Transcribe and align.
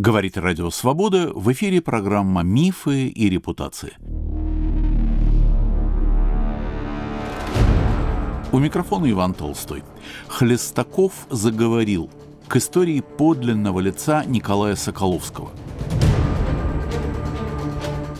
Говорит 0.00 0.38
Радио 0.38 0.70
Свобода, 0.70 1.30
в 1.34 1.52
эфире 1.52 1.82
программа 1.82 2.42
«Мифы 2.42 3.08
и 3.08 3.28
репутации». 3.28 3.98
У 8.50 8.58
микрофона 8.58 9.10
Иван 9.10 9.34
Толстой. 9.34 9.82
Хлестаков 10.26 11.26
заговорил 11.28 12.08
к 12.48 12.56
истории 12.56 13.02
подлинного 13.02 13.80
лица 13.80 14.24
Николая 14.24 14.74
Соколовского. 14.74 15.50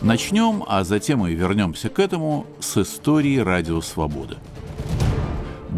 Начнем, 0.03 0.63
а 0.67 0.85
затем 0.85 1.27
и 1.27 1.33
вернемся 1.33 1.89
к 1.89 1.99
этому 1.99 2.45
с 2.61 2.77
истории 2.77 3.39
Радио 3.39 3.81
Свобода– 3.81 4.37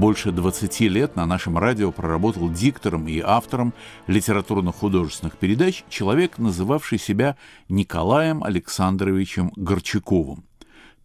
больше 0.02 0.32
20 0.32 0.80
лет 0.80 1.14
на 1.14 1.26
нашем 1.26 1.56
радио 1.56 1.92
проработал 1.92 2.50
диктором 2.50 3.06
и 3.06 3.20
автором 3.20 3.72
литературно-художественных 4.08 5.36
передач 5.36 5.84
человек, 5.88 6.38
называвший 6.38 6.98
себя 6.98 7.36
Николаем 7.68 8.42
Александровичем 8.42 9.52
Горчаковым. 9.54 10.42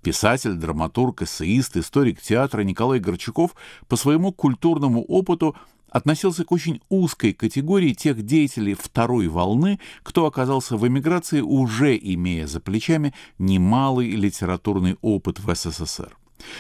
Писатель, 0.02 0.56
драматург, 0.56 1.22
эссеист, 1.22 1.78
историк 1.78 2.20
театра 2.22 2.64
Николай 2.64 2.98
Горчаков 2.98 3.52
по 3.88 3.98
своему 3.98 4.32
культурному 4.32 5.04
опыту 5.04 5.56
относился 5.92 6.44
к 6.44 6.52
очень 6.52 6.82
узкой 6.90 7.34
категории 7.34 7.94
тех 7.94 8.24
деятелей 8.24 8.74
второй 8.74 9.28
волны, 9.28 9.80
кто 10.02 10.26
оказался 10.26 10.76
в 10.76 10.88
эмиграции, 10.88 11.42
уже 11.42 11.96
имея 11.96 12.48
за 12.48 12.60
плечами 12.62 13.14
немалый 13.38 14.10
литературный 14.10 14.98
опыт 15.04 15.40
в 15.40 15.54
СССР. 15.54 16.18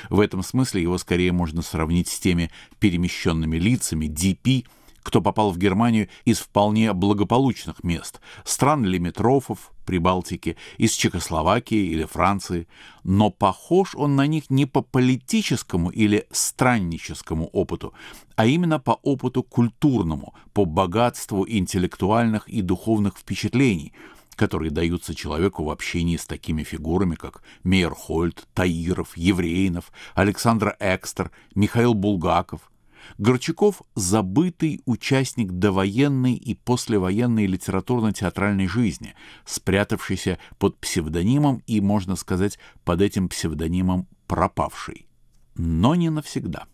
В 0.10 0.20
этом 0.20 0.44
смысле 0.44 0.82
его 0.82 0.98
скорее 0.98 1.32
можно 1.32 1.62
сравнить 1.62 2.08
с 2.08 2.20
теми 2.20 2.52
перемещенными 2.80 3.58
лицами 3.58 4.06
DP, 4.08 4.66
кто 5.08 5.22
попал 5.22 5.52
в 5.52 5.58
Германию 5.58 6.10
из 6.26 6.40
вполне 6.40 6.92
благополучных 6.92 7.82
мест, 7.82 8.20
стран 8.44 8.84
лимитрофов, 8.84 9.72
Прибалтики, 9.86 10.58
из 10.78 10.92
Чехословакии 10.92 11.92
или 11.92 12.04
Франции, 12.04 12.68
но 13.06 13.30
похож 13.30 13.96
он 13.96 14.18
на 14.18 14.28
них 14.28 14.50
не 14.50 14.66
по 14.66 14.82
политическому 14.82 15.92
или 15.92 16.28
странническому 16.30 17.48
опыту, 17.48 17.94
а 18.36 18.48
именно 18.48 18.80
по 18.80 19.00
опыту 19.02 19.44
культурному, 19.44 20.34
по 20.52 20.66
богатству 20.66 21.46
интеллектуальных 21.48 22.50
и 22.50 22.62
духовных 22.62 23.18
впечатлений– 23.18 23.94
которые 24.38 24.72
даются 24.72 25.14
человеку 25.14 25.66
в 25.66 25.70
общении 25.70 26.16
с 26.16 26.26
такими 26.26 26.64
фигурами, 26.64 27.16
как 27.16 27.42
Мейерхольд, 27.64 28.48
Таиров, 28.54 29.18
Еврейнов, 29.18 29.92
Александр 30.14 30.78
Экстер, 30.80 31.32
Михаил 31.56 31.94
Булгаков. 31.94 32.72
Горчаков– 33.18 33.82
забытый 33.96 34.82
участник 34.86 35.54
довоенной 35.54 36.36
и 36.36 36.54
послевоенной 36.54 37.48
литературно-театральной 37.48 38.68
жизни, 38.68 39.16
спрятавшийся 39.46 40.40
под 40.60 40.78
псевдонимом 40.78 41.64
и, 41.68 41.82
можно 41.82 42.16
сказать, 42.16 42.60
под 42.84 43.02
этим 43.02 43.30
псевдонимом 43.30 44.08
пропавший. 44.28 45.08
Но 45.56 45.96
не 45.96 46.10
навсегда. 46.10 46.68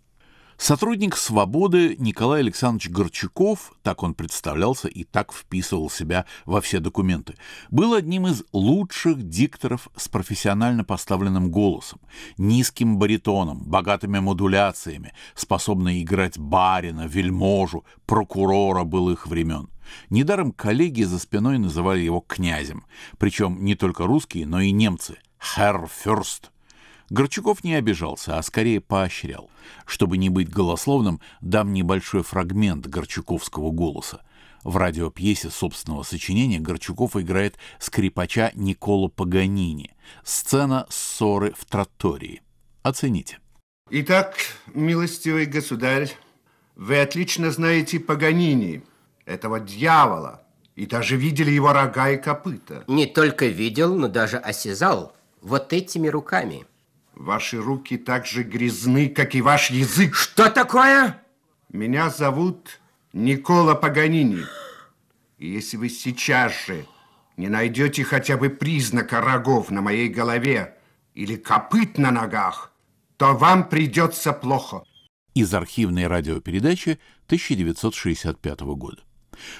Сотрудник 0.58 1.18
«Свободы» 1.18 1.96
Николай 1.98 2.42
Александрович 2.42 2.90
Горчаков, 2.90 3.74
так 3.82 4.04
он 4.04 4.14
представлялся 4.14 4.88
и 4.88 5.04
так 5.04 5.34
вписывал 5.34 5.90
себя 5.90 6.26
во 6.46 6.62
все 6.62 6.80
документы, 6.80 7.36
был 7.70 7.94
одним 7.94 8.28
из 8.28 8.44
лучших 8.54 9.28
дикторов 9.28 9.90
с 9.98 10.08
профессионально 10.08 10.84
поставленным 10.84 11.50
голосом, 11.52 12.00
низким 12.38 12.98
баритоном, 12.98 13.64
богатыми 13.64 14.20
модуляциями, 14.20 15.14
способный 15.36 16.02
играть 16.02 16.38
барина, 16.38 17.08
вельможу, 17.08 17.84
прокурора 18.06 18.84
былых 18.84 19.28
времен. 19.28 19.70
Недаром 20.10 20.52
коллеги 20.52 21.04
за 21.04 21.20
спиной 21.20 21.58
называли 21.58 22.02
его 22.02 22.22
князем, 22.22 22.86
причем 23.18 23.66
не 23.66 23.76
только 23.76 24.06
русские, 24.06 24.46
но 24.48 24.62
и 24.62 24.72
немцы– 24.72 25.18
«Herr 25.58 25.90
Fürst». 25.90 26.53
Горчаков 27.14 27.64
не 27.64 27.76
обижался, 27.76 28.40
а 28.40 28.42
скорее 28.42 28.82
поощрял. 28.82 29.52
Чтобы 29.86 30.18
не 30.18 30.30
быть 30.30 30.50
голословным, 30.50 31.22
дам 31.42 31.72
небольшой 31.72 32.24
фрагмент 32.24 32.88
горчаковского 32.88 33.70
голоса. 33.70 34.24
В 34.64 34.78
радиопьесе 34.78 35.52
собственного 35.52 36.02
сочинения 36.02 36.60
Горчаков 36.60 37.16
играет 37.16 37.60
скрипача 37.78 38.50
Никола 38.56 39.10
Паганини. 39.10 39.96
Сцена 40.24 40.88
ссоры 40.90 41.54
в 41.56 41.66
тротории. 41.66 42.42
Оцените. 42.82 43.38
Итак, 43.92 44.34
милостивый 44.74 45.46
государь, 45.46 46.12
вы 46.76 47.00
отлично 47.00 47.52
знаете 47.52 48.00
Паганини, 48.00 48.82
этого 49.26 49.60
дьявола, 49.60 50.42
и 50.76 50.88
даже 50.88 51.16
видели 51.16 51.52
его 51.52 51.74
рога 51.74 52.10
и 52.10 52.18
копыта. 52.18 52.84
Не 52.88 53.06
только 53.06 53.46
видел, 53.46 53.94
но 53.94 54.08
даже 54.08 54.38
осязал 54.38 55.16
вот 55.44 55.74
этими 55.74 56.08
руками– 56.08 56.66
Ваши 57.16 57.62
руки 57.62 57.98
так 57.98 58.26
же 58.26 58.44
грязны, 58.44 59.08
как 59.08 59.36
и 59.36 59.42
ваш 59.42 59.70
язык. 59.70 60.16
Что 60.16 60.50
такое? 60.50 61.22
Меня 61.70 62.10
зовут 62.10 62.80
Никола 63.14 63.76
Паганини. 63.76 64.44
И 65.38 65.48
если 65.48 65.78
вы 65.78 65.90
сейчас 65.90 66.54
же 66.66 66.86
не 67.38 67.50
найдете 67.50 68.04
хотя 68.04 68.38
бы 68.38 68.50
признака 68.50 69.22
рогов 69.22 69.70
на 69.70 69.82
моей 69.82 70.10
голове 70.10 70.78
или 71.14 71.36
копыт 71.36 71.98
на 71.98 72.12
ногах, 72.12 72.72
то 73.18 73.34
вам 73.34 73.70
придется 73.70 74.34
плохо. 74.34 74.84
Из 75.36 75.54
архивной 75.54 76.08
радиопередачи 76.08 77.00
1965 77.28 78.62
года. 78.62 79.02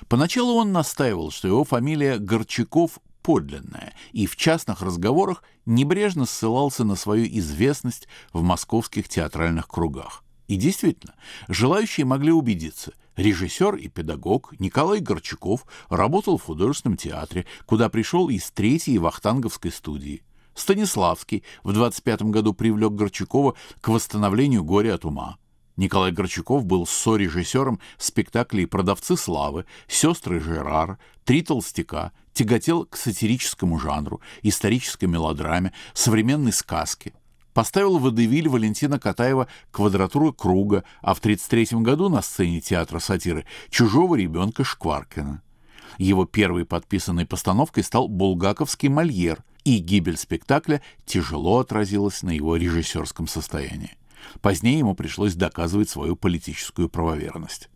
Поначалу 0.08 0.56
он 0.56 0.72
настаивал, 0.72 1.32
что 1.32 1.48
его 1.48 1.64
фамилия 1.64 2.18
Горчаков 2.18 3.00
подлинное, 3.24 3.94
и 4.12 4.28
в 4.28 4.36
частных 4.36 4.82
разговорах 4.82 5.44
небрежно 5.66 6.26
ссылался 6.26 6.84
на 6.84 6.96
свою 6.96 7.26
известность 7.26 8.08
в 8.34 8.44
московских 8.44 9.10
театральных 9.10 9.68
кругах. 9.68 10.24
И 10.48 10.56
действительно, 10.56 11.16
желающие 11.48 12.06
могли 12.06 12.32
убедиться, 12.32 12.94
режиссер 13.16 13.76
и 13.76 13.88
педагог 13.88 14.54
Николай 14.60 15.00
Горчаков 15.00 15.66
работал 15.90 16.38
в 16.38 16.44
художественном 16.44 16.98
театре, 16.98 17.46
куда 17.66 17.90
пришел 17.90 18.30
из 18.30 18.52
третьей 18.52 19.00
Вахтанговской 19.00 19.72
студии. 19.72 20.24
Станиславский 20.54 21.44
в 21.64 21.74
25 21.74 22.24
году 22.24 22.54
привлек 22.54 22.92
Горчакова 22.92 23.56
к 23.82 23.88
восстановлению 23.88 24.64
горя 24.64 24.96
от 24.96 25.06
ума. 25.06 25.38
Николай 25.76 26.12
Горчаков 26.12 26.66
был 26.66 26.86
со-режиссером 26.86 27.80
спектаклей 27.98 28.68
«Продавцы 28.68 29.18
славы», 29.18 29.66
«Сестры 29.88 30.40
Жерар», 30.40 31.00
«Три 31.26 31.42
толстяка», 31.42 32.12
тяготел 32.34 32.86
к 32.86 32.96
сатирическому 32.96 33.80
жанру, 33.80 34.22
исторической 34.44 35.06
мелодраме, 35.06 35.74
современной 35.94 36.54
сказке. 36.54 37.14
Поставил 37.54 38.00
водевиль 38.00 38.50
Валентина 38.50 39.00
Катаева 39.00 39.48
«Квадратура 39.72 40.32
круга», 40.32 40.84
а 41.02 41.14
в 41.14 41.20
1933 41.20 41.82
году 41.82 42.10
на 42.10 42.22
сцене 42.22 42.62
театра 42.62 43.00
сатиры 43.00 43.46
«Чужого 43.70 44.16
ребенка 44.16 44.64
Шкваркина». 44.64 45.42
Его 45.98 46.26
первой 46.26 46.66
подписанной 46.66 47.26
постановкой 47.26 47.84
стал 47.84 48.08
«Булгаковский 48.08 48.90
мольер», 48.90 49.44
и 49.64 49.78
гибель 49.78 50.18
спектакля 50.18 50.82
тяжело 51.06 51.60
отразилась 51.60 52.22
на 52.22 52.32
его 52.32 52.58
режиссерском 52.58 53.28
состоянии. 53.28 53.96
Позднее 54.42 54.80
ему 54.80 54.96
пришлось 54.96 55.36
доказывать 55.36 55.90
свою 55.90 56.16
политическую 56.16 56.90
правоверность. 56.90 57.70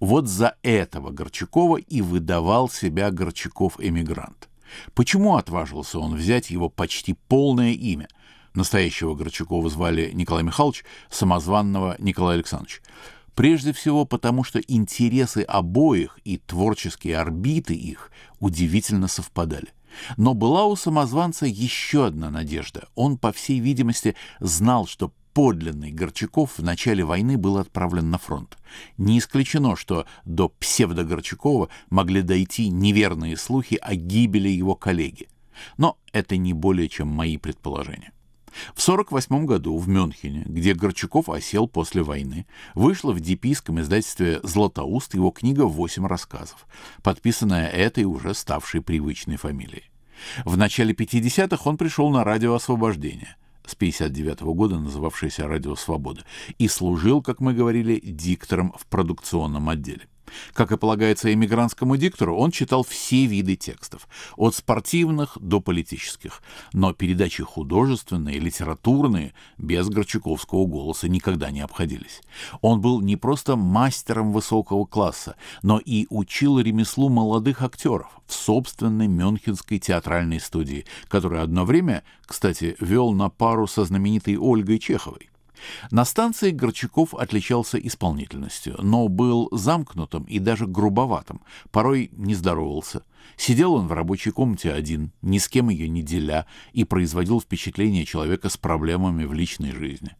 Вот 0.00 0.26
за 0.26 0.56
этого 0.62 1.10
Горчакова 1.10 1.76
и 1.76 2.00
выдавал 2.00 2.68
себя 2.68 3.10
Горчаков-эмигрант. 3.10 4.48
Почему 4.94 5.36
отважился 5.36 5.98
он 5.98 6.14
взять 6.14 6.50
его 6.50 6.68
почти 6.68 7.14
полное 7.14 7.72
имя? 7.72 8.08
Настоящего 8.54 9.14
Горчакова 9.14 9.68
звали 9.70 10.10
Николай 10.12 10.42
Михайлович, 10.42 10.84
самозванного 11.10 11.96
Николай 11.98 12.36
Александрович. 12.36 12.82
Прежде 13.34 13.72
всего 13.72 14.04
потому, 14.04 14.44
что 14.44 14.60
интересы 14.60 15.42
обоих 15.42 16.18
и 16.24 16.36
творческие 16.36 17.16
орбиты 17.16 17.74
их 17.74 18.10
удивительно 18.40 19.08
совпадали. 19.08 19.68
Но 20.16 20.34
была 20.34 20.66
у 20.66 20.76
самозванца 20.76 21.46
еще 21.46 22.06
одна 22.06 22.30
надежда. 22.30 22.88
Он, 22.94 23.16
по 23.16 23.32
всей 23.32 23.58
видимости, 23.58 24.16
знал, 24.40 24.86
что 24.86 25.12
подлинный 25.32 25.90
Горчаков 25.90 26.58
в 26.58 26.62
начале 26.62 27.04
войны 27.04 27.36
был 27.36 27.58
отправлен 27.58 28.10
на 28.10 28.18
фронт. 28.18 28.58
Не 28.98 29.18
исключено, 29.18 29.76
что 29.76 30.06
до 30.24 30.48
псевдо-Горчакова 30.48 31.68
могли 31.90 32.22
дойти 32.22 32.68
неверные 32.68 33.36
слухи 33.36 33.78
о 33.80 33.94
гибели 33.94 34.48
его 34.48 34.74
коллеги. 34.74 35.28
Но 35.76 35.98
это 36.12 36.36
не 36.36 36.52
более 36.52 36.88
чем 36.88 37.08
мои 37.08 37.36
предположения. 37.36 38.12
В 38.74 38.82
1948 38.86 39.46
году 39.46 39.78
в 39.78 39.88
Мюнхене, 39.88 40.44
где 40.46 40.74
Горчаков 40.74 41.30
осел 41.30 41.66
после 41.66 42.02
войны, 42.02 42.46
вышла 42.74 43.12
в 43.12 43.20
дипийском 43.20 43.80
издательстве 43.80 44.40
«Златоуст» 44.42 45.14
его 45.14 45.30
книга 45.30 45.62
«Восемь 45.62 46.06
рассказов», 46.06 46.66
подписанная 47.02 47.68
этой 47.68 48.04
уже 48.04 48.34
ставшей 48.34 48.82
привычной 48.82 49.36
фамилией. 49.36 49.90
В 50.44 50.56
начале 50.58 50.92
50-х 50.92 51.62
он 51.64 51.78
пришел 51.78 52.10
на 52.10 52.24
радио 52.24 52.54
«Освобождение», 52.54 53.36
с 53.66 53.74
59 53.74 54.42
-го 54.42 54.54
года 54.54 54.78
называвшееся 54.78 55.46
«Радио 55.46 55.76
Свобода», 55.76 56.24
и 56.58 56.68
служил, 56.68 57.22
как 57.22 57.40
мы 57.40 57.54
говорили, 57.54 58.00
диктором 58.02 58.72
в 58.78 58.86
продукционном 58.86 59.68
отделе. 59.68 60.08
Как 60.52 60.72
и 60.72 60.76
полагается 60.76 61.32
эмигрантскому 61.32 61.96
диктору, 61.96 62.36
он 62.36 62.50
читал 62.50 62.84
все 62.84 63.26
виды 63.26 63.56
текстов, 63.56 64.08
от 64.36 64.54
спортивных 64.54 65.36
до 65.40 65.60
политических, 65.60 66.42
но 66.72 66.92
передачи 66.92 67.42
художественные, 67.42 68.38
литературные, 68.38 69.34
без 69.58 69.88
Горчаковского 69.88 70.66
голоса 70.66 71.08
никогда 71.08 71.50
не 71.50 71.60
обходились. 71.60 72.22
Он 72.60 72.80
был 72.80 73.00
не 73.00 73.16
просто 73.16 73.56
мастером 73.56 74.32
высокого 74.32 74.84
класса, 74.84 75.36
но 75.62 75.78
и 75.78 76.06
учил 76.10 76.58
ремеслу 76.58 77.08
молодых 77.08 77.62
актеров 77.62 78.08
в 78.26 78.32
собственной 78.32 79.08
Мюнхенской 79.08 79.78
театральной 79.78 80.40
студии, 80.40 80.86
которую 81.08 81.42
одно 81.42 81.64
время, 81.64 82.04
кстати, 82.24 82.76
вел 82.80 83.12
на 83.12 83.28
пару 83.28 83.66
со 83.66 83.84
знаменитой 83.84 84.36
Ольгой 84.36 84.78
Чеховой. 84.78 85.31
На 85.90 86.04
станции 86.04 86.50
Горчаков 86.50 87.14
отличался 87.14 87.78
исполнительностью, 87.78 88.76
но 88.82 89.08
был 89.08 89.48
замкнутым 89.52 90.24
и 90.24 90.38
даже 90.38 90.66
грубоватым, 90.66 91.40
порой 91.70 92.10
не 92.12 92.34
здоровался. 92.34 93.04
Сидел 93.36 93.74
он 93.74 93.86
в 93.86 93.92
рабочей 93.92 94.30
комнате 94.30 94.72
один, 94.72 95.12
ни 95.22 95.38
с 95.38 95.48
кем 95.48 95.68
ее 95.68 95.88
не 95.88 96.02
деля, 96.02 96.46
и 96.72 96.84
производил 96.84 97.40
впечатление 97.40 98.04
человека 98.04 98.48
с 98.48 98.56
проблемами 98.56 99.24
в 99.24 99.32
личной 99.32 99.72
жизни. 99.72 100.16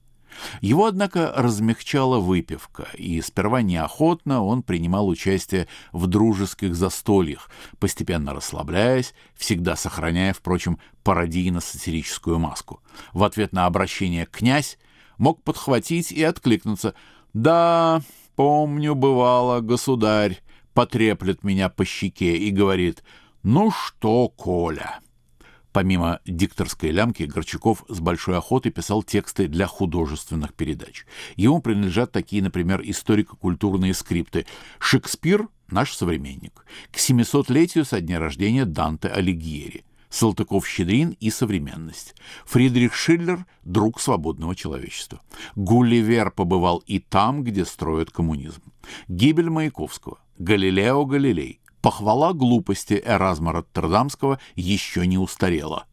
Его, 0.61 0.87
однако, 0.87 1.33
размягчала 1.37 2.19
выпивка, 2.19 2.89
и 2.97 3.21
сперва 3.21 3.63
неохотно 3.63 4.43
он 4.43 4.63
принимал 4.63 5.09
участие 5.09 5.69
в 5.93 6.07
дружеских 6.07 6.75
застольях, 6.75 7.51
постепенно 7.79 8.35
расслабляясь, 8.35 9.15
всегда 9.35 9.77
сохраняя, 9.77 10.33
впрочем, 10.33 10.79
пародийно-сатирическую 11.05 12.39
маску. 12.39 12.81
В 13.13 13.25
ответ 13.25 13.53
на 13.53 13.67
обращение 13.67 14.27
«князь» 14.27 14.79
мог 15.19 15.43
подхватить 15.43 16.13
и 16.13 16.23
откликнуться. 16.23 16.95
«Да, 17.33 18.03
помню, 18.37 18.95
бывало, 18.95 19.61
государь 19.61 20.41
потреплет 20.75 21.45
меня 21.45 21.69
по 21.69 21.85
щеке 21.85 22.37
и 22.37 22.51
говорит, 22.51 23.03
«Ну 23.43 23.71
что, 23.71 24.29
Коля?» 24.29 25.01
Помимо 25.73 26.21
дикторской 26.27 26.91
лямки, 26.91 27.23
Горчаков 27.23 27.85
с 27.89 27.99
большой 27.99 28.37
охотой 28.37 28.71
писал 28.71 29.03
тексты 29.03 29.49
для 29.49 29.67
художественных 29.67 30.53
передач. 30.53 31.07
Ему 31.37 31.63
принадлежат 31.63 32.13
такие, 32.13 32.43
например, 32.43 32.83
историко-культурные 32.85 33.95
скрипты 33.95 34.47
«Шекспир— 34.79 35.49
наш 35.71 35.95
современник», 35.95 36.67
к 36.91 36.97
700-летию 36.97 37.87
со 37.87 38.03
дня 38.03 38.19
рождения 38.19 38.67
Данте 38.67 39.09
Алигьери, 39.09 39.85
Салтыков-Щедрин 40.13 41.17
и 41.19 41.31
современность. 41.31 42.15
Фридрих 42.45 42.95
Шиллер– 42.95 43.47
друг 43.65 43.99
свободного 43.99 44.55
человечества. 44.55 45.23
Гулливер 45.57 46.31
побывал 46.31 46.83
и 46.87 46.99
там, 46.99 47.43
где 47.43 47.65
строят 47.65 48.11
коммунизм. 48.11 48.63
Гибель 49.09 49.49
Маяковского. 49.49 50.19
Галилео 50.39 51.07
Галилей. 51.07 51.61
Похвала 51.81 52.35
глупости 52.35 53.03
Эразма 53.05 53.53
Роттердамского 53.53 54.39
еще 54.55 55.07
не 55.07 55.17
устарела– 55.19 55.87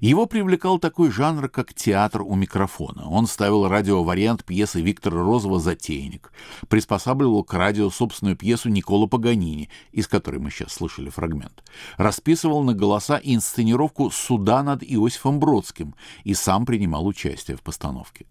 его 0.00 0.26
привлекал 0.26 0.78
такой 0.78 1.10
жанр, 1.10 1.48
как 1.48 1.74
театр 1.74 2.22
у 2.22 2.34
микрофона. 2.34 3.08
Он 3.08 3.26
ставил 3.26 3.68
радиовариант 3.68 4.44
пьесы 4.44 4.80
Виктора 4.80 5.22
Розова 5.22 5.60
«Затейник», 5.60 6.32
приспосабливал 6.68 7.44
к 7.44 7.54
радио 7.54 7.90
собственную 7.90 8.36
пьесу 8.36 8.68
Никола 8.68 9.06
Паганини, 9.06 9.70
из 9.92 10.08
которой 10.08 10.38
мы 10.38 10.50
сейчас 10.50 10.72
слышали 10.72 11.10
фрагмент, 11.10 11.62
расписывал 11.96 12.62
на 12.62 12.74
голоса 12.74 13.20
инсценировку 13.22 14.10
«Суда 14.10 14.62
над 14.62 14.82
Иосифом 14.82 15.40
Бродским» 15.40 15.94
и 16.24 16.34
сам 16.34 16.66
принимал 16.66 17.06
участие 17.06 17.56
в 17.56 17.62
постановке. 17.62 18.26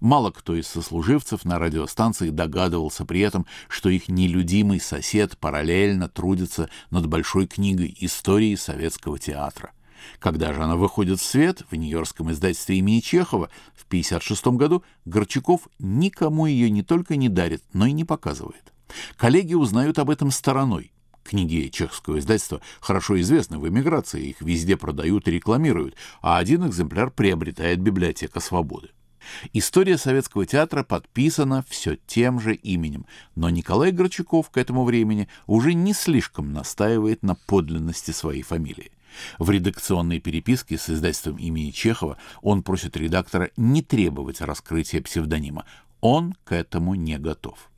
Мало 0.00 0.30
кто 0.30 0.54
из 0.54 0.66
сослуживцев 0.66 1.44
на 1.44 1.58
радиостанции 1.58 2.30
догадывался 2.30 3.04
при 3.04 3.20
этом, 3.20 3.46
что 3.68 3.88
их 3.88 4.08
нелюдимый 4.08 4.80
сосед 4.80 5.38
параллельно 5.38 6.08
трудится 6.08 6.68
над 6.90 7.06
большой 7.06 7.46
книгой 7.46 7.96
истории 8.00 8.54
советского 8.54 9.18
театра. 9.18 9.72
Когда 10.18 10.52
же 10.52 10.62
она 10.62 10.76
выходит 10.76 11.20
в 11.20 11.24
свет 11.24 11.64
в 11.70 11.74
Нью-Йоркском 11.74 12.30
издательстве 12.32 12.78
имени 12.78 13.00
Чехова 13.00 13.50
в 13.74 13.84
1956 13.86 14.46
году, 14.58 14.82
Горчаков 15.04 15.68
никому 15.78 16.46
ее 16.46 16.70
не 16.70 16.82
только 16.82 17.16
не 17.16 17.28
дарит, 17.28 17.62
но 17.72 17.86
и 17.86 17.92
не 17.92 18.04
показывает. 18.04 18.72
Коллеги 19.16 19.54
узнают 19.54 19.98
об 19.98 20.10
этом 20.10 20.30
стороной. 20.30 20.92
Книги 21.24 21.68
чешского 21.68 22.18
издательства 22.18 22.62
хорошо 22.80 23.20
известны 23.20 23.58
в 23.58 23.68
эмиграции, 23.68 24.30
их 24.30 24.40
везде 24.40 24.78
продают 24.78 25.28
и 25.28 25.32
рекламируют, 25.32 25.94
а 26.22 26.38
один 26.38 26.66
экземпляр 26.66 27.10
приобретает 27.10 27.80
библиотека 27.80 28.40
«Свободы». 28.40 28.88
История 29.52 29.98
советского 29.98 30.46
театра 30.46 30.82
подписана 30.84 31.64
все 31.68 31.96
тем 32.06 32.40
же 32.40 32.54
именем, 32.54 33.04
но 33.34 33.50
Николай 33.50 33.92
Горчаков 33.92 34.48
к 34.48 34.56
этому 34.56 34.84
времени 34.84 35.28
уже 35.46 35.74
не 35.74 35.92
слишком 35.92 36.52
настаивает 36.52 37.22
на 37.22 37.34
подлинности 37.34 38.10
своей 38.10 38.42
фамилии. 38.42 38.92
В 39.38 39.50
редакционной 39.50 40.20
переписке 40.20 40.78
с 40.78 40.90
издательством 40.90 41.36
имени 41.36 41.70
Чехова 41.70 42.18
он 42.42 42.62
просит 42.62 42.96
редактора 42.96 43.50
не 43.56 43.82
требовать 43.82 44.40
раскрытия 44.40 45.02
псевдонима. 45.02 45.64
Он 46.00 46.34
к 46.44 46.52
этому 46.52 46.94
не 46.94 47.18
готов. 47.18 47.70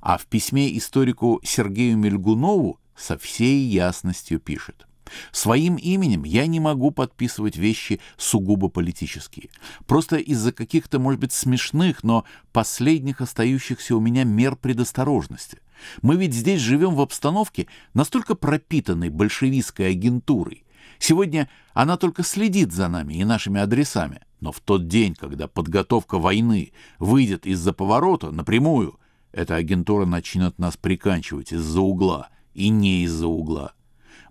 А 0.00 0.18
в 0.18 0.26
письме 0.26 0.76
историку 0.76 1.40
Сергею 1.42 1.96
Мельгунову 1.96 2.78
со 2.94 3.18
всей 3.18 3.66
ясностью 3.66 4.38
пишет. 4.40 4.86
Своим 5.30 5.76
именем 5.76 6.24
я 6.24 6.46
не 6.46 6.60
могу 6.60 6.90
подписывать 6.90 7.56
вещи 7.56 8.00
сугубо 8.16 8.68
политические. 8.68 9.50
Просто 9.86 10.16
из-за 10.16 10.52
каких-то, 10.52 10.98
может 10.98 11.20
быть, 11.20 11.32
смешных, 11.32 12.02
но 12.02 12.24
последних 12.52 13.20
остающихся 13.20 13.96
у 13.96 14.00
меня 14.00 14.24
мер 14.24 14.56
предосторожности. 14.56 15.58
Мы 16.02 16.16
ведь 16.16 16.34
здесь 16.34 16.60
живем 16.60 16.94
в 16.94 17.00
обстановке, 17.00 17.66
настолько 17.94 18.34
пропитанной 18.34 19.10
большевистской 19.10 19.90
агентурой, 19.90 20.64
Сегодня 20.98 21.48
она 21.74 21.96
только 21.96 22.22
следит 22.22 22.72
за 22.72 22.88
нами 22.88 23.14
и 23.14 23.24
нашими 23.24 23.60
адресами. 23.60 24.20
Но 24.40 24.52
в 24.52 24.60
тот 24.60 24.86
день, 24.86 25.14
когда 25.14 25.48
подготовка 25.48 26.18
войны 26.18 26.72
выйдет 26.98 27.46
из-за 27.46 27.72
поворота 27.72 28.30
напрямую, 28.30 28.98
эта 29.32 29.56
агентура 29.56 30.06
начнет 30.06 30.58
нас 30.58 30.76
приканчивать 30.76 31.52
из-за 31.52 31.80
угла 31.80 32.28
и 32.54 32.68
не 32.68 33.04
из-за 33.04 33.26
угла. 33.26 33.72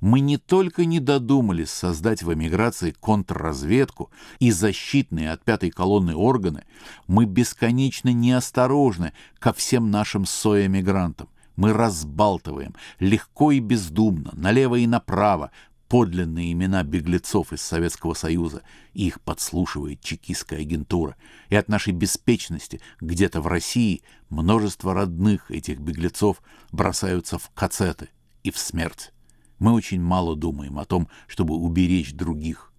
Мы 0.02 0.20
не 0.20 0.38
только 0.38 0.86
не 0.86 1.00
додумались 1.00 1.72
создать 1.72 2.22
в 2.22 2.34
эмиграции 2.34 2.92
контрразведку 2.92 4.12
и 4.40 4.52
защитные 4.52 5.32
от 5.32 5.44
пятой 5.44 5.72
колонны 5.72 6.16
органы, 6.16 6.66
мы 7.08 7.26
бесконечно 7.26 8.12
неосторожны 8.14 9.14
ко 9.40 9.54
всем 9.54 9.92
нашим 9.92 10.26
соэмигрантам. 10.26 11.30
Мы 11.56 11.72
разбалтываем 11.72 12.76
легко 13.00 13.52
и 13.52 13.60
бездумно, 13.60 14.32
налево 14.34 14.76
и 14.76 14.88
направо, 14.88 15.52
подлинные 15.96 16.52
имена 16.52 16.84
беглецов 16.84 17.54
из 17.54 17.62
Советского 17.62 18.16
Союза, 18.16 18.64
их 18.94 19.22
подслушивает 19.22 20.02
чекистская 20.02 20.60
агентура, 20.60 21.16
и 21.48 21.56
от 21.56 21.70
нашей 21.70 21.94
беспечности 21.94 22.82
где-то 23.00 23.40
в 23.40 23.48
России 23.48 24.02
множество 24.28 24.94
родных 24.94 25.50
этих 25.50 25.80
беглецов 25.80 26.42
бросаются 26.74 27.38
в 27.38 27.50
кацеты 27.52 28.10
и 28.44 28.52
в 28.52 28.58
смерть. 28.58 29.14
Мы 29.58 29.72
очень 29.72 30.02
мало 30.02 30.36
думаем 30.36 30.80
о 30.80 30.84
том, 30.84 31.08
чтобы 31.28 31.56
уберечь 31.56 32.14
других. 32.14 32.74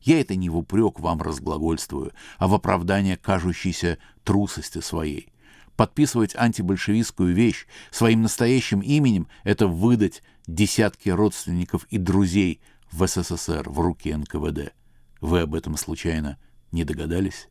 Я 0.00 0.18
это 0.18 0.34
не 0.34 0.48
в 0.48 0.56
упрек 0.56 0.98
вам 0.98 1.20
разглагольствую, 1.20 2.12
а 2.38 2.48
в 2.48 2.54
оправдание 2.54 3.18
кажущейся 3.18 3.98
трусости 4.24 4.80
своей. 4.80 5.28
Подписывать 5.76 6.34
антибольшевистскую 6.36 7.34
вещь 7.34 7.66
своим 7.90 8.22
настоящим 8.22 8.80
именем— 8.80 9.28
это 9.44 9.66
выдать 9.66 10.22
десятки 10.46 11.08
родственников 11.08 11.86
и 11.90 11.98
друзей 11.98 12.60
в 12.92 13.06
СССР 13.06 13.68
в 13.68 13.80
руки 13.80 14.14
НКВД. 14.14 14.74
Вы 15.20 15.40
об 15.40 15.54
этом 15.54 15.76
случайно 15.76 16.38
не 16.70 16.84
догадались? 16.84 17.48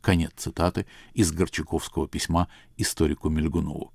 Конец 0.00 0.32
цитаты 0.36 0.86
из 1.14 1.30
Горчаковского 1.30 2.08
письма 2.08 2.48
историку 2.76 3.28
Мельгунову. 3.28 3.92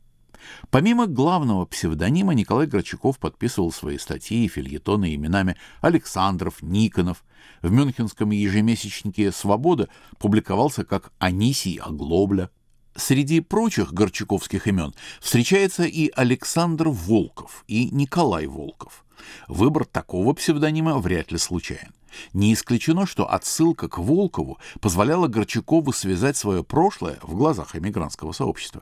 Помимо 0.69 1.07
главного 1.07 1.65
псевдонима, 1.65 2.33
Николай 2.33 2.67
Горчаков 2.67 3.19
подписывал 3.19 3.71
свои 3.71 3.97
статьи 3.97 4.45
и 4.45 4.47
фильетоны 4.47 5.13
именами 5.13 5.57
Александров, 5.81 6.61
Никонов. 6.61 7.25
В 7.61 7.71
мюнхенском 7.71 8.29
ежемесячнике 8.29 9.31
«Свобода» 9.31 9.89
публиковался 10.19 10.85
как 10.85 11.11
Анисий 11.17 11.77
Оглобля. 11.77 12.49
Среди 12.97 13.41
прочих 13.41 13.93
горчаковских 13.93 14.65
имен 14.65 14.93
встречается 15.21 15.83
и 15.83 16.09
Александр 16.15 16.89
Волков, 16.89 17.63
и 17.67 17.91
Николай 17.91 18.47
Волков. 18.47 19.05
Выбор 19.47 19.85
такого 19.85 20.33
псевдонима 20.33 20.97
вряд 20.97 21.31
ли 21.31 21.37
случайен. 21.37 21.93
Не 22.33 22.53
исключено, 22.53 23.05
что 23.05 23.31
отсылка 23.31 23.87
к 23.87 23.99
Волкову 23.99 24.57
позволяла 24.81 25.27
Горчакову 25.27 25.93
связать 25.93 26.37
свое 26.37 26.63
прошлое 26.63 27.19
в 27.21 27.35
глазах 27.35 27.75
эмигрантского 27.75 28.31
сообщества 28.31 28.81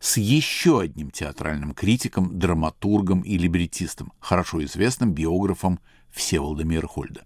с 0.00 0.18
еще 0.18 0.80
одним 0.80 1.10
театральным 1.10 1.72
критиком, 1.72 2.38
драматургом 2.38 3.22
и 3.22 3.38
либретистом, 3.38 4.12
хорошо 4.20 4.62
известным 4.64 5.12
биографом 5.12 5.80
Всеволода 6.10 6.64
Мирхольда. 6.64 7.24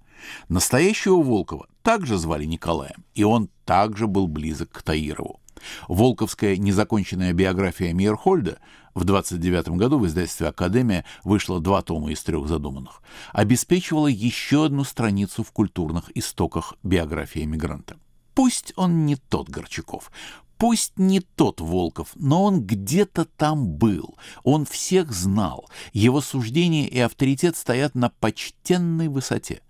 Настоящего 0.49 1.21
Волкова 1.21 1.67
также 1.83 2.19
звали 2.19 2.45
Николаем, 2.45 3.05
и 3.15 3.25
он 3.25 3.51
также 3.65 4.07
был 4.07 4.29
близок 4.29 4.71
к 4.71 4.83
Таирову. 4.83 5.41
Волковская 5.89 6.57
незаконченная 6.57 7.33
биография 7.33 7.93
Мейерхольда 7.93 8.59
в 8.95 9.05
29 9.05 9.71
году 9.71 9.99
в 9.99 10.07
издательстве 10.07 10.49
«Академия» 10.49 11.05
вышло 11.25 11.61
два 11.61 11.83
тома 11.83 12.11
из 12.13 12.23
трех 12.23 12.49
задуманных, 12.49 13.03
обеспечивала 13.33 14.09
еще 14.09 14.67
одну 14.67 14.85
страницу 14.85 15.45
в 15.45 15.53
культурных 15.53 16.11
истоках 16.17 16.75
биографии 16.83 17.45
эмигранта. 17.45 17.97
Пусть 18.35 18.73
он 18.77 19.07
не 19.07 19.17
тот 19.17 19.49
Горчаков, 19.49 20.11
пусть 20.57 20.99
не 20.99 21.21
тот 21.21 21.61
Волков, 21.61 22.11
но 22.15 22.45
он 22.45 22.65
где-то 22.65 23.25
там 23.25 23.67
был, 23.67 24.17
он 24.43 24.67
всех 24.67 25.13
знал, 25.13 25.69
его 25.93 26.21
суждения 26.21 26.87
и 26.87 26.99
авторитет 26.99 27.57
стоят 27.57 27.95
на 27.95 28.11
почтенной 28.11 29.09
высоте. 29.09 29.63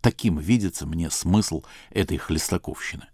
Таким 0.00 0.38
видится 0.38 0.84
мне 0.84 1.10
смысл 1.10 1.62
этой 1.90 2.16
хлестаковщины. 2.16 3.06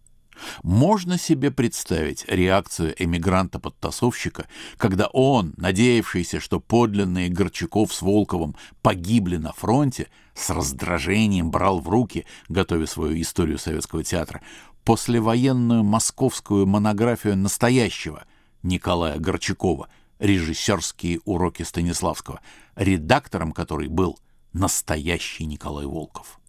Можно 0.62 1.18
себе 1.18 1.50
представить 1.50 2.25
реакцию 2.28 2.95
эмигранта-подтасовщика, 2.99 4.47
когда 4.76 5.07
он, 5.09 5.54
надеявшийся, 5.57 6.40
что 6.40 6.61
подлинные 6.61 7.28
Горчаков 7.28 7.92
с 7.92 8.02
Волковым 8.02 8.57
погибли 8.83 9.37
на 9.37 9.52
фронте, 9.52 10.09
с 10.35 10.50
раздражением 10.50 11.50
брал 11.50 11.80
в 11.80 11.88
руки, 11.88 12.26
готовя 12.49 12.87
свою 12.87 13.21
историю 13.21 13.59
советского 13.59 14.04
театра, 14.04 14.40
послевоенную 14.85 15.83
московскую 15.83 16.66
монографию 16.66 17.37
настоящего 17.37 18.25
Николая 18.62 19.18
Горчакова 19.18 19.88
«Режиссерские 20.18 21.21
уроки 21.25 21.62
Станиславского», 21.62 22.40
редактором 22.75 23.52
которой 23.52 23.88
был 23.88 24.18
настоящий 24.52 25.45
Николай 25.45 25.87
Волков. 25.87 26.40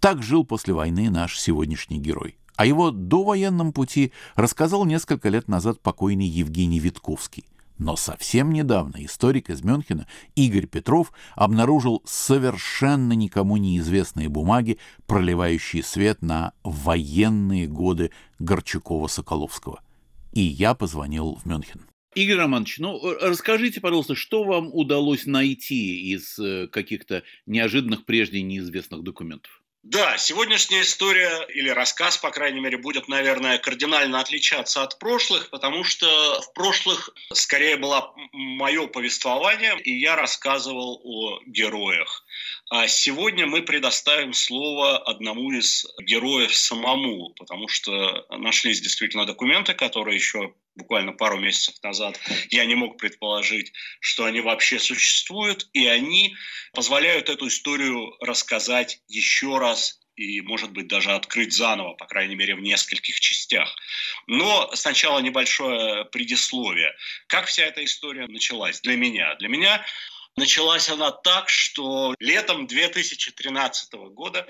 Так 0.00 0.22
жил 0.22 0.44
после 0.44 0.74
войны 0.74 1.10
наш 1.10 1.38
сегодняшний 1.38 1.98
герой– 1.98 2.38
о 2.56 2.66
его 2.66 2.90
довоенном 2.90 3.72
пути 3.72 4.12
рассказал 4.36 4.84
несколько 4.84 5.28
лет 5.28 5.48
назад 5.48 5.80
покойный 5.80 6.26
Евгений 6.26 6.78
Витковский. 6.78 7.44
Но 7.78 7.96
совсем 7.96 8.52
недавно 8.52 9.04
историк 9.04 9.50
из 9.50 9.62
Мюнхена 9.62 10.06
Игорь 10.36 10.66
Петров 10.66 11.12
обнаружил 11.34 12.02
совершенно 12.04 13.14
никому 13.14 13.56
неизвестные 13.56 14.28
бумаги, 14.28 14.78
проливающие 15.06 15.82
свет 15.82 16.22
на 16.22 16.52
военные 16.62 17.66
годы 17.66 18.12
Горчакова-Соколовского. 18.38 19.80
И 20.32 20.42
я 20.42 20.74
позвонил 20.74 21.34
в 21.34 21.46
Мюнхен. 21.46 21.82
Игорь 22.14 22.36
Романович, 22.36 22.78
ну 22.78 23.00
расскажите, 23.20 23.80
пожалуйста, 23.80 24.14
что 24.14 24.44
вам 24.44 24.70
удалось 24.72 25.26
найти 25.26 26.12
из 26.12 26.38
э, 26.38 26.68
каких-то 26.68 27.24
неожиданных 27.46 28.04
прежде 28.04 28.40
неизвестных 28.40 29.02
документов? 29.02 29.63
Да, 29.84 30.16
сегодняшняя 30.16 30.80
история 30.80 31.46
или 31.50 31.68
рассказ, 31.68 32.16
по 32.16 32.30
крайней 32.30 32.58
мере, 32.58 32.78
будет, 32.78 33.06
наверное, 33.06 33.58
кардинально 33.58 34.18
отличаться 34.18 34.82
от 34.82 34.98
прошлых, 34.98 35.50
потому 35.50 35.84
что 35.84 36.40
в 36.40 36.54
прошлых 36.54 37.10
скорее 37.34 37.76
было 37.76 38.14
мое 38.32 38.86
повествование, 38.86 39.78
и 39.78 39.92
я 40.00 40.16
рассказывал 40.16 41.02
о 41.04 41.38
героях. 41.44 42.23
А 42.70 42.88
сегодня 42.88 43.46
мы 43.46 43.62
предоставим 43.62 44.32
слово 44.32 44.98
одному 44.98 45.52
из 45.52 45.86
героев 46.00 46.54
самому, 46.54 47.30
потому 47.36 47.68
что 47.68 48.26
нашлись 48.30 48.80
действительно 48.80 49.26
документы, 49.26 49.74
которые 49.74 50.16
еще 50.16 50.54
буквально 50.74 51.12
пару 51.12 51.38
месяцев 51.38 51.74
назад 51.82 52.18
я 52.50 52.64
не 52.64 52.74
мог 52.74 52.98
предположить, 52.98 53.72
что 54.00 54.24
они 54.24 54.40
вообще 54.40 54.78
существуют, 54.78 55.68
и 55.72 55.86
они 55.86 56.36
позволяют 56.72 57.28
эту 57.28 57.48
историю 57.48 58.16
рассказать 58.20 59.00
еще 59.08 59.58
раз 59.58 60.00
и, 60.16 60.40
может 60.42 60.70
быть, 60.70 60.86
даже 60.86 61.12
открыть 61.12 61.52
заново, 61.52 61.94
по 61.94 62.06
крайней 62.06 62.36
мере, 62.36 62.54
в 62.54 62.60
нескольких 62.60 63.18
частях. 63.18 63.74
Но 64.26 64.70
сначала 64.74 65.18
небольшое 65.18 66.04
предисловие. 66.06 66.94
Как 67.26 67.46
вся 67.46 67.64
эта 67.64 67.84
история 67.84 68.26
началась 68.28 68.80
для 68.80 68.96
меня? 68.96 69.34
Для 69.36 69.48
меня 69.48 69.84
началась 70.36 70.88
она 70.88 71.10
так, 71.10 71.48
что 71.48 72.14
летом 72.18 72.66
2013 72.66 73.92
года 74.12 74.46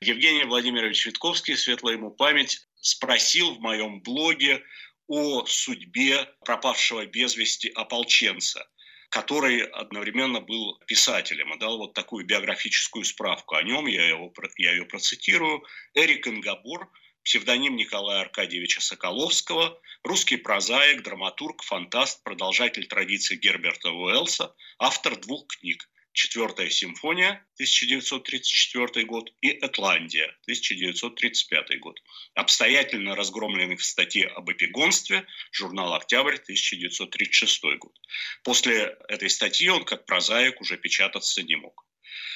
Евгений 0.00 0.44
Владимирович 0.44 1.06
Витковский, 1.06 1.56
светлая 1.56 1.96
ему 1.96 2.10
память, 2.10 2.66
спросил 2.76 3.54
в 3.54 3.60
моем 3.60 4.00
блоге 4.00 4.62
о 5.06 5.44
судьбе 5.46 6.28
пропавшего 6.44 7.06
без 7.06 7.36
вести 7.36 7.68
ополченца, 7.68 8.66
который 9.08 9.62
одновременно 9.62 10.40
был 10.40 10.78
писателем 10.86 11.52
и 11.52 11.58
дал 11.58 11.78
вот 11.78 11.94
такую 11.94 12.24
биографическую 12.24 13.04
справку 13.04 13.56
о 13.56 13.62
нем, 13.62 13.86
я, 13.86 14.08
его, 14.08 14.32
я 14.56 14.72
ее 14.72 14.84
процитирую. 14.84 15.64
Эрик 15.94 16.28
Ингабур, 16.28 16.90
псевдоним 17.24 17.76
Николая 17.76 18.20
Аркадьевича 18.20 18.80
Соколовского, 18.80 19.80
русский 20.02 20.36
прозаик, 20.36 21.02
драматург, 21.02 21.62
фантаст, 21.62 22.22
продолжатель 22.22 22.86
традиции 22.86 23.36
Герберта 23.36 23.90
Уэллса, 23.90 24.54
автор 24.78 25.16
двух 25.16 25.46
книг 25.46 25.88
Четвертая 26.12 26.70
симфония, 26.70 27.46
1934 27.54 29.06
год, 29.06 29.32
и 29.40 29.50
Этландия, 29.64 30.26
1935 30.42 31.78
год. 31.78 32.02
Обстоятельно 32.34 33.14
разгромленных 33.14 33.78
в 33.78 33.84
статье 33.84 34.26
об 34.26 34.50
эпигонстве, 34.50 35.24
журнал 35.52 35.94
«Октябрь», 35.94 36.34
1936 36.34 37.62
год. 37.78 37.96
После 38.42 38.96
этой 39.08 39.30
статьи 39.30 39.68
он, 39.68 39.84
как 39.84 40.04
прозаик, 40.04 40.60
уже 40.60 40.76
печататься 40.76 41.44
не 41.44 41.54
мог. 41.54 41.86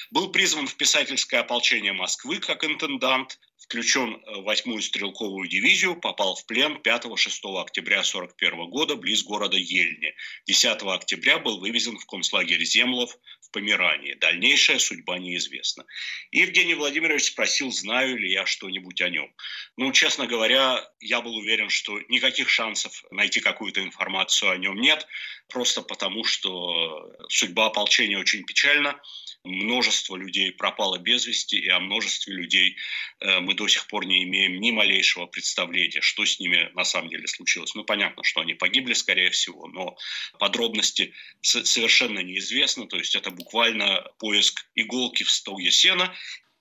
Был 0.09 0.31
призван 0.31 0.67
в 0.67 0.77
писательское 0.77 1.41
ополчение 1.41 1.91
Москвы 1.91 2.39
как 2.39 2.63
интендант, 2.63 3.39
включен 3.65 4.21
в 4.25 4.43
восьмую 4.43 4.81
стрелковую 4.81 5.47
дивизию, 5.49 5.95
попал 5.99 6.35
в 6.35 6.45
плен 6.45 6.77
5-6 6.83 7.59
октября 7.59 7.99
1941 7.99 8.69
года 8.69 8.95
близ 8.95 9.23
города 9.23 9.57
Ельни. 9.57 10.13
10 10.45 10.83
октября 10.83 11.39
был 11.39 11.59
вывезен 11.59 11.97
в 11.97 12.05
концлагерь 12.05 12.63
Землов 12.63 13.17
в 13.41 13.51
Померании. 13.51 14.13
Дальнейшая 14.13 14.77
судьба 14.77 15.17
неизвестна. 15.17 15.85
Евгений 16.31 16.75
Владимирович 16.75 17.25
спросил, 17.25 17.71
знаю 17.71 18.17
ли 18.17 18.31
я 18.31 18.45
что-нибудь 18.45 19.01
о 19.01 19.09
нем. 19.09 19.33
Ну, 19.77 19.91
честно 19.91 20.27
говоря, 20.27 20.87
я 20.99 21.21
был 21.21 21.35
уверен, 21.35 21.69
что 21.69 21.99
никаких 22.07 22.49
шансов 22.49 23.03
найти 23.09 23.39
какую-то 23.39 23.81
информацию 23.81 24.51
о 24.51 24.57
нем 24.57 24.79
нет, 24.79 25.07
просто 25.49 25.81
потому 25.81 26.23
что 26.23 27.11
судьба 27.29 27.67
ополчения 27.67 28.19
очень 28.19 28.43
печальна 28.43 29.01
множество 29.45 30.15
людей 30.15 30.51
пропало 30.51 30.97
без 30.97 31.25
вести, 31.25 31.57
и 31.57 31.69
о 31.69 31.79
множестве 31.79 32.33
людей 32.33 32.77
э, 33.19 33.39
мы 33.39 33.53
до 33.53 33.67
сих 33.67 33.87
пор 33.87 34.05
не 34.05 34.23
имеем 34.23 34.59
ни 34.59 34.71
малейшего 34.71 35.25
представления, 35.25 36.01
что 36.01 36.25
с 36.25 36.39
ними 36.39 36.69
на 36.73 36.83
самом 36.83 37.09
деле 37.09 37.27
случилось. 37.27 37.75
Ну, 37.75 37.83
понятно, 37.83 38.23
что 38.23 38.41
они 38.41 38.53
погибли, 38.53 38.93
скорее 38.93 39.29
всего, 39.29 39.67
но 39.67 39.97
подробности 40.39 41.13
совершенно 41.41 42.19
неизвестны, 42.19 42.87
то 42.87 42.97
есть 42.97 43.15
это 43.15 43.31
буквально 43.31 44.03
поиск 44.19 44.65
иголки 44.75 45.23
в 45.23 45.31
стоге 45.31 45.71
сена, 45.71 46.15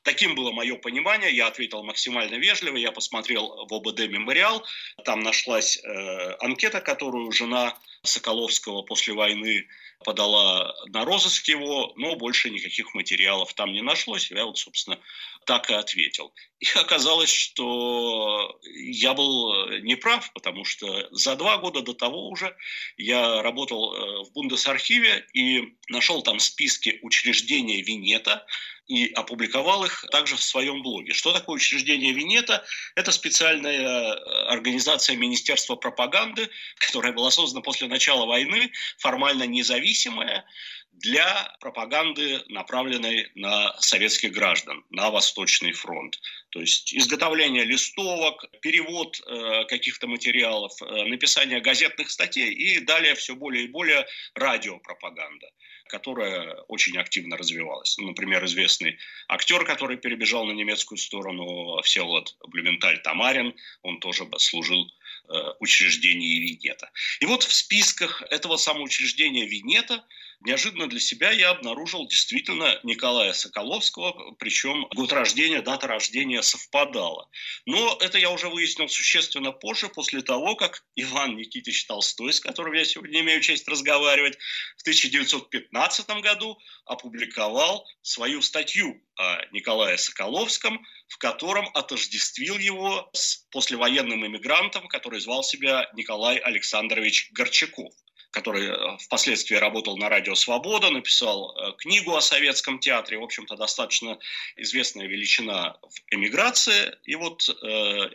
Таким 0.05 0.35
было 0.35 0.53
мое 0.53 0.77
понимание. 0.77 1.35
Я 1.35 1.47
ответил 1.47 1.83
максимально 1.83 2.35
вежливо. 2.35 2.77
Я 2.77 2.93
посмотрел 2.93 3.67
в 3.67 3.73
ОБД 3.73 4.01
«Мемориал». 4.01 4.63
Там 5.07 5.21
нашлась 5.21 5.79
э, 5.79 6.37
анкета, 6.41 6.83
которую 6.83 7.33
жена 7.33 7.75
Соколовского 8.03 8.83
после 8.83 9.15
войны 9.15 9.67
подала 10.05 10.75
на 10.87 11.05
розыск 11.05 11.49
его, 11.49 11.93
но 11.97 12.17
больше 12.17 12.51
никаких 12.51 12.95
материалов 12.95 13.55
там 13.55 13.73
не 13.73 13.83
нашлось. 13.83 14.31
Я 14.31 14.45
вот, 14.45 14.59
собственно, 14.59 14.99
так 15.47 15.71
и 15.71 15.75
ответил. 15.75 16.33
И 16.61 16.67
оказалось, 16.75 17.33
что 17.33 18.59
я 18.63 19.15
был 19.15 19.69
неправ, 19.81 20.33
потому 20.33 20.65
что 20.65 21.09
за 21.11 21.37
два 21.37 21.59
года 21.59 21.83
до 21.83 21.95
того 21.95 22.29
уже 22.29 22.57
я 22.97 23.43
работал 23.43 23.95
э, 23.95 24.25
в 24.25 24.33
Бундесархиве 24.33 25.27
и 25.35 25.75
нашел 25.89 26.23
там 26.23 26.41
списки 26.41 26.99
учреждения 27.03 27.83
Винета, 27.83 28.47
и 28.87 29.13
опубликовал 29.13 29.85
их 29.85 30.05
также 30.11 30.37
в 30.37 30.43
своем 30.43 30.83
блоге. 30.83 31.15
Что 31.15 31.33
такое 31.33 31.57
учреждение 31.57 32.13
Винета? 32.13 32.65
Это 32.95 33.13
специальная 33.13 33.81
э, 33.81 34.45
организация 34.49 35.17
Министерства 35.17 35.77
пропаганды, 35.77 36.51
которая 36.79 37.13
была 37.13 37.31
создана 37.31 37.63
после 37.63 37.89
начала 37.89 38.27
войны, 38.27 38.71
формально 38.99 39.45
независимая, 39.45 40.45
для 40.93 41.57
пропаганды, 41.61 42.43
направленной 42.49 43.29
на 43.35 43.75
советских 43.81 44.33
граждан, 44.33 44.85
на 44.91 45.11
Восточный 45.11 45.73
фронт. 45.73 46.21
То 46.51 46.61
есть 46.61 46.95
изготовление 46.95 47.65
листовок, 47.65 48.45
перевод 48.61 49.21
э, 49.27 49.65
каких-то 49.65 50.07
материалов, 50.07 50.73
э, 50.81 51.05
написание 51.05 51.61
газетных 51.61 52.11
статей 52.11 52.53
и 52.53 52.81
далее 52.81 53.15
все 53.17 53.35
более 53.35 53.65
и 53.65 53.69
более 53.69 54.07
радиопропаганда 54.35 55.51
которая 55.89 56.55
очень 56.69 56.97
активно 56.99 57.37
развивалась. 57.37 57.97
Ну, 57.99 58.09
например, 58.09 58.45
известный 58.45 58.99
актер, 59.29 59.65
который 59.65 59.97
перебежал 59.97 60.45
на 60.47 60.53
немецкую 60.53 60.99
сторону, 60.99 61.81
Всеволод 61.83 62.37
Блюменталь 62.49 63.01
Тамарин, 63.03 63.55
он 63.83 64.01
тоже 64.01 64.27
служил 64.39 64.91
э, 65.29 65.53
учреждении 65.61 66.39
Винета. 66.39 66.91
И 67.21 67.27
вот 67.27 67.43
в 67.43 67.53
списках 67.53 68.23
этого 68.31 68.57
самого 68.57 68.85
учреждения 68.85 69.47
Винета 69.47 70.05
неожиданно 70.45 70.87
для 70.89 71.01
себя 71.01 71.31
я 71.31 71.51
обнаружил 71.51 72.07
действительно 72.07 72.79
Николая 72.83 73.33
Соколовского, 73.33 74.35
причем 74.39 74.87
год 74.95 75.13
рождения, 75.13 75.63
дата 75.63 75.87
рождения 75.87 76.43
совпадала. 76.43 77.29
Но 77.67 77.99
это 78.01 78.19
я 78.19 78.31
уже 78.31 78.49
выяснил 78.49 78.89
существенно 78.89 79.53
позже, 79.53 79.89
после 79.89 80.23
того, 80.23 80.55
как 80.55 80.85
Иван 80.95 81.37
Никитич 81.37 81.87
Толстой, 81.87 82.33
с 82.33 82.41
которым 82.41 82.75
я 82.75 82.85
сегодня 82.85 83.21
имею 83.21 83.41
честь 83.41 83.67
разговаривать, 83.67 84.37
в 84.77 84.83
1915 84.83 86.09
году 86.23 86.59
опубликовал 86.85 87.87
свою 88.03 88.43
статью 88.43 89.03
о 89.17 89.39
Николае 89.53 89.97
Соколовском, 89.97 90.85
в 91.09 91.19
котором 91.19 91.69
отождествил 91.75 92.59
его 92.59 93.09
с 93.13 93.47
послевоенным 93.51 94.27
иммигрантом, 94.27 94.89
который 94.89 95.21
звал 95.21 95.43
себя 95.43 95.89
Николай 95.95 96.37
Александрович 96.37 97.31
Горчаков 97.33 97.95
который 98.35 98.67
э, 98.67 98.99
впоследствии 98.99 99.55
работал 99.55 99.97
на 99.97 100.09
радио 100.09 100.35
«Свобода», 100.35 100.91
написал 100.91 101.57
э, 101.57 101.73
книгу 101.79 102.17
о 102.17 102.21
советском 102.21 102.81
театре, 102.81 103.19
в 103.19 103.23
общем-то, 103.23 103.57
достаточно 103.57 104.19
известная 104.57 105.07
величина 105.07 105.79
в 105.81 106.15
эмиграции. 106.15 106.93
И 107.05 107.15
вот 107.15 107.49
э, 107.49 107.55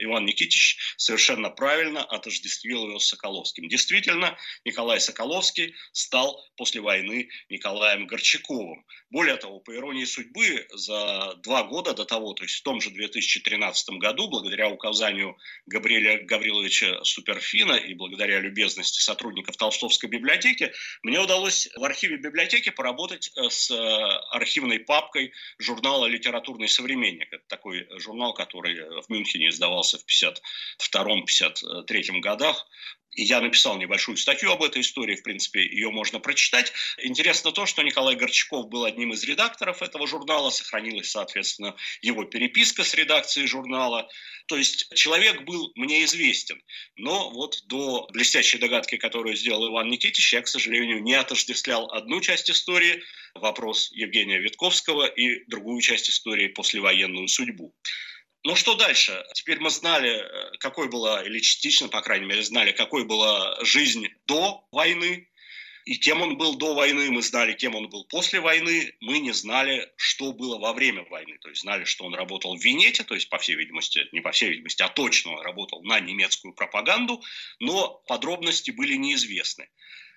Иван 0.04 0.26
Никитич 0.26 0.78
совершенно 0.98 1.50
правильно 1.50 2.04
отождествил 2.04 2.86
его 2.90 3.00
с 3.00 3.08
Соколовским. 3.08 3.70
Действительно, 3.70 4.38
Николай 4.66 5.00
Соколовский 5.00 5.74
стал 5.94 6.46
после 6.58 6.82
войны 6.82 7.30
Николаем 7.50 8.06
Горчаковым. 8.06 8.86
Более 9.10 9.38
того, 9.38 9.60
по 9.60 9.74
иронии 9.74 10.06
судьбы, 10.06 10.68
за 10.72 11.34
два 11.38 11.64
года 11.64 11.94
до 11.94 12.06
того, 12.06 12.34
то 12.34 12.44
есть 12.44 12.58
в 12.58 12.64
том 12.64 12.80
же 12.80 12.92
2013 12.92 13.98
году, 13.98 14.30
благодаря 14.30 14.70
указанию 14.70 15.36
Габриэля 15.66 16.26
Гавриловича 16.26 17.04
Суперфина 17.04 17.74
и 17.74 17.94
благодаря 17.96 18.40
любезности 18.40 19.00
сотрудников 19.00 19.58
Толстовской 19.58 20.09
библиотеки, 20.10 20.74
мне 21.04 21.20
удалось 21.20 21.70
в 21.76 21.84
архиве 21.84 22.18
библиотеки 22.18 22.70
поработать 22.70 23.32
э, 23.36 23.50
с 23.50 23.72
э, 23.72 23.76
архивной 24.32 24.80
папкой 24.80 25.34
журнала 25.58 26.06
«Литературный 26.08 26.68
современник». 26.68 27.32
Это 27.32 27.44
такой 27.48 27.88
журнал, 28.00 28.34
который 28.34 29.02
в 29.02 29.10
Мюнхене 29.10 29.50
издавался 29.50 29.98
в 29.98 30.06
1952-1953 30.92 32.20
годах. 32.20 32.68
Я 33.12 33.42
написал 33.42 33.78
небольшую 33.78 34.18
статью 34.18 34.52
об 34.52 34.62
этой 34.62 34.82
истории, 34.82 35.16
в 35.16 35.24
принципе, 35.24 35.62
ее 35.62 35.90
можно 35.90 36.20
прочитать. 36.20 36.72
Интересно 37.00 37.52
то, 37.52 37.66
что 37.66 37.82
Николай 37.82 38.16
Горчаков 38.16 38.70
был 38.70 38.86
одним 38.86 39.14
из 39.14 39.24
редакторов 39.24 39.82
этого 39.82 40.08
журнала, 40.08 40.52
сохранилась, 40.52 41.12
соответственно, 41.12 41.76
его 42.02 42.24
переписка 42.24 42.84
с 42.84 42.94
редакцией 42.94 43.48
журнала. 43.48 44.08
То 44.48 44.58
есть 44.58 44.94
человек 44.94 45.42
был 45.42 45.72
мне 45.76 46.04
известен. 46.06 46.62
Но 46.98 47.32
вот 47.32 47.64
до 47.66 48.08
блестящей 48.12 48.58
догадки, 48.58 48.98
которую 48.98 49.36
сделал 49.36 49.68
Иван 49.70 49.90
Никитич, 49.90 50.34
я, 50.34 50.42
к 50.42 50.48
сожалению, 50.48 51.02
не 51.02 51.16
отождествлял 51.16 51.92
одну 51.92 52.22
часть 52.22 52.50
истории, 52.50 53.04
вопрос 53.34 53.90
Евгения 53.92 54.40
Витковского, 54.40 55.06
и 55.08 55.44
другую 55.48 55.82
часть 55.82 56.10
истории, 56.10 56.48
послевоенную 56.48 57.28
судьбу. 57.28 57.74
Ну 58.44 58.56
что 58.56 58.76
дальше? 58.76 59.26
Теперь 59.34 59.60
мы 59.60 59.70
знали, 59.70 60.12
э, 60.12 60.58
какой 60.60 60.88
была, 60.90 61.24
или 61.24 61.40
частично, 61.40 61.90
по 61.90 62.02
крайней 62.02 62.26
мере, 62.26 62.42
знали, 62.42 62.72
какой 62.72 63.04
была 63.04 63.64
жизнь 63.66 64.08
до 64.28 64.66
войны, 64.72 65.28
и 65.86 65.96
кем 65.96 66.22
он 66.22 66.38
был 66.38 66.56
до 66.56 66.74
войны, 66.74 67.10
мы 67.12 67.22
знали, 67.22 67.54
кем 67.54 67.76
он 67.76 67.90
был 67.90 68.06
после 68.06 68.40
войны, 68.40 68.94
мы 69.02 69.20
не 69.20 69.32
знали, 69.34 69.92
что 69.98 70.32
было 70.32 70.58
во 70.58 70.72
время 70.74 71.04
войны. 71.10 71.38
То 71.42 71.50
есть 71.50 71.62
знали, 71.62 71.84
что 71.84 72.06
он 72.06 72.16
работал 72.16 72.56
в 72.56 72.64
Венете, 72.64 73.04
то 73.04 73.16
есть, 73.16 73.28
по 73.30 73.40
всей 73.40 73.56
видимости, 73.56 74.08
не 74.12 74.22
по 74.22 74.32
всей 74.32 74.52
видимости, 74.52 74.84
а 74.84 74.90
точно 74.90 75.42
работал 75.44 75.82
на 75.84 76.00
немецкую 76.00 76.54
пропаганду, 76.54 77.22
но 77.60 78.04
подробности 78.08 78.72
были 78.72 78.96
неизвестны. 78.96 79.68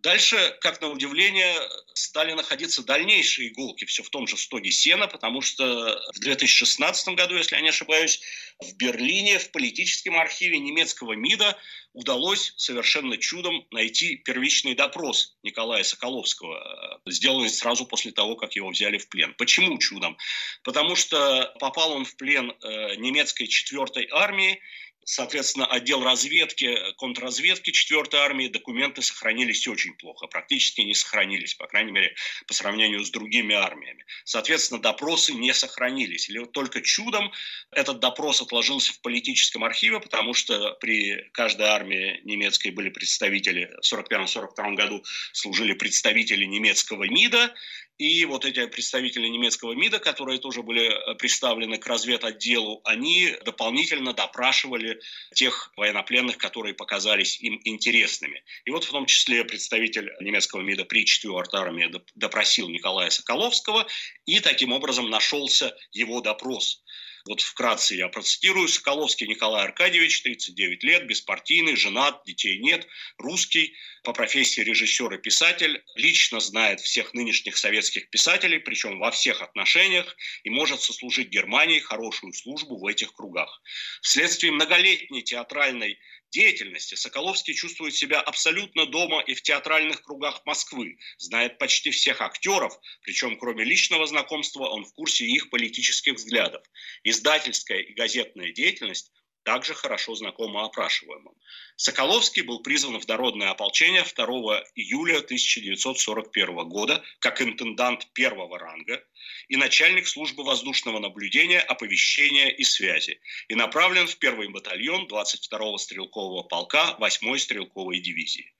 Дальше, 0.02 0.56
как 0.60 0.80
на 0.80 0.88
удивление, 0.88 1.54
стали 1.94 2.32
находиться 2.32 2.82
дальнейшие 2.82 3.50
иголки 3.50 3.84
все 3.84 4.02
в 4.02 4.10
том 4.10 4.26
же 4.26 4.36
стоге 4.36 4.72
сена, 4.72 5.06
потому 5.06 5.42
что 5.42 5.64
в 6.12 6.18
2016 6.18 7.14
году, 7.14 7.36
если 7.36 7.54
я 7.54 7.62
не 7.62 7.68
ошибаюсь, 7.68 8.20
в 8.58 8.76
Берлине 8.76 9.38
в 9.38 9.52
политическом 9.52 10.18
архиве 10.18 10.58
немецкого 10.58 11.12
МИДа 11.12 11.56
удалось 11.92 12.52
совершенно 12.56 13.16
чудом 13.16 13.64
найти 13.70 14.16
первичный 14.16 14.74
допрос 14.74 15.36
Николая 15.44 15.84
Соколовского, 15.84 17.00
сделанный 17.06 17.50
сразу 17.50 17.86
после 17.86 18.10
того, 18.10 18.34
как 18.34 18.56
его 18.56 18.70
взяли 18.70 18.98
в 18.98 19.08
плен. 19.08 19.34
Почему 19.38 19.78
чудом? 19.78 20.16
Потому 20.64 20.96
что 20.96 21.54
попал 21.60 21.92
он 21.92 22.04
в 22.04 22.16
плен 22.16 22.50
э, 22.50 22.96
немецкой 22.96 23.46
4 23.46 24.08
армии, 24.10 24.60
Соответственно, 25.04 25.66
отдел 25.66 26.04
разведки, 26.04 26.76
контрразведки 26.96 27.70
4-й 27.70 28.16
армии 28.16 28.48
документы 28.48 29.02
сохранились 29.02 29.66
очень 29.66 29.94
плохо, 29.94 30.26
практически 30.26 30.80
не 30.82 30.94
сохранились, 30.94 31.54
по 31.54 31.66
крайней 31.66 31.92
мере, 31.92 32.14
по 32.46 32.54
сравнению 32.54 33.04
с 33.04 33.10
другими 33.10 33.54
армиями. 33.54 34.04
Соответственно, 34.24 34.80
допросы 34.80 35.32
не 35.32 35.52
сохранились. 35.54 36.28
Или 36.28 36.38
вот 36.38 36.52
только 36.52 36.80
чудом 36.82 37.32
этот 37.72 37.98
допрос 38.00 38.40
отложился 38.40 38.92
в 38.92 39.00
политическом 39.00 39.64
архиве, 39.64 40.00
потому 40.00 40.34
что 40.34 40.72
при 40.80 41.28
каждой 41.32 41.66
армии 41.66 42.20
немецкой 42.24 42.70
были 42.70 42.88
представители, 42.88 43.70
в 43.82 43.92
1941-1942 43.92 44.74
году 44.74 45.04
служили 45.32 45.72
представители 45.72 46.44
немецкого 46.44 47.04
МИДа, 47.04 47.54
и 48.02 48.24
вот 48.24 48.44
эти 48.44 48.66
представители 48.66 49.28
немецкого 49.28 49.74
МИДа, 49.74 50.00
которые 50.00 50.40
тоже 50.40 50.64
были 50.64 50.86
э, 50.90 51.14
представлены 51.14 51.78
к 51.78 51.86
разведотделу, 51.86 52.80
они 52.84 53.32
дополнительно 53.44 54.12
допрашивали 54.12 55.00
тех 55.36 55.72
военнопленных, 55.76 56.36
которые 56.36 56.74
показались 56.74 57.38
им 57.40 57.60
интересными. 57.62 58.42
И 58.64 58.70
вот 58.72 58.82
в 58.82 58.90
том 58.90 59.06
числе 59.06 59.44
представитель 59.44 60.10
немецкого 60.20 60.62
МИДа 60.62 60.84
при 60.84 61.04
4-й 61.04 61.56
армии 61.56 61.92
допросил 62.16 62.68
Николая 62.68 63.10
Соколовского, 63.10 63.86
и 64.26 64.40
таким 64.40 64.72
образом 64.72 65.08
нашелся 65.08 65.72
его 65.92 66.20
допрос. 66.20 66.82
Вот 67.26 67.40
вкратце 67.40 67.94
я 67.94 68.08
процитирую. 68.08 68.68
Соколовский 68.68 69.26
Николай 69.26 69.64
Аркадьевич, 69.64 70.22
39 70.22 70.82
лет, 70.82 71.06
беспартийный, 71.06 71.76
женат, 71.76 72.22
детей 72.24 72.58
нет, 72.58 72.86
русский, 73.16 73.74
по 74.02 74.12
профессии 74.12 74.60
режиссер 74.60 75.14
и 75.14 75.18
писатель, 75.18 75.84
лично 75.94 76.40
знает 76.40 76.80
всех 76.80 77.14
нынешних 77.14 77.56
советских 77.56 78.10
писателей, 78.10 78.58
причем 78.58 78.98
во 78.98 79.12
всех 79.12 79.42
отношениях, 79.42 80.16
и 80.42 80.50
может 80.50 80.80
сослужить 80.82 81.28
Германии 81.28 81.78
хорошую 81.78 82.32
службу 82.32 82.78
в 82.78 82.86
этих 82.86 83.12
кругах. 83.12 83.62
Вследствие 84.00 84.52
многолетней 84.52 85.22
театральной 85.22 85.98
деятельности 86.32 86.96
Соколовский 86.96 87.54
чувствует 87.54 87.94
себя 87.94 88.20
абсолютно 88.20 88.86
дома 88.86 89.20
и 89.20 89.34
в 89.34 89.42
театральных 89.42 90.02
кругах 90.02 90.42
Москвы, 90.44 90.98
знает 91.18 91.58
почти 91.58 91.90
всех 91.90 92.20
актеров, 92.20 92.76
причем 93.02 93.38
кроме 93.38 93.64
личного 93.64 94.06
знакомства 94.06 94.64
он 94.64 94.84
в 94.84 94.92
курсе 94.94 95.26
их 95.26 95.50
политических 95.50 96.14
взглядов. 96.14 96.64
Издательская 97.04 97.78
и 97.78 97.94
газетная 97.94 98.50
деятельность 98.50 99.12
также 99.44 99.74
хорошо 99.74 100.14
знакома 100.14 100.64
опрашиваемым. 100.64 101.34
Соколовский 101.76 102.42
был 102.42 102.62
призван 102.62 103.00
в 103.00 103.08
народное 103.08 103.50
ополчение 103.50 104.04
2 104.04 104.26
июля 104.74 105.18
1941 105.18 106.68
года 106.68 107.02
как 107.18 107.42
интендант 107.42 108.12
первого 108.12 108.58
ранга 108.58 109.02
и 109.48 109.56
начальник 109.56 110.06
службы 110.06 110.44
воздушного 110.44 110.98
наблюдения, 110.98 111.60
оповещения 111.60 112.48
и 112.48 112.64
связи 112.64 113.20
и 113.48 113.54
направлен 113.54 114.06
в 114.06 114.16
первый 114.18 114.48
батальон 114.48 115.06
22-го 115.06 115.78
стрелкового 115.78 116.42
полка 116.42 116.96
8-й 117.00 117.38
стрелковой 117.38 118.00
дивизии. 118.00 118.52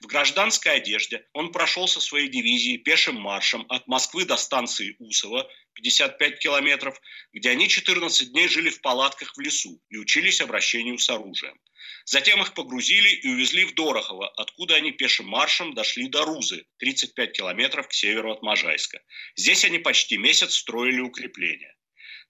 В 0.00 0.06
гражданской 0.06 0.76
одежде 0.76 1.26
он 1.32 1.52
прошел 1.52 1.86
со 1.86 2.00
своей 2.00 2.28
дивизией 2.28 2.78
пешим 2.78 3.16
маршем 3.16 3.66
от 3.68 3.86
Москвы 3.86 4.24
до 4.24 4.36
станции 4.36 4.96
Усово, 4.98 5.48
55 5.74 6.38
километров, 6.38 7.00
где 7.32 7.50
они 7.50 7.68
14 7.68 8.32
дней 8.32 8.48
жили 8.48 8.70
в 8.70 8.80
палатках 8.80 9.36
в 9.36 9.40
лесу 9.40 9.80
и 9.90 9.96
учились 9.96 10.40
обращению 10.40 10.98
с 10.98 11.08
оружием. 11.10 11.58
Затем 12.04 12.42
их 12.42 12.54
погрузили 12.54 13.08
и 13.08 13.28
увезли 13.28 13.64
в 13.64 13.74
Дорохово, 13.74 14.28
откуда 14.36 14.76
они 14.76 14.92
пешим 14.92 15.26
маршем 15.26 15.74
дошли 15.74 16.08
до 16.08 16.24
Рузы, 16.24 16.66
35 16.78 17.32
километров 17.32 17.88
к 17.88 17.92
северу 17.92 18.32
от 18.32 18.42
Можайска. 18.42 19.00
Здесь 19.36 19.64
они 19.64 19.78
почти 19.78 20.16
месяц 20.16 20.54
строили 20.54 21.00
укрепления. 21.00 21.76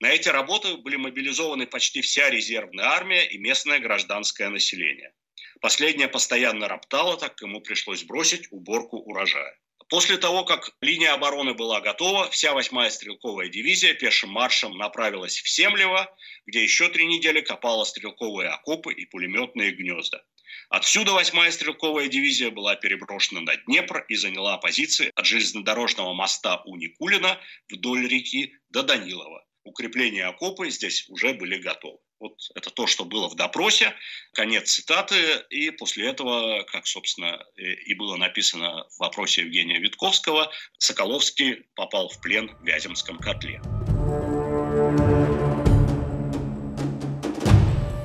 На 0.01 0.11
эти 0.11 0.29
работы 0.29 0.77
были 0.79 0.97
мобилизованы 0.97 1.67
почти 1.67 2.01
вся 2.01 2.31
резервная 2.31 2.87
армия 2.87 3.27
и 3.27 3.39
местное 3.39 3.79
гражданское 3.81 4.49
население. 4.49 5.13
Последнее 5.61 6.09
постоянно 6.09 6.69
роптало, 6.69 7.17
так 7.19 7.41
ему 7.43 7.61
пришлось 7.61 8.05
бросить 8.05 8.49
уборку 8.51 8.97
урожая. 8.97 9.59
После 9.91 10.17
того, 10.17 10.45
как 10.45 10.71
линия 10.81 11.13
обороны 11.13 11.53
была 11.53 11.81
готова, 11.81 12.31
вся 12.31 12.53
8-я 12.53 12.91
стрелковая 12.91 13.49
дивизия 13.49 13.93
пешим 13.93 14.31
маршем 14.31 14.79
направилась 14.79 15.41
в 15.41 15.49
Семлево, 15.49 16.17
где 16.47 16.63
еще 16.63 16.89
три 16.89 17.07
недели 17.07 17.41
копала 17.41 17.85
стрелковые 17.85 18.51
окопы 18.51 18.95
и 18.95 19.05
пулеметные 19.05 19.73
гнезда. 19.73 20.23
Отсюда 20.69 21.21
8-я 21.21 21.51
стрелковая 21.51 22.07
дивизия 22.07 22.51
была 22.51 22.77
переброшена 22.77 23.41
на 23.41 23.57
Днепр 23.57 24.05
и 24.09 24.15
заняла 24.15 24.59
позиции 24.59 25.11
от 25.15 25.27
железнодорожного 25.27 26.15
моста 26.15 26.63
у 26.65 26.77
Никулина 26.77 27.39
вдоль 27.69 28.07
реки 28.07 28.55
до 28.71 28.85
Данилова. 28.85 29.45
Укрепления 29.65 30.27
окопы 30.27 30.71
здесь 30.71 31.09
уже 31.09 31.35
были 31.35 31.59
готовы. 31.59 31.99
Вот 32.21 32.37
это 32.55 32.69
то, 32.71 32.87
что 32.87 33.07
было 33.07 33.29
в 33.29 33.35
допросе. 33.35 33.95
Конец 34.35 34.71
цитаты. 34.71 35.17
И 35.49 35.71
после 35.71 36.09
этого, 36.09 36.65
как, 36.65 36.87
собственно, 36.87 37.43
и 37.57 37.95
было 37.95 38.17
написано 38.17 38.85
в 38.91 39.01
вопросе 39.01 39.41
Евгения 39.41 39.79
Витковского, 39.79 40.53
Соколовский 40.79 41.65
попал 41.75 42.11
в 42.11 42.21
плен 42.21 42.51
в 42.61 42.65
Вяземском 42.65 43.19
котле. 43.19 43.63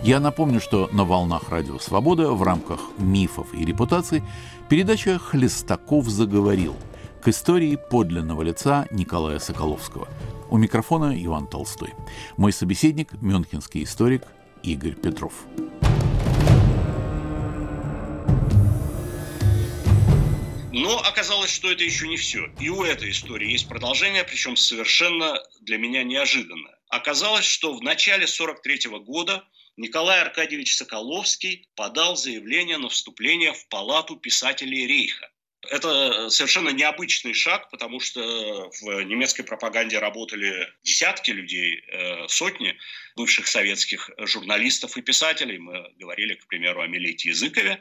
Я 0.02 0.20
напомню, 0.20 0.62
что 0.62 0.88
на 0.94 1.04
волнах 1.04 1.50
Радио 1.50 1.80
Свобода 1.80 2.32
в 2.32 2.44
рамках 2.44 2.80
мифов 2.98 3.54
и 3.54 3.66
репутаций 3.66 4.22
передача 4.70 5.20
«Хлестаков 5.20 6.06
заговорил» 6.06 6.78
к 7.26 7.28
истории 7.30 7.76
подлинного 7.76 8.44
лица 8.44 8.88
Николая 8.92 9.40
Соколовского. 9.40 10.08
У 10.52 10.58
микрофона 10.58 11.12
Иван 11.26 11.48
Толстой. 11.48 11.90
Мой 12.38 12.54
собеседник– 12.54 13.14
мюнхенский 13.22 13.84
историк 13.84 14.22
Игорь 14.62 14.94
Петров. 14.94 15.34
Но 20.72 21.00
оказалось, 21.00 21.50
что 21.50 21.72
это 21.72 21.84
еще 21.84 22.08
не 22.08 22.18
все. 22.18 22.46
И 22.60 22.70
у 22.70 22.84
этой 22.84 23.10
истории 23.10 23.54
есть 23.54 23.68
продолжение, 23.68 24.24
причем 24.24 24.56
совершенно 24.56 25.40
для 25.62 25.80
меня 25.80 26.04
неожиданно. 26.04 26.70
Оказалось, 26.90 27.46
что 27.46 27.74
в 27.74 27.82
начале 27.82 28.28
43 28.28 29.00
года 29.00 29.44
Николай 29.78 30.22
Аркадьевич 30.22 30.76
Соколовский 30.76 31.68
подал 31.74 32.18
заявление 32.18 32.78
на 32.78 32.90
вступление 32.90 33.54
в 33.54 33.68
Палату 33.70 34.16
писателей 34.16 34.86
Рейха. 34.86 35.28
Это 35.70 36.30
совершенно 36.30 36.70
необычный 36.70 37.34
шаг, 37.34 37.70
потому 37.70 38.00
что 38.00 38.70
в 38.82 39.02
немецкой 39.04 39.44
пропаганде 39.44 40.00
работали 40.00 40.68
десятки 40.84 41.32
людей, 41.32 41.84
э, 41.88 42.28
сотни 42.28 42.78
бывших 43.16 43.48
советских 43.48 44.10
журналистов 44.20 44.98
и 44.98 45.02
писателей. 45.02 45.58
Мы 45.58 45.92
говорили, 45.98 46.36
к 46.36 46.48
примеру, 46.48 46.82
о 46.82 46.88
Милете 46.88 47.30
Языкове. 47.30 47.80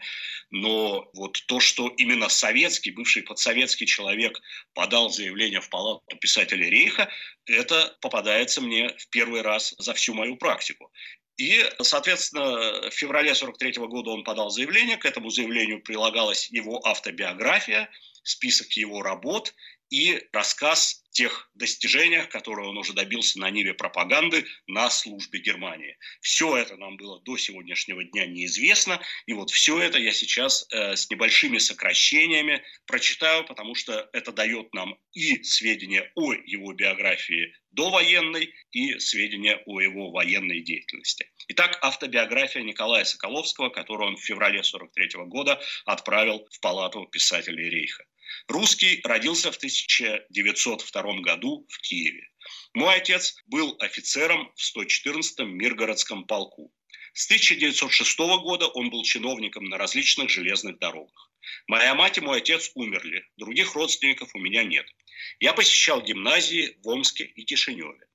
Но 0.50 1.10
вот 1.14 1.42
то, 1.46 1.60
что 1.60 1.88
именно 1.88 2.28
советский, 2.28 2.90
бывший 2.90 3.22
подсоветский 3.22 3.86
человек 3.86 4.40
подал 4.74 5.10
заявление 5.10 5.60
в 5.60 5.68
Палату 5.68 6.02
писателей 6.20 6.70
Рейха, 6.70 7.10
это 7.46 7.96
попадается 8.00 8.60
мне 8.60 8.94
в 8.96 9.08
первый 9.08 9.42
раз 9.42 9.74
за 9.78 9.94
всю 9.94 10.14
мою 10.14 10.36
практику. 10.36 10.92
И, 11.36 11.64
соответственно, 11.82 12.90
в 12.90 12.94
феврале 12.94 13.34
43 13.34 13.72
года 13.86 14.10
он 14.10 14.24
подал 14.24 14.50
заявление, 14.50 14.96
к 14.96 15.04
этому 15.04 15.30
заявлению 15.30 15.82
прилагалась 15.82 16.48
его 16.50 16.80
автобиография, 16.86 17.90
список 18.22 18.72
его 18.72 19.02
работ 19.02 19.52
и 19.90 20.26
рассказ 20.32 21.04
тех 21.14 21.48
достижениях, 21.54 22.28
которые 22.28 22.68
он 22.68 22.76
уже 22.76 22.92
добился 22.92 23.38
на 23.38 23.48
ниве 23.48 23.72
пропаганды 23.72 24.44
на 24.66 24.90
службе 24.90 25.38
Германии. 25.38 25.96
Все 26.20 26.56
это 26.56 26.76
нам 26.76 26.96
было 26.96 27.20
до 27.20 27.36
сегодняшнего 27.36 28.04
дня 28.04 28.26
неизвестно, 28.26 29.00
и 29.26 29.32
вот 29.32 29.50
все 29.50 29.80
это 29.80 29.98
я 29.98 30.12
сейчас 30.12 30.66
э, 30.70 30.96
с 30.96 31.08
небольшими 31.08 31.58
сокращениями 31.58 32.62
прочитаю, 32.86 33.46
потому 33.46 33.76
что 33.76 34.10
это 34.12 34.32
дает 34.32 34.74
нам 34.74 34.98
и 35.12 35.42
сведения 35.44 36.10
о 36.16 36.32
его 36.32 36.72
биографии 36.72 37.54
довоенной, 37.70 38.52
и 38.72 38.98
сведения 38.98 39.62
о 39.66 39.80
его 39.80 40.10
военной 40.10 40.60
деятельности. 40.60 41.30
Итак, 41.48 41.78
автобиография 41.82 42.62
Николая 42.62 43.04
Соколовского, 43.04 43.68
которую 43.68 44.10
он 44.10 44.16
в 44.16 44.24
феврале 44.24 44.62
43 44.62 45.24
года 45.26 45.60
отправил 45.84 46.46
в 46.50 46.60
Палату 46.60 47.06
писателей 47.06 47.68
Рейха. 47.68 48.04
Русский 48.48 49.00
родился 49.04 49.50
в 49.52 49.56
1902 49.56 51.20
году 51.20 51.66
в 51.68 51.78
Киеве. 51.80 52.28
Мой 52.74 52.96
отец 52.96 53.36
был 53.46 53.76
офицером 53.80 54.52
в 54.54 54.78
114-м 54.78 55.56
Миргородском 55.56 56.26
полку. 56.26 56.72
С 57.12 57.26
1906 57.26 58.18
года 58.18 58.66
он 58.66 58.90
был 58.90 59.04
чиновником 59.04 59.64
на 59.64 59.78
различных 59.78 60.30
железных 60.30 60.78
дорогах. 60.78 61.30
Моя 61.68 61.94
мать 61.94 62.18
и 62.18 62.20
мой 62.20 62.38
отец 62.38 62.70
умерли, 62.74 63.24
других 63.36 63.74
родственников 63.74 64.34
у 64.34 64.38
меня 64.38 64.64
нет. 64.64 64.86
Я 65.40 65.52
посещал 65.52 66.02
гимназии 66.02 66.76
в 66.82 66.88
Омске 66.88 67.24
и 67.24 67.44
Кишиневе. 67.44 68.06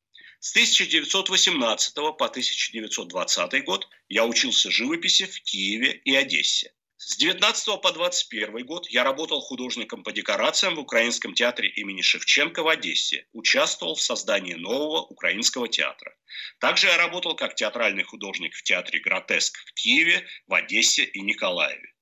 С 0.42 0.52
1918 0.52 1.96
по 1.96 2.26
1920 2.26 3.64
год 3.66 3.88
я 4.08 4.26
учился 4.26 4.72
живописи 4.72 5.26
в 5.26 5.42
Киеве 5.42 6.02
и 6.06 6.16
Одессе. 6.16 6.74
С 7.02 7.16
19 7.16 7.82
по 7.82 7.94
21 7.94 8.66
год 8.66 8.90
я 8.90 9.06
работал 9.06 9.40
художником 9.40 10.04
по 10.04 10.12
декорациям 10.12 10.76
в 10.76 10.80
Украинском 10.80 11.34
театре 11.34 11.70
имени 11.70 12.02
Шевченко 12.02 12.62
в 12.62 12.68
Одессе. 12.68 13.26
Участвовал 13.32 13.96
в 13.96 14.02
создании 14.02 14.56
нового 14.56 15.04
украинского 15.04 15.70
театра. 15.70 16.14
Также 16.60 16.88
я 16.88 16.98
работал 16.98 17.38
как 17.38 17.56
театральный 17.56 18.04
художник 18.04 18.54
в 18.54 18.64
театре 18.64 19.00
«Гротеск» 19.00 19.58
в 19.60 19.74
Киеве, 19.76 20.28
в 20.46 20.54
Одессе 20.54 21.06
и 21.06 21.22
Николаеве. 21.22 21.94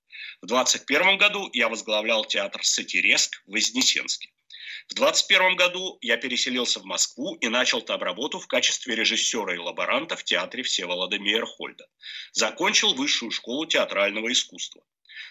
В 0.41 0.47
21 0.47 1.19
году 1.19 1.47
я 1.53 1.69
возглавлял 1.69 2.25
театр 2.25 2.65
«Сатиреск» 2.65 3.43
в 3.45 3.51
Вознесенске. 3.51 4.31
В 4.87 4.93
21 4.93 5.55
году 5.55 5.97
я 6.01 6.17
переселился 6.17 6.79
в 6.79 6.85
Москву 6.85 7.35
и 7.35 7.47
начал 7.47 7.81
там 7.81 8.01
работу 8.01 8.39
в 8.39 8.47
качестве 8.47 8.95
режиссера 8.95 9.53
и 9.53 9.57
лаборанта 9.57 10.15
в 10.15 10.23
театре 10.23 10.63
Всеволода 10.63 11.17
Мейерхольда. 11.19 11.87
Закончил 12.31 12.93
высшую 12.93 13.31
школу 13.31 13.65
театрального 13.65 14.31
искусства. 14.31 14.83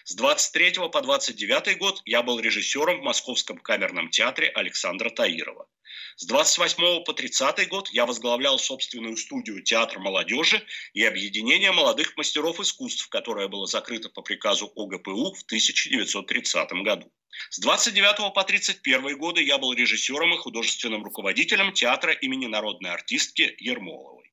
С 0.03 0.15
23 0.15 0.89
по 0.91 1.01
29 1.01 1.77
год 1.77 2.01
я 2.05 2.23
был 2.23 2.39
режиссером 2.39 2.99
в 2.99 3.03
Московском 3.03 3.57
камерном 3.57 4.09
театре 4.09 4.49
Александра 4.49 5.09
Таирова. 5.09 5.67
С 6.15 6.25
28 6.25 7.03
по 7.03 7.13
30 7.13 7.67
год 7.67 7.89
я 7.89 8.05
возглавлял 8.05 8.59
собственную 8.59 9.17
студию 9.17 9.63
«Театр 9.63 9.99
молодежи» 9.99 10.65
и 10.93 11.03
объединение 11.03 11.71
молодых 11.71 12.17
мастеров 12.17 12.59
искусств, 12.59 13.07
которое 13.09 13.47
было 13.47 13.67
закрыто 13.67 14.09
по 14.09 14.21
приказу 14.21 14.71
ОГПУ 14.75 15.33
в 15.33 15.43
1930 15.43 16.71
году. 16.83 17.11
С 17.49 17.59
29 17.59 18.33
по 18.33 18.43
31 18.43 19.17
годы 19.17 19.43
я 19.43 19.57
был 19.57 19.73
режиссером 19.73 20.33
и 20.33 20.37
художественным 20.37 21.03
руководителем 21.03 21.71
театра 21.71 22.13
имени 22.13 22.47
народной 22.47 22.91
артистки 22.91 23.55
Ермоловой. 23.59 24.31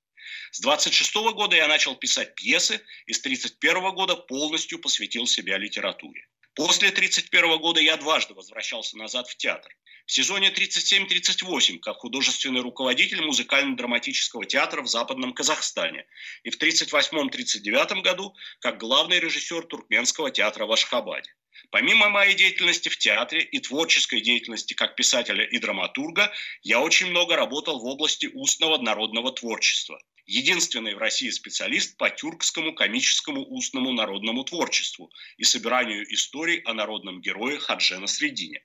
С 0.53 0.61
26 0.61 1.14
года 1.35 1.57
я 1.57 1.68
начал 1.68 1.96
писать 1.96 2.35
пьесы 2.35 2.81
и 3.07 3.12
с 3.12 3.20
31 3.20 3.94
года 3.94 4.16
полностью 4.16 4.79
посвятил 4.79 5.27
себя 5.27 5.59
литературе. 5.59 6.27
После 6.54 6.92
31 6.92 7.58
года 7.58 7.80
я 7.80 7.96
дважды 7.96 8.34
возвращался 8.34 8.96
назад 8.96 9.28
в 9.28 9.36
театр. 9.36 9.76
В 10.06 10.12
сезоне 10.12 10.50
37-38 10.50 11.80
как 11.80 11.96
художественный 11.96 12.60
руководитель 12.60 13.24
музыкально-драматического 13.24 14.44
театра 14.44 14.82
в 14.82 14.86
Западном 14.86 15.32
Казахстане 15.32 16.06
и 16.44 16.50
в 16.50 16.60
38-39 16.60 18.02
году 18.02 18.34
как 18.60 18.78
главный 18.78 19.18
режиссер 19.18 19.66
Туркменского 19.66 20.30
театра 20.30 20.66
в 20.66 20.72
Ашхабаде. 20.72 21.34
Помимо 21.70 22.09
моей 22.09 22.35
деятельности 22.35 22.88
в 22.88 22.98
театре 22.98 23.42
и 23.42 23.59
творческой 23.59 24.20
деятельности 24.20 24.74
как 24.74 24.96
писателя 24.96 25.44
и 25.44 25.59
драматурга, 25.59 26.33
я 26.62 26.81
очень 26.81 27.09
много 27.09 27.37
работал 27.37 27.81
в 27.81 27.85
области 27.85 28.31
устного 28.33 28.79
народного 28.79 29.33
творчества. 29.33 30.00
Единственный 30.27 30.94
в 30.94 30.98
России 30.98 31.29
специалист 31.29 31.98
по 31.98 32.09
тюркскому 32.09 32.74
комическому 32.74 33.44
устному 33.44 33.92
народному 33.92 34.44
творчеству 34.44 35.11
и 35.37 35.44
собиранию 35.44 36.11
историй 36.14 36.61
о 36.61 36.72
народном 36.72 37.20
герое 37.20 37.59
Хаджена 37.59 38.07
Средине. 38.07 38.64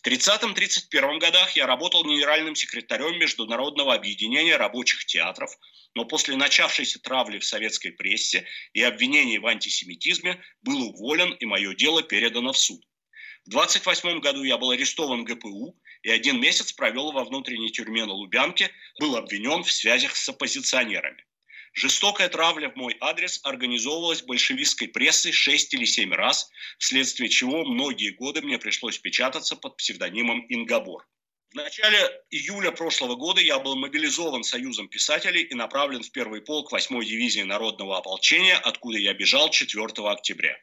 В 0.00 0.06
30-31 0.06 1.18
годах 1.18 1.56
я 1.56 1.66
работал 1.66 2.02
генеральным 2.04 2.54
секретарем 2.54 3.18
Международного 3.18 3.92
объединения 3.92 4.56
рабочих 4.56 5.04
театров, 5.04 5.50
но 5.94 6.06
после 6.06 6.36
начавшейся 6.36 6.98
травли 7.00 7.38
в 7.38 7.44
советской 7.44 7.90
прессе 7.90 8.46
и 8.72 8.82
обвинений 8.82 9.38
в 9.38 9.46
антисемитизме 9.46 10.42
был 10.62 10.80
уволен 10.88 11.34
и 11.34 11.44
мое 11.44 11.74
дело 11.74 12.02
передано 12.02 12.54
в 12.54 12.58
суд. 12.58 12.80
В 13.44 13.50
28 13.50 14.20
году 14.20 14.42
я 14.42 14.56
был 14.56 14.70
арестован 14.70 15.22
ГПУ 15.24 15.78
и 16.02 16.10
один 16.10 16.40
месяц 16.40 16.72
провел 16.72 17.12
во 17.12 17.24
внутренней 17.24 17.70
тюрьме 17.70 18.06
на 18.06 18.14
Лубянке, 18.14 18.70
был 18.98 19.16
обвинен 19.16 19.64
в 19.64 19.70
связях 19.70 20.16
с 20.16 20.26
оппозиционерами. 20.30 21.26
Жестокая 21.72 22.28
травля 22.28 22.68
в 22.68 22.76
мой 22.76 22.96
адрес 23.00 23.40
организовывалась 23.44 24.22
большевистской 24.22 24.88
прессой 24.88 25.32
шесть 25.32 25.72
или 25.72 25.84
семь 25.84 26.12
раз, 26.12 26.50
вследствие 26.78 27.28
чего 27.28 27.64
многие 27.64 28.10
годы 28.10 28.42
мне 28.42 28.58
пришлось 28.58 28.98
печататься 28.98 29.56
под 29.56 29.76
псевдонимом 29.76 30.44
Ингабор. 30.48 31.06
В 31.52 31.54
начале 31.54 31.98
июля 32.30 32.70
прошлого 32.70 33.16
года 33.16 33.40
я 33.40 33.58
был 33.58 33.76
мобилизован 33.76 34.44
Союзом 34.44 34.88
писателей 34.88 35.42
и 35.42 35.54
направлен 35.54 36.02
в 36.02 36.12
первый 36.12 36.42
полк 36.42 36.72
8-й 36.72 37.04
дивизии 37.04 37.42
народного 37.42 37.98
ополчения, 37.98 38.56
откуда 38.56 38.98
я 38.98 39.14
бежал 39.14 39.50
4 39.50 39.84
октября. 40.08 40.56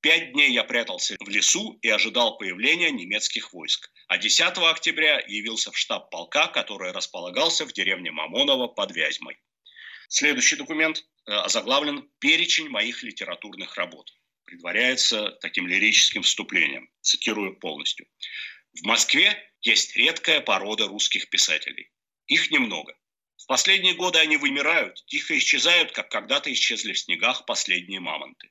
Пять 0.00 0.32
дней 0.32 0.50
я 0.50 0.64
прятался 0.64 1.16
в 1.20 1.28
лесу 1.28 1.78
и 1.80 1.88
ожидал 1.88 2.38
появления 2.38 2.90
немецких 2.90 3.52
войск. 3.52 3.88
А 4.08 4.18
10 4.18 4.58
октября 4.58 5.20
явился 5.28 5.70
в 5.70 5.78
штаб 5.78 6.10
полка, 6.10 6.48
который 6.48 6.90
располагался 6.90 7.64
в 7.64 7.72
деревне 7.72 8.10
Мамоново 8.10 8.66
под 8.66 8.90
Вязьмой. 8.96 9.38
Следующий 10.14 10.56
документ 10.56 11.06
э, 11.24 11.32
озаглавлен 11.32 12.06
«Перечень 12.18 12.68
моих 12.68 13.02
литературных 13.02 13.78
работ». 13.78 14.12
Предваряется 14.44 15.30
таким 15.40 15.66
лирическим 15.66 16.20
вступлением. 16.20 16.90
Цитирую 17.00 17.58
полностью. 17.58 18.06
В 18.74 18.84
Москве 18.84 19.34
есть 19.62 19.96
редкая 19.96 20.42
порода 20.42 20.86
русских 20.86 21.30
писателей. 21.30 21.90
Их 22.26 22.50
немного. 22.50 22.94
В 23.38 23.46
последние 23.46 23.94
годы 23.94 24.18
они 24.18 24.36
вымирают, 24.36 25.02
тихо 25.06 25.38
исчезают, 25.38 25.92
как 25.92 26.10
когда-то 26.10 26.52
исчезли 26.52 26.92
в 26.92 26.98
снегах 26.98 27.46
последние 27.46 28.00
мамонты. 28.00 28.50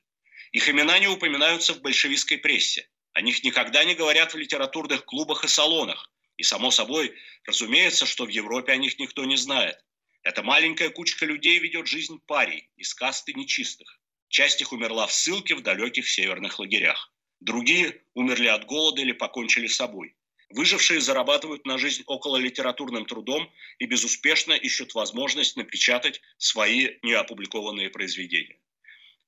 Их 0.50 0.68
имена 0.68 0.98
не 0.98 1.06
упоминаются 1.06 1.74
в 1.74 1.80
большевистской 1.80 2.38
прессе. 2.38 2.88
О 3.12 3.20
них 3.20 3.44
никогда 3.44 3.84
не 3.84 3.94
говорят 3.94 4.34
в 4.34 4.36
литературных 4.36 5.04
клубах 5.04 5.44
и 5.44 5.48
салонах. 5.48 6.10
И, 6.36 6.42
само 6.42 6.72
собой, 6.72 7.14
разумеется, 7.44 8.04
что 8.04 8.24
в 8.24 8.30
Европе 8.30 8.72
о 8.72 8.76
них 8.76 8.98
никто 8.98 9.24
не 9.24 9.36
знает. 9.36 9.78
Эта 10.22 10.42
маленькая 10.44 10.90
кучка 10.90 11.26
людей 11.26 11.58
ведет 11.58 11.88
жизнь 11.88 12.20
парей 12.26 12.70
из 12.76 12.94
касты 12.94 13.32
нечистых. 13.32 14.00
Часть 14.28 14.60
их 14.60 14.72
умерла 14.72 15.06
в 15.06 15.12
ссылке 15.12 15.54
в 15.54 15.62
далеких 15.62 16.08
северных 16.08 16.58
лагерях. 16.58 17.12
Другие 17.40 18.02
умерли 18.14 18.46
от 18.46 18.64
голода 18.66 19.02
или 19.02 19.12
покончили 19.12 19.66
с 19.66 19.76
собой. 19.76 20.16
Выжившие 20.50 21.00
зарабатывают 21.00 21.66
на 21.66 21.76
жизнь 21.76 22.04
около 22.06 22.36
литературным 22.36 23.04
трудом 23.04 23.50
и 23.78 23.86
безуспешно 23.86 24.52
ищут 24.52 24.94
возможность 24.94 25.56
напечатать 25.56 26.20
свои 26.38 26.98
неопубликованные 27.02 27.90
произведения. 27.90 28.60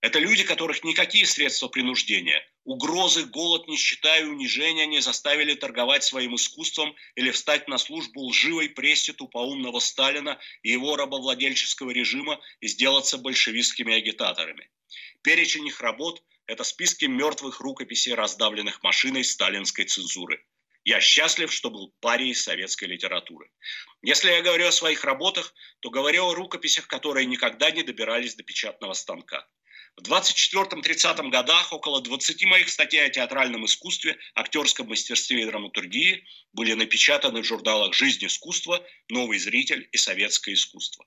Это 0.05 0.19
люди, 0.19 0.45
которых 0.45 0.85
никакие 0.85 1.25
средства 1.25 1.69
принуждения, 1.69 2.47
угрозы, 2.65 3.25
голод, 3.25 3.69
нищета 3.69 4.19
и 4.19 4.25
унижения 4.25 4.85
не 4.85 5.01
заставили 5.01 5.55
торговать 5.55 6.05
своим 6.05 6.35
искусством 6.35 6.95
или 7.15 7.31
встать 7.31 7.69
на 7.69 7.79
службу 7.79 8.27
лживой 8.27 8.69
прессе 8.69 9.15
тупоумного 9.15 9.79
Сталина 9.79 10.39
и 10.63 10.73
его 10.73 10.97
рабовладельческого 10.97 11.91
режима 11.91 12.39
и 12.61 12.69
сделаться 12.69 13.17
большевистскими 13.17 13.95
агитаторами. 13.95 14.69
Перечень 15.23 15.69
их 15.69 15.81
работ– 15.81 16.23
это 16.47 16.65
списки 16.65 17.07
мертвых 17.07 17.61
рукописей, 17.61 18.13
раздавленных 18.13 18.83
машиной 18.83 19.25
сталинской 19.25 19.87
цензуры. 19.87 20.45
Я 20.85 21.01
счастлив, 21.01 21.51
что 21.51 21.71
был 21.71 21.95
парией 22.01 22.35
советской 22.35 22.85
литературы. 22.85 23.51
Если 24.03 24.31
я 24.31 24.43
говорю 24.43 24.67
о 24.67 24.73
своих 24.73 25.03
работах, 25.05 25.55
то 25.81 25.89
говорю 25.89 26.27
о 26.27 26.35
рукописях, 26.35 26.89
которые 26.89 27.25
никогда 27.25 27.71
не 27.71 27.83
добирались 27.83 28.35
до 28.35 28.43
печатного 28.43 28.93
станка. 28.93 29.49
В 29.97 30.03
24-30 30.03 31.31
годах 31.31 31.73
около 31.73 32.03
20 32.03 32.45
моих 32.47 32.69
статей 32.69 33.05
о 33.05 33.11
театральном 33.11 33.65
искусстве, 33.65 34.19
актерском 34.35 34.89
мастерстве 34.89 35.43
и 35.43 35.47
драматургии 35.47 36.27
были 36.53 36.73
напечатаны 36.73 37.43
в 37.43 37.47
журналах 37.47 37.95
«Жизнь 37.95 38.27
искусства», 38.27 38.85
«Новый 39.09 39.39
зритель» 39.39 39.89
и 39.93 39.97
«Советское 39.97 40.55
искусство». 40.55 41.07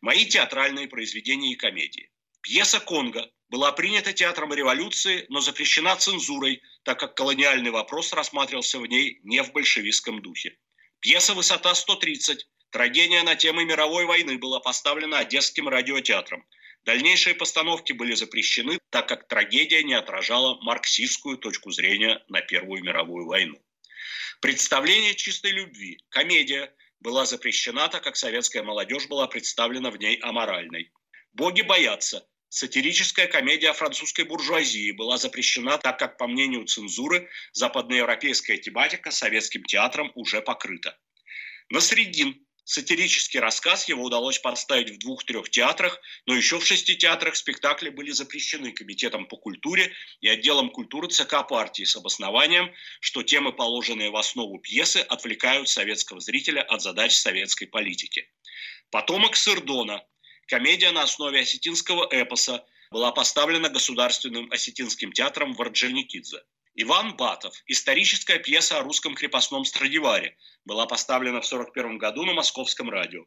Мои 0.00 0.24
театральные 0.24 0.88
произведения 0.88 1.52
и 1.52 1.56
комедии. 1.56 2.10
Пьеса 2.40 2.80
«Конго» 2.80 3.30
была 3.48 3.70
принята 3.70 4.12
театром 4.12 4.52
революции, 4.52 5.26
но 5.28 5.40
запрещена 5.40 5.94
цензурой, 5.94 6.62
так 6.82 6.98
как 6.98 7.14
колониальный 7.14 7.70
вопрос 7.70 8.12
рассматривался 8.12 8.80
в 8.80 8.86
ней 8.86 9.20
не 9.22 9.40
в 9.44 9.52
большевистском 9.52 10.20
духе. 10.20 10.58
Пьеса 10.98 11.32
«Высота 11.32 11.74
130», 11.74 12.40
трагедия 12.70 13.22
на 13.22 13.36
темы 13.36 13.64
мировой 13.64 14.04
войны 14.04 14.36
была 14.36 14.58
поставлена 14.58 15.20
Одесским 15.20 15.68
радиотеатром– 15.68 16.44
Дальнейшие 16.86 17.34
постановки 17.34 17.92
были 17.92 18.14
запрещены, 18.14 18.78
так 18.90 19.08
как 19.08 19.26
трагедия 19.26 19.82
не 19.82 19.94
отражала 19.94 20.62
марксистскую 20.62 21.36
точку 21.36 21.72
зрения 21.72 22.22
на 22.28 22.40
Первую 22.40 22.84
мировую 22.84 23.26
войну. 23.26 23.60
Представление 24.40 25.16
чистой 25.16 25.50
любви, 25.50 25.98
комедия, 26.10 26.72
была 27.00 27.26
запрещена, 27.26 27.88
так 27.88 28.04
как 28.04 28.14
советская 28.16 28.62
молодежь 28.62 29.08
была 29.08 29.26
представлена 29.26 29.90
в 29.90 29.98
ней 29.98 30.16
аморальной. 30.22 30.92
«Боги 31.32 31.62
боятся», 31.62 32.26
Сатирическая 32.48 33.26
комедия 33.26 33.72
французской 33.72 34.24
буржуазии 34.24 34.92
была 34.92 35.18
запрещена, 35.18 35.78
так 35.78 35.98
как, 35.98 36.16
по 36.16 36.28
мнению 36.28 36.64
цензуры, 36.64 37.28
западноевропейская 37.52 38.56
тематика 38.58 39.10
советским 39.10 39.64
театром 39.64 40.12
уже 40.14 40.40
покрыта. 40.40 40.96
Насредин 41.68 42.45
Сатирический 42.68 43.38
рассказ 43.38 43.88
его 43.88 44.02
удалось 44.02 44.40
поставить 44.40 44.90
в 44.90 44.98
двух-трех 44.98 45.48
театрах, 45.50 46.00
но 46.26 46.34
еще 46.34 46.58
в 46.58 46.66
шести 46.66 46.96
театрах 46.96 47.36
спектакли 47.36 47.90
были 47.90 48.10
запрещены 48.10 48.72
Комитетом 48.72 49.26
по 49.26 49.36
культуре 49.36 49.92
и 50.20 50.26
отделом 50.26 50.70
культуры 50.70 51.06
ЦК 51.06 51.46
партии 51.48 51.84
с 51.84 51.94
обоснованием, 51.94 52.74
что 52.98 53.22
темы, 53.22 53.52
положенные 53.52 54.10
в 54.10 54.16
основу 54.16 54.58
пьесы, 54.58 54.96
отвлекают 54.96 55.68
советского 55.68 56.18
зрителя 56.18 56.60
от 56.60 56.82
задач 56.82 57.14
советской 57.14 57.66
политики. 57.66 58.28
«Потомок 58.90 59.36
Сырдона»– 59.36 60.04
комедия 60.48 60.90
на 60.90 61.02
основе 61.02 61.42
осетинского 61.42 62.08
эпоса, 62.10 62.66
была 62.90 63.12
поставлена 63.12 63.68
Государственным 63.68 64.50
осетинским 64.50 65.12
театром 65.12 65.54
в 65.54 65.62
Орджоникидзе. 65.62 66.42
Иван 66.78 67.16
Батов. 67.16 67.62
Историческая 67.68 68.38
пьеса 68.38 68.78
о 68.78 68.82
русском 68.82 69.14
крепостном 69.14 69.64
Страдиваре. 69.64 70.36
Была 70.66 70.84
поставлена 70.84 71.40
в 71.40 71.46
1941 71.46 71.96
году 71.96 72.26
на 72.26 72.34
Московском 72.34 72.90
радио. 72.90 73.24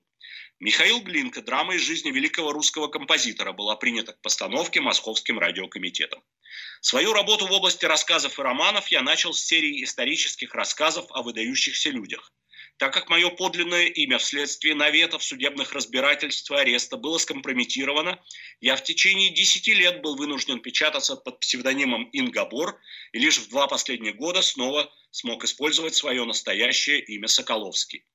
Михаил 0.59 0.99
Глинка. 1.01 1.41
Драма 1.41 1.73
из 1.73 1.81
жизни 1.81 2.11
великого 2.11 2.53
русского 2.53 2.89
композитора 2.89 3.51
была 3.51 3.75
принята 3.75 4.13
к 4.13 4.21
постановке 4.21 4.81
Московским 4.81 5.39
радиокомитетом. 5.39 6.21
Свою 6.81 7.11
работу 7.11 7.47
в 7.47 7.51
области 7.51 7.85
рассказов 7.85 8.37
и 8.37 8.41
романов 8.43 8.89
я 8.89 9.01
начал 9.01 9.33
с 9.33 9.41
серии 9.41 9.83
исторических 9.83 10.53
рассказов 10.53 11.07
о 11.09 11.23
выдающихся 11.23 11.89
людях. 11.89 12.31
Так 12.79 12.93
как 12.93 13.09
мое 13.09 13.29
подлинное 13.29 13.87
имя 13.87 14.17
вследствие 14.19 14.73
наветов, 14.73 15.21
судебных 15.21 15.73
разбирательств 15.73 16.49
и 16.49 16.55
ареста 16.55 16.95
было 16.95 17.17
скомпрометировано, 17.17 18.23
я 18.61 18.77
в 18.77 18.83
течение 18.83 19.31
10 19.31 19.67
лет 19.67 20.01
был 20.01 20.15
вынужден 20.15 20.61
печататься 20.61 21.17
под 21.17 21.41
псевдонимом 21.41 22.09
Ингабор 22.13 22.79
и 23.11 23.19
лишь 23.19 23.37
в 23.37 23.49
два 23.49 23.67
последних 23.67 24.15
года 24.15 24.41
снова 24.41 24.89
смог 25.11 25.43
использовать 25.43 25.93
свое 25.93 26.23
настоящее 26.23 27.01
имя 27.01 27.27
Соколовский. 27.27 28.05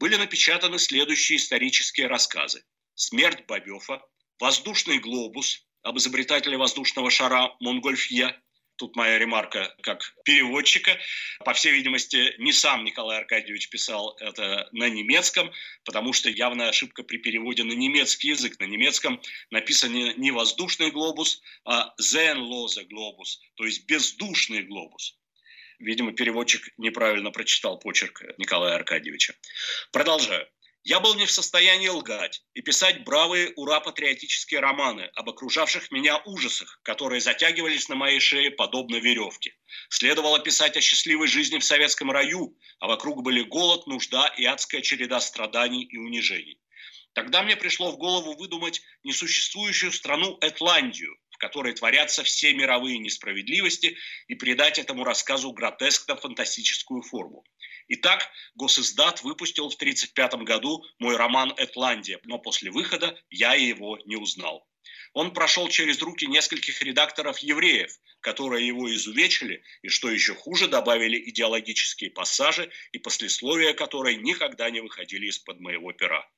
Были 0.00 0.16
напечатаны 0.16 0.80
следующие 0.80 1.38
исторические 1.38 2.08
рассказы. 2.08 2.64
«Смерть 2.96 3.46
Бобёфа», 3.46 4.02
«Воздушный 4.40 4.98
глобус», 4.98 5.64
об 5.82 5.98
изобретателе 5.98 6.58
воздушного 6.58 7.10
шара 7.10 7.54
Монгольфье, 7.60 8.42
тут 8.80 8.96
моя 8.96 9.18
ремарка 9.18 9.74
как 9.82 10.14
переводчика. 10.24 10.98
По 11.44 11.52
всей 11.52 11.72
видимости, 11.72 12.34
не 12.38 12.52
сам 12.52 12.84
Николай 12.84 13.18
Аркадьевич 13.18 13.68
писал 13.68 14.16
это 14.20 14.68
на 14.72 14.88
немецком, 14.88 15.52
потому 15.84 16.14
что 16.14 16.30
явная 16.30 16.70
ошибка 16.70 17.02
при 17.02 17.18
переводе 17.18 17.62
на 17.62 17.74
немецкий 17.74 18.28
язык. 18.28 18.58
На 18.58 18.64
немецком 18.64 19.20
написан 19.50 19.92
не 19.92 20.30
воздушный 20.30 20.90
глобус, 20.90 21.42
а 21.64 21.92
«зенлозе 21.98 22.84
глобус», 22.84 23.40
то 23.54 23.64
есть 23.66 23.86
бездушный 23.86 24.62
глобус. 24.62 25.18
Видимо, 25.78 26.12
переводчик 26.12 26.68
неправильно 26.78 27.30
прочитал 27.30 27.78
почерк 27.78 28.22
Николая 28.38 28.76
Аркадьевича. 28.76 29.34
Продолжаю. 29.92 30.46
Я 30.82 30.98
был 30.98 31.14
не 31.14 31.26
в 31.26 31.30
состоянии 31.30 31.88
лгать 31.88 32.42
и 32.54 32.62
писать 32.62 33.04
бравые 33.04 33.52
ура-патриотические 33.54 34.60
романы 34.60 35.10
об 35.14 35.28
окружавших 35.28 35.90
меня 35.90 36.16
ужасах, 36.24 36.80
которые 36.82 37.20
затягивались 37.20 37.90
на 37.90 37.96
моей 37.96 38.18
шее 38.18 38.50
подобно 38.50 38.96
веревке. 38.96 39.54
Следовало 39.90 40.38
писать 40.38 40.78
о 40.78 40.80
счастливой 40.80 41.28
жизни 41.28 41.58
в 41.58 41.64
советском 41.64 42.10
раю, 42.10 42.56
а 42.78 42.88
вокруг 42.88 43.22
были 43.22 43.42
голод, 43.42 43.86
нужда 43.86 44.26
и 44.38 44.46
адская 44.46 44.80
череда 44.80 45.20
страданий 45.20 45.84
и 45.84 45.98
унижений. 45.98 46.58
Тогда 47.12 47.42
мне 47.42 47.56
пришло 47.56 47.92
в 47.92 47.98
голову 47.98 48.34
выдумать 48.34 48.80
несуществующую 49.04 49.92
страну 49.92 50.38
Этландию, 50.40 51.14
в 51.28 51.36
которой 51.36 51.74
творятся 51.74 52.22
все 52.22 52.54
мировые 52.54 52.98
несправедливости, 52.98 53.98
и 54.28 54.34
придать 54.34 54.78
этому 54.78 55.04
рассказу 55.04 55.52
гротескно-фантастическую 55.52 57.02
форму. 57.02 57.44
Итак, 57.88 58.28
Госиздат 58.54 59.22
выпустил 59.22 59.68
в 59.68 59.74
1935 59.74 60.46
году 60.46 60.84
мой 60.98 61.16
роман 61.16 61.54
«Этландия», 61.56 62.20
но 62.24 62.38
после 62.38 62.70
выхода 62.70 63.18
я 63.30 63.54
его 63.54 63.98
не 64.04 64.16
узнал. 64.16 64.66
Он 65.12 65.32
прошел 65.32 65.68
через 65.68 66.00
руки 66.02 66.26
нескольких 66.26 66.80
редакторов-евреев, 66.82 67.92
которые 68.20 68.66
его 68.66 68.92
изувечили 68.94 69.62
и, 69.82 69.88
что 69.88 70.10
еще 70.10 70.34
хуже, 70.34 70.68
добавили 70.68 71.18
идеологические 71.30 72.10
пассажи 72.10 72.70
и 72.92 72.98
послесловия, 72.98 73.72
которые 73.72 74.16
никогда 74.16 74.70
не 74.70 74.80
выходили 74.80 75.26
из-под 75.26 75.60
моего 75.60 75.92
пера. 75.92 76.28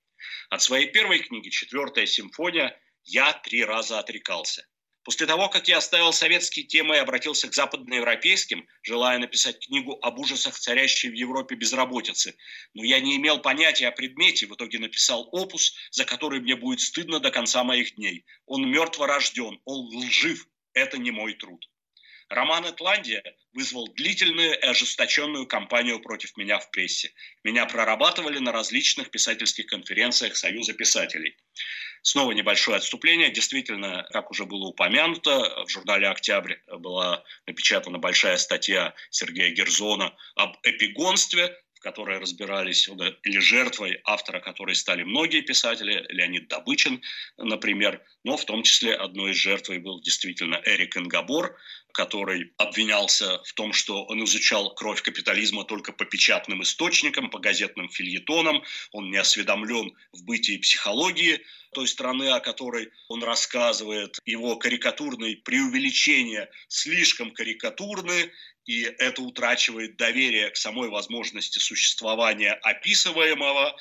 От 0.49 0.63
своей 0.63 0.87
первой 0.87 1.19
книги 1.19 1.51
«Четвертая 1.51 2.07
симфония» 2.07 2.79
я 3.05 3.33
три 3.33 3.65
раза 3.65 3.99
отрекался. 3.99 4.67
После 5.05 5.27
того, 5.27 5.49
как 5.49 5.67
я 5.67 5.79
оставил 5.79 6.13
советские 6.13 6.65
темы 6.65 6.95
и 6.95 7.01
обратился 7.01 7.49
к 7.49 7.55
западноевропейским, 7.55 8.69
желая 8.83 9.19
написать 9.19 9.67
книгу 9.67 9.99
об 10.01 10.21
ужасах 10.21 10.57
царящей 10.57 11.11
в 11.11 11.15
Европе 11.15 11.57
безработицы, 11.57 12.37
но 12.73 12.85
я 12.85 13.01
не 13.01 13.17
имел 13.17 13.41
понятия 13.41 13.89
о 13.89 13.93
предмете, 13.93 14.47
в 14.47 14.55
итоге 14.55 14.79
написал 14.79 15.29
опус, 15.33 15.75
за 15.91 16.05
который 16.05 16.41
мне 16.41 16.55
будет 16.55 16.81
стыдно 16.81 17.19
до 17.19 17.33
конца 17.33 17.65
моих 17.65 17.97
дней. 17.97 18.25
Он 18.47 18.71
мертво 18.71 19.09
рожден, 19.09 19.61
он 19.65 19.87
лжив, 19.97 20.47
это 20.73 20.99
не 20.99 21.11
мой 21.11 21.35
труд. 21.35 21.69
Роман 22.29 22.69
«Этландия» 22.69 23.23
вызвал 23.53 23.89
длительную 23.89 24.59
и 24.59 24.67
ожесточенную 24.67 25.47
кампанию 25.47 26.01
против 26.01 26.37
меня 26.37 26.59
в 26.59 26.71
прессе. 26.71 27.13
Меня 27.45 27.67
прорабатывали 27.67 28.39
на 28.39 28.53
различных 28.53 29.11
писательских 29.11 29.67
конференциях 29.67 30.37
Союза 30.37 30.73
писателей. 30.73 31.37
Снова 32.03 32.33
небольшое 32.33 32.79
отступление. 32.79 33.31
Действительно, 33.31 34.07
как 34.11 34.31
уже 34.31 34.45
было 34.45 34.67
упомянуто, 34.67 35.65
в 35.65 35.69
журнале 35.69 36.09
«Октябрь» 36.09 36.57
была 36.67 37.23
напечатана 37.47 37.99
большая 37.99 38.39
статья 38.39 38.95
Сергея 39.11 39.51
Герзона 39.51 40.17
об 40.35 40.57
эпигонстве, 40.65 41.57
в 41.75 41.81
которой 41.81 42.19
разбирались, 42.19 42.89
или 42.89 43.39
жертвой 43.39 44.01
автора, 44.05 44.41
которой 44.41 44.75
стали 44.75 45.03
многие 45.03 45.43
писатели, 45.43 46.05
Леонид 46.09 46.49
Добычин, 46.49 47.03
например, 47.37 48.01
но 48.25 48.37
в 48.37 48.45
том 48.45 48.63
числе 48.63 48.95
одной 48.95 49.33
из 49.33 49.37
жертвой 49.37 49.79
был 49.79 50.01
действительно 50.01 50.61
Эрик 50.65 50.97
Ингабор, 50.97 51.57
который 51.93 52.53
обвинялся 52.57 53.41
в 53.45 53.53
том, 53.53 53.73
что 53.73 54.05
он 54.05 54.25
изучал 54.25 54.75
кровь 54.75 55.03
капитализма 55.03 55.65
только 55.65 55.93
по 55.93 56.05
печатным 56.05 56.63
источникам, 56.63 57.31
по 57.31 57.39
газетным 57.39 57.89
фильетонам, 57.89 58.63
он 58.93 59.11
не 59.11 59.19
осведомлен 59.19 59.95
в 60.13 60.25
бытии 60.25 60.59
психологии 60.59 61.43
той 61.73 61.89
страны, 61.89 62.31
о 62.31 62.41
которой 62.41 62.91
он 63.09 63.23
рассказывает. 63.23 64.19
Его 64.25 64.57
карикатурные 64.57 65.37
преувеличения 65.37 66.51
слишком 66.69 67.31
карикатурны, 67.31 68.31
и 68.67 68.83
это 68.83 69.23
утрачивает 69.23 69.97
доверие 69.97 70.51
к 70.51 70.57
самой 70.57 70.89
возможности 70.89 71.59
существования 71.59 72.53
описываемого. 72.53 73.77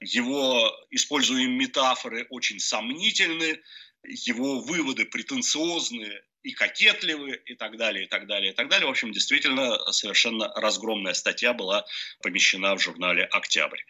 Его 0.00 0.70
используемые 0.90 1.48
метафоры 1.48 2.26
очень 2.28 2.60
сомнительны, 2.60 3.60
его 4.08 4.60
выводы 4.60 5.04
претенциозные 5.04 6.22
и 6.42 6.52
кокетливы, 6.52 7.42
и 7.44 7.54
так 7.54 7.76
далее, 7.76 8.04
и 8.04 8.06
так 8.08 8.26
далее, 8.26 8.52
и 8.52 8.54
так 8.54 8.68
далее. 8.68 8.86
В 8.86 8.90
общем, 8.90 9.12
действительно, 9.12 9.78
совершенно 9.92 10.52
разгромная 10.54 11.14
статья 11.14 11.52
была 11.52 11.84
помещена 12.22 12.76
в 12.76 12.80
журнале 12.80 13.24
«Октябрь». 13.24 13.80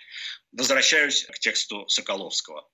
Возвращаюсь 0.52 1.24
к 1.24 1.38
тексту 1.38 1.86
Соколовского. 1.88 2.66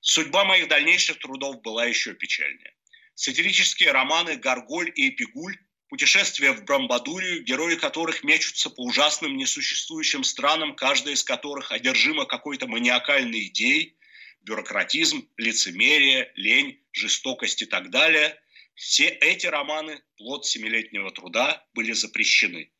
Судьба 0.00 0.44
моих 0.44 0.68
дальнейших 0.68 1.18
трудов 1.18 1.60
была 1.60 1.84
еще 1.84 2.14
печальнее. 2.14 2.74
Сатирические 3.14 3.92
романы 3.92 4.36
«Гарголь» 4.36 4.90
и 4.94 5.10
«Эпигуль» 5.10 5.58
путешествия 5.92 6.52
в 6.52 6.64
Брамбадурию, 6.64 7.44
герои 7.44 7.74
которых 7.74 8.24
мечутся 8.24 8.70
по 8.70 8.80
ужасным 8.80 9.36
несуществующим 9.36 10.24
странам, 10.24 10.74
каждая 10.74 11.12
из 11.12 11.22
которых 11.22 11.70
одержима 11.70 12.24
какой-то 12.24 12.66
маниакальной 12.66 13.48
идеей, 13.48 13.94
бюрократизм, 14.44 15.28
лицемерие, 15.36 16.32
лень, 16.36 16.80
жестокость 16.92 17.62
и 17.62 17.66
так 17.66 17.90
далее. 17.90 18.38
Все 18.74 19.08
эти 19.08 19.46
романы, 19.46 20.02
плод 20.16 20.46
семилетнего 20.46 21.10
труда, 21.10 21.66
были 21.74 21.92
запрещены. 21.92 22.70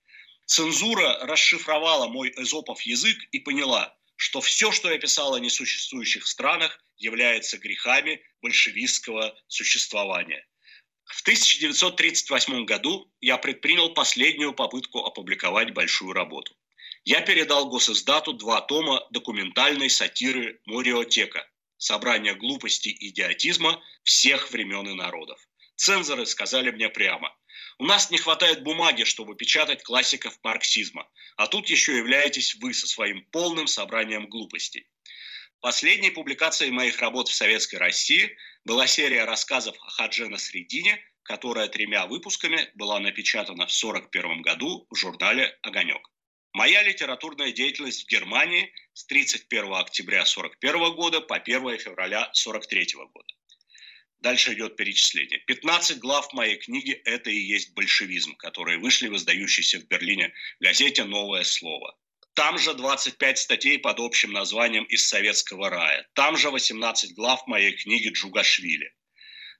Цензура 0.46 1.26
расшифровала 1.26 2.08
мой 2.08 2.32
эзопов 2.36 2.82
язык 2.82 3.16
и 3.30 3.38
поняла, 3.38 3.96
что 4.16 4.40
все, 4.40 4.72
что 4.72 4.90
я 4.90 4.98
писал 4.98 5.34
о 5.34 5.40
несуществующих 5.40 6.26
странах, 6.26 6.82
является 6.96 7.58
грехами 7.58 8.22
большевистского 8.40 9.36
существования. 9.48 10.46
В 11.04 11.20
1938 11.22 12.64
году 12.64 13.12
я 13.20 13.36
предпринял 13.38 13.92
последнюю 13.92 14.54
попытку 14.54 15.00
опубликовать 15.00 15.72
большую 15.74 16.12
работу. 16.12 16.56
Я 17.04 17.20
передал 17.20 17.68
госиздату 17.68 18.32
два 18.32 18.60
тома 18.60 19.06
документальной 19.10 19.90
сатиры 19.90 20.60
«Мориотека» 20.66 21.48
собрание 21.82 22.34
глупости 22.34 22.88
и 22.88 23.08
идиотизма 23.08 23.82
всех 24.04 24.50
времен 24.52 24.88
и 24.88 24.94
народов. 24.94 25.40
Цензоры 25.74 26.26
сказали 26.26 26.70
мне 26.70 26.88
прямо, 26.88 27.34
у 27.78 27.84
нас 27.84 28.10
не 28.10 28.18
хватает 28.18 28.62
бумаги, 28.62 29.02
чтобы 29.02 29.34
печатать 29.34 29.82
классиков 29.82 30.38
марксизма, 30.44 31.08
а 31.36 31.48
тут 31.48 31.68
еще 31.68 31.96
являетесь 31.96 32.54
вы 32.56 32.72
со 32.72 32.86
своим 32.86 33.24
полным 33.32 33.66
собранием 33.66 34.28
глупостей. 34.28 34.88
Последней 35.60 36.10
публикацией 36.10 36.70
моих 36.70 37.00
работ 37.00 37.28
в 37.28 37.34
Советской 37.34 37.76
России 37.76 38.36
была 38.64 38.86
серия 38.86 39.24
рассказов 39.24 39.76
о 39.80 39.90
Хадже 39.90 40.28
Насредине, 40.28 41.02
которая 41.24 41.68
тремя 41.68 42.06
выпусками 42.06 42.70
была 42.74 43.00
напечатана 43.00 43.66
в 43.66 43.74
1941 43.74 44.42
году 44.42 44.86
в 44.90 44.94
журнале 44.94 45.58
«Огонек». 45.62 46.08
Моя 46.54 46.82
литературная 46.82 47.50
деятельность 47.50 48.04
в 48.04 48.08
Германии 48.08 48.70
с 48.92 49.06
31 49.06 49.72
октября 49.72 50.20
1941 50.20 50.94
года 50.94 51.20
по 51.22 51.36
1 51.36 51.78
февраля 51.78 52.24
1943 52.24 52.94
года. 52.94 53.34
Дальше 54.20 54.52
идет 54.52 54.76
перечисление. 54.76 55.38
15 55.46 55.98
глав 55.98 56.30
моей 56.34 56.56
книги– 56.56 56.92
это 57.04 57.30
и 57.30 57.38
есть 57.38 57.72
большевизм, 57.72 58.36
которые 58.36 58.78
вышли 58.78 59.08
в 59.08 59.16
издающейся 59.16 59.80
в 59.80 59.88
Берлине 59.88 60.34
газете 60.60 61.04
«Новое 61.04 61.44
слово». 61.44 61.96
Там 62.34 62.58
же 62.58 62.74
25 62.74 63.38
статей 63.38 63.78
под 63.78 63.98
общим 64.00 64.32
названием 64.32 64.84
«Из 64.84 65.08
советского 65.08 65.70
рая». 65.70 66.06
Там 66.12 66.36
же 66.36 66.50
18 66.50 67.14
глав 67.14 67.46
моей 67.46 67.72
книги 67.72 68.08
«Джугашвили». 68.08 68.94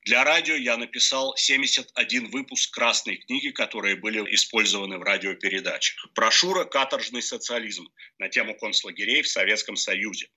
Для 0.05 0.25
радио 0.25 0.57
я 0.57 0.77
написал 0.77 1.37
71 1.37 2.31
выпуск 2.31 2.75
«Красной 2.75 3.19
книги», 3.19 3.51
которые 3.51 3.95
были 3.95 4.19
использованы 4.35 4.99
в 4.99 5.03
радиопередачах. 5.03 6.09
Брошюра 6.13 6.65
«Каторжный 6.65 7.23
социализм» 7.23 7.89
на 8.19 8.29
тему 8.29 8.57
концлагерей 8.57 9.23
в 9.23 9.29
Советском 9.29 9.77
Союзе 9.77 10.29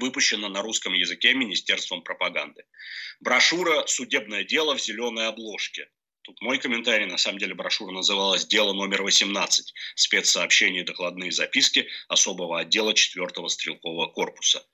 выпущена 0.00 0.48
на 0.48 0.60
русском 0.60 0.92
языке 0.92 1.34
Министерством 1.34 2.02
пропаганды. 2.02 2.64
Брошюра 3.20 3.86
«Судебное 3.86 4.42
дело 4.42 4.76
в 4.76 4.82
зеленой 4.82 5.28
обложке» 5.28 5.88
Тут 6.22 6.40
мой 6.40 6.58
комментарий, 6.58 7.06
на 7.06 7.18
самом 7.18 7.38
деле 7.38 7.54
брошюра 7.54 7.92
называлась 7.92 8.46
«Дело 8.46 8.72
номер 8.72 9.02
18. 9.02 9.74
Спецсообщения 9.96 10.82
и 10.82 10.84
докладные 10.84 11.32
записки 11.32 11.88
особого 12.08 12.60
отдела 12.60 12.92
4-го 12.92 13.48
стрелкового 13.48 14.06
корпуса». 14.06 14.64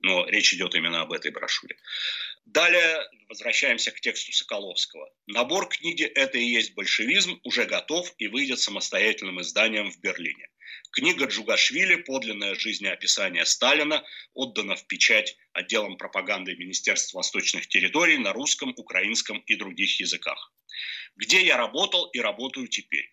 Но 0.00 0.26
речь 0.26 0.52
идет 0.52 0.74
именно 0.74 1.00
об 1.00 1.12
этой 1.12 1.30
брошюре. 1.30 1.76
Далее 2.46 3.08
возвращаемся 3.28 3.90
к 3.90 4.00
тексту 4.00 4.32
Соколовского. 4.32 5.10
Набор 5.26 5.68
книги 5.68 6.04
«Это 6.04 6.38
и 6.38 6.44
есть 6.44 6.74
большевизм» 6.74 7.40
уже 7.42 7.64
готов 7.64 8.12
и 8.18 8.28
выйдет 8.28 8.60
самостоятельным 8.60 9.40
изданием 9.40 9.90
в 9.90 10.00
Берлине. 10.00 10.48
Книга 10.92 11.26
Джугашвили 11.26 11.96
«Подлинное 11.96 12.54
жизнеописание 12.54 13.44
Сталина» 13.46 14.04
отдана 14.34 14.76
в 14.76 14.86
печать 14.86 15.36
отделом 15.52 15.96
пропаганды 15.96 16.54
Министерства 16.54 17.18
восточных 17.18 17.66
территорий 17.66 18.18
на 18.18 18.32
русском, 18.32 18.74
украинском 18.76 19.38
и 19.38 19.56
других 19.56 19.98
языках 20.00 20.52
где 21.16 21.44
я 21.44 21.56
работал 21.56 22.06
и 22.06 22.20
работаю 22.20 22.68
теперь. 22.68 23.10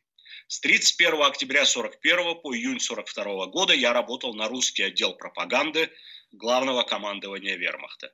С 0.47 0.59
31 0.59 1.21
октября 1.21 1.61
1941 1.61 2.41
по 2.41 2.53
июнь 2.53 2.77
1942 2.77 3.47
года 3.47 3.73
я 3.73 3.93
работал 3.93 4.33
на 4.33 4.47
русский 4.47 4.83
отдел 4.83 5.13
пропаганды 5.15 5.89
главного 6.31 6.83
командования 6.83 7.55
вермахта. 7.55 8.13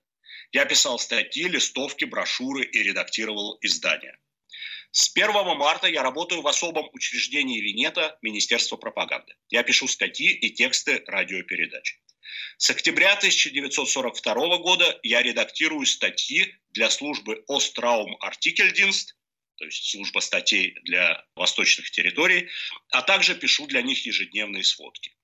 Я 0.51 0.65
писал 0.65 0.99
статьи, 0.99 1.47
листовки, 1.47 2.05
брошюры 2.05 2.63
и 2.63 2.83
редактировал 2.83 3.57
издания. 3.62 4.17
С 4.91 5.12
1 5.13 5.31
марта 5.57 5.88
я 5.88 6.01
работаю 6.03 6.41
в 6.41 6.47
особом 6.47 6.89
учреждении 6.93 7.60
Венета 7.60 8.17
Министерства 8.21 8.77
пропаганды. 8.77 9.36
Я 9.49 9.63
пишу 9.63 9.88
статьи 9.88 10.31
и 10.31 10.49
тексты 10.51 11.03
радиопередач. 11.05 11.99
С 12.57 12.69
октября 12.69 13.13
1942 13.13 14.57
года 14.57 14.99
я 15.03 15.21
редактирую 15.21 15.86
статьи 15.86 16.55
для 16.71 16.89
службы 16.89 17.43
Остраум 17.47 18.17
Артикельдинст 18.21 19.17
то 19.57 19.65
есть 19.65 19.89
служба 19.89 20.19
статей 20.19 20.75
для 20.83 21.25
восточных 21.36 21.89
территорий, 21.91 22.49
а 22.91 23.01
также 23.01 23.36
пишу 23.36 23.65
для 23.67 23.81
них 23.81 24.05
ежедневные 24.05 24.63
сводки. 24.63 25.16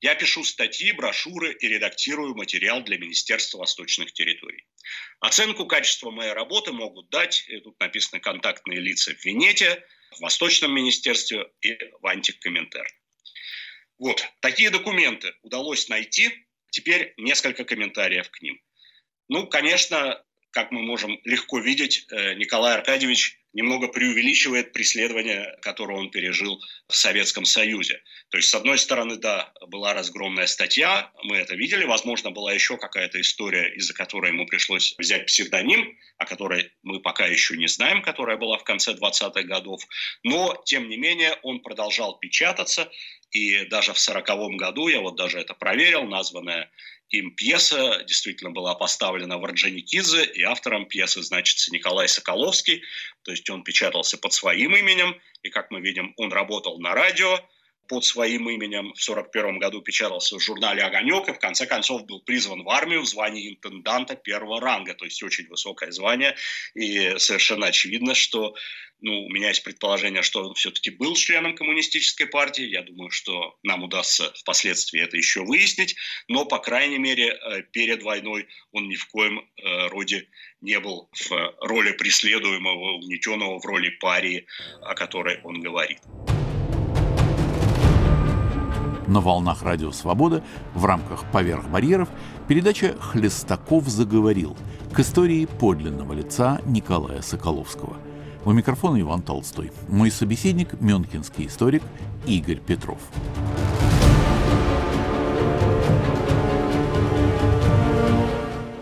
Я 0.00 0.14
пишу 0.14 0.44
статьи, 0.44 0.92
брошюры 0.92 1.52
и 1.52 1.68
редактирую 1.68 2.34
материал 2.36 2.82
для 2.82 2.98
Министерства 2.98 3.58
восточных 3.58 4.12
территорий. 4.12 4.64
Оценку 5.18 5.66
качества 5.66 6.10
моей 6.10 6.32
работы 6.32 6.72
могут 6.72 7.08
дать, 7.10 7.48
тут 7.64 7.78
написаны 7.80 8.20
контактные 8.20 8.78
лица 8.78 9.12
в 9.12 9.24
Венете, 9.24 9.84
в 10.12 10.20
Восточном 10.20 10.72
министерстве 10.72 11.50
и 11.60 11.76
в 12.00 12.06
Антикомментар. 12.06 12.86
Вот, 13.98 14.24
такие 14.40 14.70
документы 14.70 15.34
удалось 15.42 15.88
найти. 15.88 16.46
Теперь 16.70 17.14
несколько 17.16 17.64
комментариев 17.64 18.30
к 18.30 18.40
ним. 18.40 18.60
Ну, 19.28 19.48
конечно, 19.48 20.22
как 20.50 20.70
мы 20.70 20.82
можем 20.82 21.20
легко 21.24 21.58
видеть, 21.58 22.06
э, 22.10 22.34
Николай 22.34 22.74
Аркадьевич 22.74 23.37
немного 23.52 23.88
преувеличивает 23.88 24.72
преследование, 24.72 25.56
которое 25.62 25.98
он 25.98 26.10
пережил 26.10 26.60
в 26.88 26.94
Советском 26.94 27.44
Союзе. 27.44 28.02
То 28.30 28.36
есть, 28.36 28.50
с 28.50 28.54
одной 28.54 28.78
стороны, 28.78 29.16
да, 29.16 29.52
была 29.68 29.94
разгромная 29.94 30.46
статья, 30.46 31.10
мы 31.24 31.36
это 31.36 31.54
видели, 31.54 31.84
возможно, 31.84 32.30
была 32.30 32.52
еще 32.52 32.76
какая-то 32.76 33.20
история, 33.20 33.72
из-за 33.74 33.94
которой 33.94 34.32
ему 34.32 34.46
пришлось 34.46 34.94
взять 34.98 35.26
псевдоним, 35.26 35.96
о 36.18 36.26
которой 36.26 36.72
мы 36.82 37.00
пока 37.00 37.26
еще 37.26 37.56
не 37.56 37.68
знаем, 37.68 38.02
которая 38.02 38.36
была 38.36 38.58
в 38.58 38.64
конце 38.64 38.92
20-х 38.92 39.42
годов, 39.42 39.82
но, 40.22 40.60
тем 40.66 40.88
не 40.88 40.96
менее, 40.96 41.38
он 41.42 41.60
продолжал 41.60 42.18
печататься, 42.18 42.90
и 43.30 43.64
даже 43.66 43.92
в 43.92 43.98
40 43.98 44.56
году, 44.56 44.88
я 44.88 45.00
вот 45.00 45.16
даже 45.16 45.38
это 45.38 45.54
проверил, 45.54 46.04
названная 46.04 46.70
им 47.10 47.34
пьеса 47.34 48.04
действительно 48.06 48.50
была 48.50 48.74
поставлена 48.74 49.38
в 49.38 49.44
Орджоникидзе, 49.44 50.24
и 50.24 50.42
автором 50.42 50.86
пьесы 50.86 51.22
значится 51.22 51.72
Николай 51.72 52.08
Соколовский, 52.08 52.82
то 53.28 53.32
есть 53.32 53.50
он 53.50 53.62
печатался 53.62 54.16
под 54.16 54.32
своим 54.32 54.74
именем, 54.74 55.14
и, 55.42 55.50
как 55.50 55.70
мы 55.70 55.82
видим, 55.82 56.14
он 56.16 56.32
работал 56.32 56.80
на 56.80 56.94
радио, 56.94 57.38
под 57.86 58.02
своим 58.02 58.48
именем. 58.48 58.94
В 58.94 59.02
1941 59.02 59.58
году 59.58 59.82
печатался 59.82 60.38
в 60.38 60.40
журнале 60.40 60.82
«Огонек» 60.82 61.28
и 61.28 61.34
в 61.34 61.38
конце 61.38 61.66
концов 61.66 62.06
был 62.06 62.22
призван 62.22 62.62
в 62.62 62.70
армию 62.70 63.02
в 63.02 63.06
звании 63.06 63.50
интенданта 63.50 64.16
первого 64.16 64.62
ранга, 64.62 64.94
то 64.94 65.04
есть 65.04 65.22
очень 65.22 65.46
высокое 65.48 65.90
звание. 65.90 66.36
И 66.74 67.18
совершенно 67.18 67.66
очевидно, 67.66 68.14
что 68.14 68.54
ну, 69.00 69.26
у 69.26 69.30
меня 69.30 69.48
есть 69.48 69.62
предположение, 69.62 70.22
что 70.22 70.44
он 70.44 70.54
все-таки 70.54 70.90
был 70.90 71.14
членом 71.14 71.54
коммунистической 71.54 72.26
партии. 72.26 72.64
Я 72.64 72.82
думаю, 72.82 73.10
что 73.10 73.56
нам 73.62 73.84
удастся 73.84 74.32
впоследствии 74.34 75.00
это 75.00 75.16
еще 75.16 75.44
выяснить. 75.44 75.94
Но, 76.26 76.44
по 76.44 76.58
крайней 76.58 76.98
мере, 76.98 77.28
э, 77.28 77.62
перед 77.62 78.02
войной 78.02 78.48
он 78.72 78.88
ни 78.88 78.96
в 78.96 79.06
коем 79.06 79.38
э, 79.38 79.88
роде 79.88 80.28
не 80.60 80.80
был 80.80 81.08
в 81.12 81.54
роли 81.60 81.92
преследуемого, 81.92 82.96
угнетенного, 82.96 83.60
в 83.60 83.64
роли 83.64 83.90
парии, 83.90 84.46
о 84.82 84.94
которой 84.94 85.40
он 85.44 85.60
говорит. 85.60 86.00
На 89.06 89.20
волнах 89.20 89.62
Радио 89.62 89.92
Свобода 89.92 90.44
в 90.74 90.84
рамках 90.84 91.30
«Поверх 91.32 91.68
барьеров» 91.68 92.08
передача 92.48 92.94
«Хлестаков 93.00 93.84
заговорил» 93.84 94.56
к 94.92 94.98
истории 94.98 95.46
подлинного 95.46 96.12
лица 96.12 96.60
Николая 96.66 97.22
Соколовского– 97.22 98.02
у 98.48 98.52
микрофона 98.52 98.98
Иван 98.98 99.20
Толстой. 99.20 99.70
Мой 99.88 100.10
собеседник– 100.10 100.72
мюнхенский 100.80 101.48
историк 101.48 101.82
Игорь 102.26 102.60
Петров. 102.60 102.98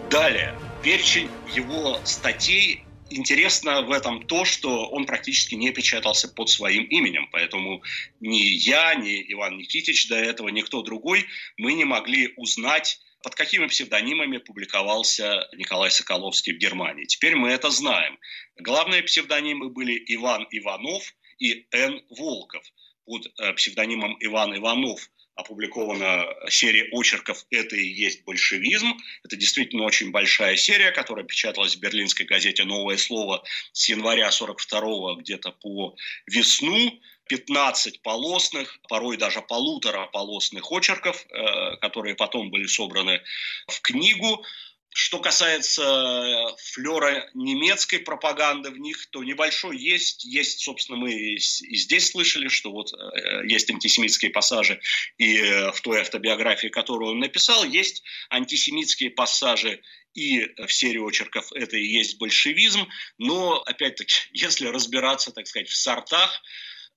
Далее, 0.09 0.55
перечень 0.85 1.29
его 1.53 1.99
статей 2.05 2.85
Интересно 3.09 3.83
в 3.83 3.93
этом 3.93 4.27
то, 4.27 4.45
что 4.45 4.89
он 4.89 5.07
практически 5.07 5.55
не 5.55 5.71
печатался 5.71 6.27
под 6.27 6.49
своим 6.49 6.83
именем, 6.87 7.29
поэтому 7.31 7.81
ни 8.19 8.37
я, 8.37 8.97
ни 8.97 9.33
Иван 9.33 9.59
Никитич 9.59 10.09
до 10.09 10.17
этого, 10.17 10.49
никто 10.49 10.83
другой, 10.83 11.25
мы 11.57 11.75
не 11.75 11.85
могли 11.85 12.35
узнать 12.37 12.99
под 13.27 13.35
какими 13.35 13.66
псевдонимами 13.66 14.39
публиковался 14.39 15.49
Николай 15.57 15.91
Соколовский 15.91 16.53
в 16.53 16.59
Германии. 16.59 17.07
Теперь 17.07 17.35
мы 17.35 17.49
это 17.49 17.70
знаем. 17.70 18.20
Главные 18.55 19.03
псевдонимы 19.03 19.68
были 19.68 20.01
Иван 20.14 20.47
Иванов 20.53 21.12
и 21.41 21.66
Н. 21.72 22.05
Волков. 22.09 22.62
Под 23.05 23.27
э, 23.27 23.53
псевдонимом 23.55 24.16
Иван 24.20 24.57
Иванов 24.57 25.11
опубликована 25.35 26.24
серия 26.49 26.89
очерков 26.93 27.45
«Это 27.51 27.74
и 27.74 27.89
есть 27.89 28.22
большевизм». 28.22 28.97
Это 29.24 29.35
действительно 29.35 29.83
очень 29.83 30.12
большая 30.12 30.55
серия, 30.55 30.93
которая 30.93 31.24
печаталась 31.24 31.74
в 31.74 31.81
берлинской 31.81 32.27
газете 32.27 32.62
«Новое 32.62 32.97
слово» 32.97 33.43
с 33.72 33.89
января 33.89 34.31
42 34.31 35.16
где-то 35.16 35.51
по 35.51 35.97
весну. 36.29 37.01
15 37.29 38.03
полосных, 38.03 38.79
порой 38.89 39.16
даже 39.16 39.43
полутора 39.43 40.07
полосных 40.07 40.70
очерков, 40.70 41.24
э, 41.29 41.77
которые 41.77 42.14
потом 42.14 42.51
были 42.51 42.66
собраны 42.66 43.22
в 43.66 43.81
книгу. 43.81 44.45
Что 44.91 45.18
касается 45.18 45.83
э, 45.83 46.57
флера 46.72 47.29
немецкой 47.35 47.99
пропаганды 47.99 48.70
в 48.70 48.79
них, 48.79 49.07
то 49.11 49.24
небольшой 49.24 49.77
есть. 49.77 50.24
Есть, 50.24 50.61
собственно, 50.61 50.99
мы 50.99 51.12
и 51.12 51.39
здесь 51.39 52.11
слышали, 52.11 52.49
что 52.49 52.70
вот 52.70 52.93
э, 52.93 53.47
есть 53.47 53.70
антисемитские 53.70 54.31
пассажи, 54.31 54.81
и 55.18 55.39
в 55.74 55.81
той 55.83 56.01
автобиографии, 56.01 56.68
которую 56.68 57.11
он 57.11 57.18
написал, 57.18 57.64
есть 57.64 58.03
антисемитские 58.31 59.11
пассажи 59.11 59.83
и 60.14 60.47
в 60.64 60.72
серии 60.72 60.99
очерков 60.99 61.53
это 61.53 61.77
и 61.77 61.85
есть 61.85 62.18
большевизм, 62.18 62.89
но, 63.18 63.61
опять-таки, 63.66 64.14
если 64.33 64.66
разбираться, 64.68 65.31
так 65.31 65.47
сказать, 65.47 65.68
в 65.68 65.77
сортах, 65.77 66.43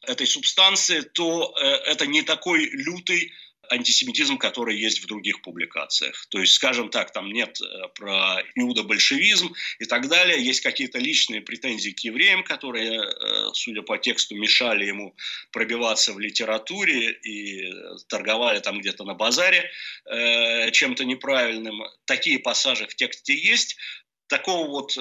этой 0.07 0.27
субстанции, 0.27 1.01
то 1.01 1.53
э, 1.61 1.65
это 1.91 2.05
не 2.05 2.21
такой 2.21 2.69
лютый 2.69 3.31
антисемитизм, 3.71 4.39
который 4.39 4.75
есть 4.75 4.99
в 5.03 5.05
других 5.05 5.43
публикациях. 5.43 6.25
То 6.29 6.39
есть, 6.39 6.53
скажем 6.53 6.89
так, 6.89 7.11
там 7.11 7.31
нет 7.31 7.59
э, 7.61 7.65
про 7.93 8.41
иудобольшевизм 8.55 9.53
и 9.77 9.85
так 9.85 10.07
далее. 10.07 10.43
Есть 10.43 10.61
какие-то 10.61 10.97
личные 10.97 11.41
претензии 11.41 11.91
к 11.91 11.99
евреям, 11.99 12.43
которые, 12.43 13.03
э, 13.03 13.49
судя 13.53 13.83
по 13.83 13.97
тексту, 13.97 14.35
мешали 14.35 14.85
ему 14.85 15.15
пробиваться 15.51 16.13
в 16.13 16.19
литературе 16.19 17.11
и 17.11 17.71
торговали 18.07 18.59
там 18.59 18.79
где-то 18.79 19.03
на 19.03 19.13
базаре 19.13 19.69
чем-то 20.71 21.05
неправильным. 21.05 21.81
Такие 22.05 22.39
пассажи 22.39 22.87
в 22.87 22.95
тексте 22.95 23.35
есть. 23.35 23.77
Такого 24.29 24.67
вот 24.67 24.91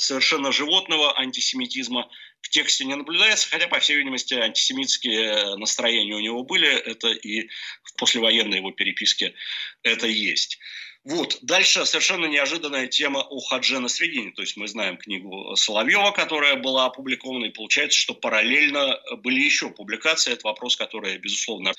совершенно 0.00 0.52
животного 0.52 1.18
антисемитизма 1.18 2.08
в 2.40 2.48
тексте 2.48 2.84
не 2.84 2.94
наблюдается, 2.94 3.48
хотя, 3.50 3.66
по 3.66 3.80
всей 3.80 3.96
видимости, 3.96 4.34
антисемитские 4.34 5.56
настроения 5.56 6.14
у 6.14 6.20
него 6.20 6.44
были, 6.44 6.68
это 6.68 7.08
и 7.08 7.48
в 7.82 7.96
послевоенной 7.98 8.58
его 8.58 8.70
переписке 8.70 9.34
это 9.82 10.06
есть. 10.06 10.58
Вот. 11.02 11.38
Дальше 11.42 11.86
совершенно 11.86 12.26
неожиданная 12.26 12.88
тема 12.88 13.20
о 13.20 13.38
Хадже 13.38 13.78
на 13.78 13.86
Средине. 13.86 14.32
То 14.32 14.42
есть 14.42 14.56
мы 14.56 14.66
знаем 14.66 14.96
книгу 14.96 15.54
Соловьева, 15.54 16.10
которая 16.10 16.56
была 16.56 16.86
опубликована, 16.86 17.44
и 17.44 17.50
получается, 17.50 17.96
что 17.96 18.12
параллельно 18.12 19.00
были 19.18 19.40
еще 19.40 19.70
публикации. 19.70 20.32
Это 20.32 20.48
вопрос, 20.48 20.74
который, 20.76 21.16
безусловно, 21.18 21.72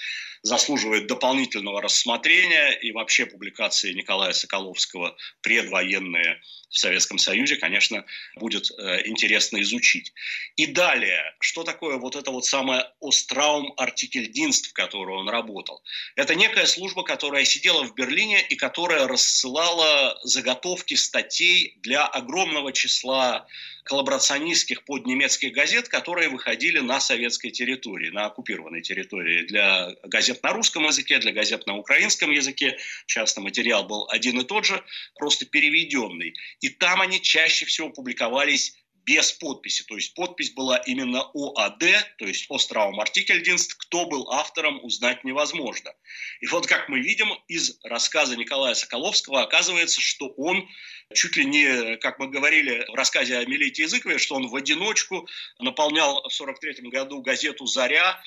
заслуживает 0.44 1.08
дополнительного 1.08 1.82
рассмотрения. 1.82 2.72
И 2.72 2.94
вообще 2.94 3.26
публикации 3.26 3.92
Николая 3.92 4.32
Соколовского 4.32 5.18
предвоенные 5.42 6.42
в 6.70 6.78
Советском 6.78 7.18
Союзе, 7.18 7.56
конечно, 7.56 8.06
будет 8.36 8.72
э, 8.72 9.08
интересно 9.08 9.62
изучить. 9.62 10.14
И 10.56 10.66
далее, 10.66 11.36
что 11.40 11.64
такое 11.64 11.98
вот 11.98 12.16
это 12.16 12.32
вот 12.32 12.46
самое 12.46 12.86
Остраум 13.00 13.74
Артикельдинст, 13.78 14.68
в 14.68 14.74
которой 14.74 15.18
он 15.18 15.30
работал? 15.30 15.82
Это 16.16 16.36
некая 16.36 16.66
служба, 16.66 17.04
которая 17.04 17.46
сидела 17.46 17.84
в 17.84 17.96
Берлине 17.96 18.42
и 18.42 18.56
которая 18.56 19.08
рассылала 19.08 20.20
заготовки 20.24 20.96
статей 20.96 21.78
для 21.78 22.06
огромного 22.06 22.74
числа 22.74 23.48
коллаборационистских 23.88 24.84
поднемецких 24.84 25.54
газет, 25.54 25.88
которые 25.88 26.30
выходили 26.30 26.80
на 26.80 27.00
советской 27.00 27.50
территории, 27.50 28.10
на 28.10 28.26
оккупированной 28.26 28.82
территории. 28.82 29.46
Для 29.48 29.96
газет 30.04 30.44
на 30.44 30.54
русском 30.54 30.84
языке, 30.86 31.20
для 31.20 31.32
газет 31.32 31.66
на 31.66 31.78
украинском 31.78 32.32
языке. 32.32 32.78
Часто 33.06 33.42
материал 33.42 33.86
был 33.86 34.08
один 34.10 34.40
и 34.40 34.44
тот 34.44 34.66
же, 34.66 34.84
просто 35.16 35.46
переведенный. 35.46 36.36
И 36.60 36.70
там 36.70 37.02
они 37.02 37.22
чаще 37.22 37.66
всего 37.66 37.90
публиковались 37.90 38.76
без 39.08 39.32
подписи. 39.32 39.84
То 39.86 39.96
есть 39.96 40.14
подпись 40.14 40.52
была 40.52 40.78
именно 40.78 41.22
ОАД, 41.34 41.80
то 42.18 42.26
есть 42.26 42.46
Остраум 42.50 43.00
Артикельдинст. 43.00 43.74
Кто 43.76 44.06
был 44.06 44.30
автором, 44.30 44.84
узнать 44.84 45.24
невозможно. 45.24 45.94
И 46.42 46.48
вот 46.48 46.68
как 46.68 46.90
мы 46.90 47.00
видим 47.00 47.30
из 47.48 47.80
рассказа 47.84 48.36
Николая 48.36 48.76
Соколовского, 48.76 49.42
оказывается, 49.44 50.02
что 50.02 50.28
он 50.38 50.68
чуть 51.14 51.38
ли 51.38 51.46
не, 51.46 51.96
как 51.98 52.20
мы 52.20 52.28
говорили 52.28 52.86
в 52.92 52.96
рассказе 52.96 53.38
о 53.38 53.46
Милите 53.46 53.84
Языкове, 53.84 54.18
что 54.20 54.36
он 54.36 54.48
в 54.48 54.56
одиночку 54.56 55.28
наполнял 55.60 56.16
в 56.16 56.36
1943 56.36 56.90
году 56.90 57.22
газету 57.22 57.66
«Заря» 57.66 58.22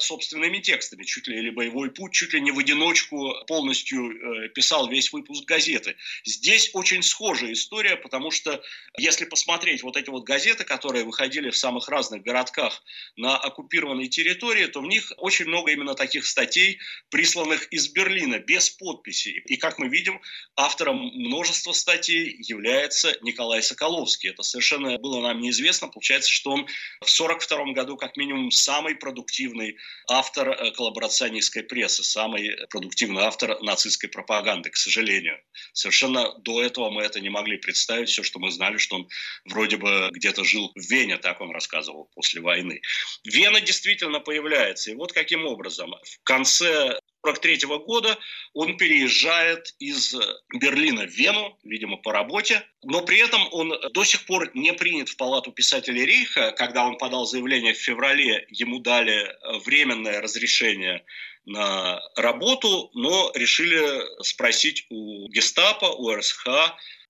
собственными 0.00 0.58
текстами, 0.58 1.04
чуть 1.04 1.28
ли 1.28 1.38
или 1.38 1.50
боевой 1.50 1.90
путь, 1.90 2.12
чуть 2.12 2.32
ли 2.32 2.40
не 2.40 2.50
в 2.50 2.58
одиночку 2.58 3.34
полностью 3.46 4.10
э, 4.10 4.48
писал 4.48 4.88
весь 4.88 5.12
выпуск 5.12 5.44
газеты. 5.44 5.96
Здесь 6.24 6.70
очень 6.72 7.02
схожая 7.02 7.52
история, 7.52 7.96
потому 7.96 8.30
что 8.30 8.62
если 8.96 9.24
посмотреть 9.24 9.82
вот 9.82 9.96
эти 9.96 10.10
вот 10.10 10.24
газеты, 10.24 10.64
которые 10.64 11.04
выходили 11.04 11.50
в 11.50 11.56
самых 11.56 11.88
разных 11.88 12.22
городках 12.22 12.82
на 13.16 13.36
оккупированной 13.36 14.08
территории, 14.08 14.66
то 14.66 14.80
в 14.80 14.86
них 14.86 15.12
очень 15.16 15.46
много 15.46 15.70
именно 15.70 15.94
таких 15.94 16.26
статей, 16.26 16.78
присланных 17.10 17.68
из 17.72 17.88
Берлина, 17.88 18.38
без 18.38 18.70
подписи. 18.70 19.42
И 19.46 19.56
как 19.56 19.78
мы 19.78 19.88
видим, 19.88 20.20
автором 20.56 20.96
множества 20.96 21.72
статей 21.72 22.36
является 22.40 23.16
Николай 23.22 23.62
Соколовский. 23.62 24.30
Это 24.30 24.42
совершенно 24.42 24.98
было 24.98 25.20
нам 25.20 25.40
неизвестно. 25.40 25.88
Получается, 25.88 26.30
что 26.30 26.50
он 26.50 26.66
в 27.00 27.10
1942 27.10 27.72
году 27.72 27.96
как 27.96 28.16
минимум 28.16 28.50
самый 28.50 28.94
продуктивный 28.94 29.67
продуктивный 29.68 29.76
автор 30.10 30.50
э, 30.50 30.70
коллаборационистской 30.72 31.62
прессы, 31.62 32.02
самый 32.02 32.56
продуктивный 32.70 33.22
автор 33.22 33.60
нацистской 33.62 34.08
пропаганды, 34.08 34.70
к 34.70 34.76
сожалению. 34.76 35.36
Совершенно 35.72 36.38
до 36.38 36.62
этого 36.62 36.90
мы 36.90 37.02
это 37.02 37.20
не 37.20 37.30
могли 37.30 37.58
представить. 37.58 38.08
Все, 38.08 38.22
что 38.22 38.38
мы 38.38 38.50
знали, 38.50 38.78
что 38.78 38.96
он 38.96 39.08
вроде 39.44 39.76
бы 39.76 40.10
где-то 40.12 40.44
жил 40.44 40.72
в 40.74 40.90
Вене, 40.90 41.18
так 41.18 41.40
он 41.40 41.50
рассказывал 41.50 42.10
после 42.14 42.40
войны. 42.40 42.80
Вена 43.24 43.60
действительно 43.60 44.20
появляется. 44.20 44.90
И 44.90 44.94
вот 44.94 45.12
каким 45.12 45.46
образом. 45.46 45.90
В 45.90 46.24
конце 46.24 46.97
1943 47.22 47.78
года 47.84 48.18
он 48.54 48.76
переезжает 48.76 49.74
из 49.78 50.14
Берлина 50.54 51.06
в 51.06 51.10
Вену, 51.10 51.58
видимо, 51.64 51.96
по 51.96 52.12
работе. 52.12 52.64
Но 52.84 53.02
при 53.02 53.18
этом 53.18 53.48
он 53.52 53.74
до 53.92 54.04
сих 54.04 54.24
пор 54.26 54.50
не 54.54 54.72
принят 54.72 55.08
в 55.08 55.16
палату 55.16 55.52
писателей 55.52 56.04
Рейха. 56.04 56.52
Когда 56.52 56.86
он 56.86 56.96
подал 56.96 57.26
заявление 57.26 57.74
в 57.74 57.78
феврале, 57.78 58.46
ему 58.50 58.78
дали 58.78 59.34
временное 59.64 60.20
разрешение 60.20 61.04
на 61.48 62.00
работу, 62.16 62.90
но 62.94 63.32
решили 63.34 64.02
спросить 64.22 64.86
у 64.90 65.28
гестапо, 65.30 65.86
у 65.86 66.14
РСХ 66.14 66.46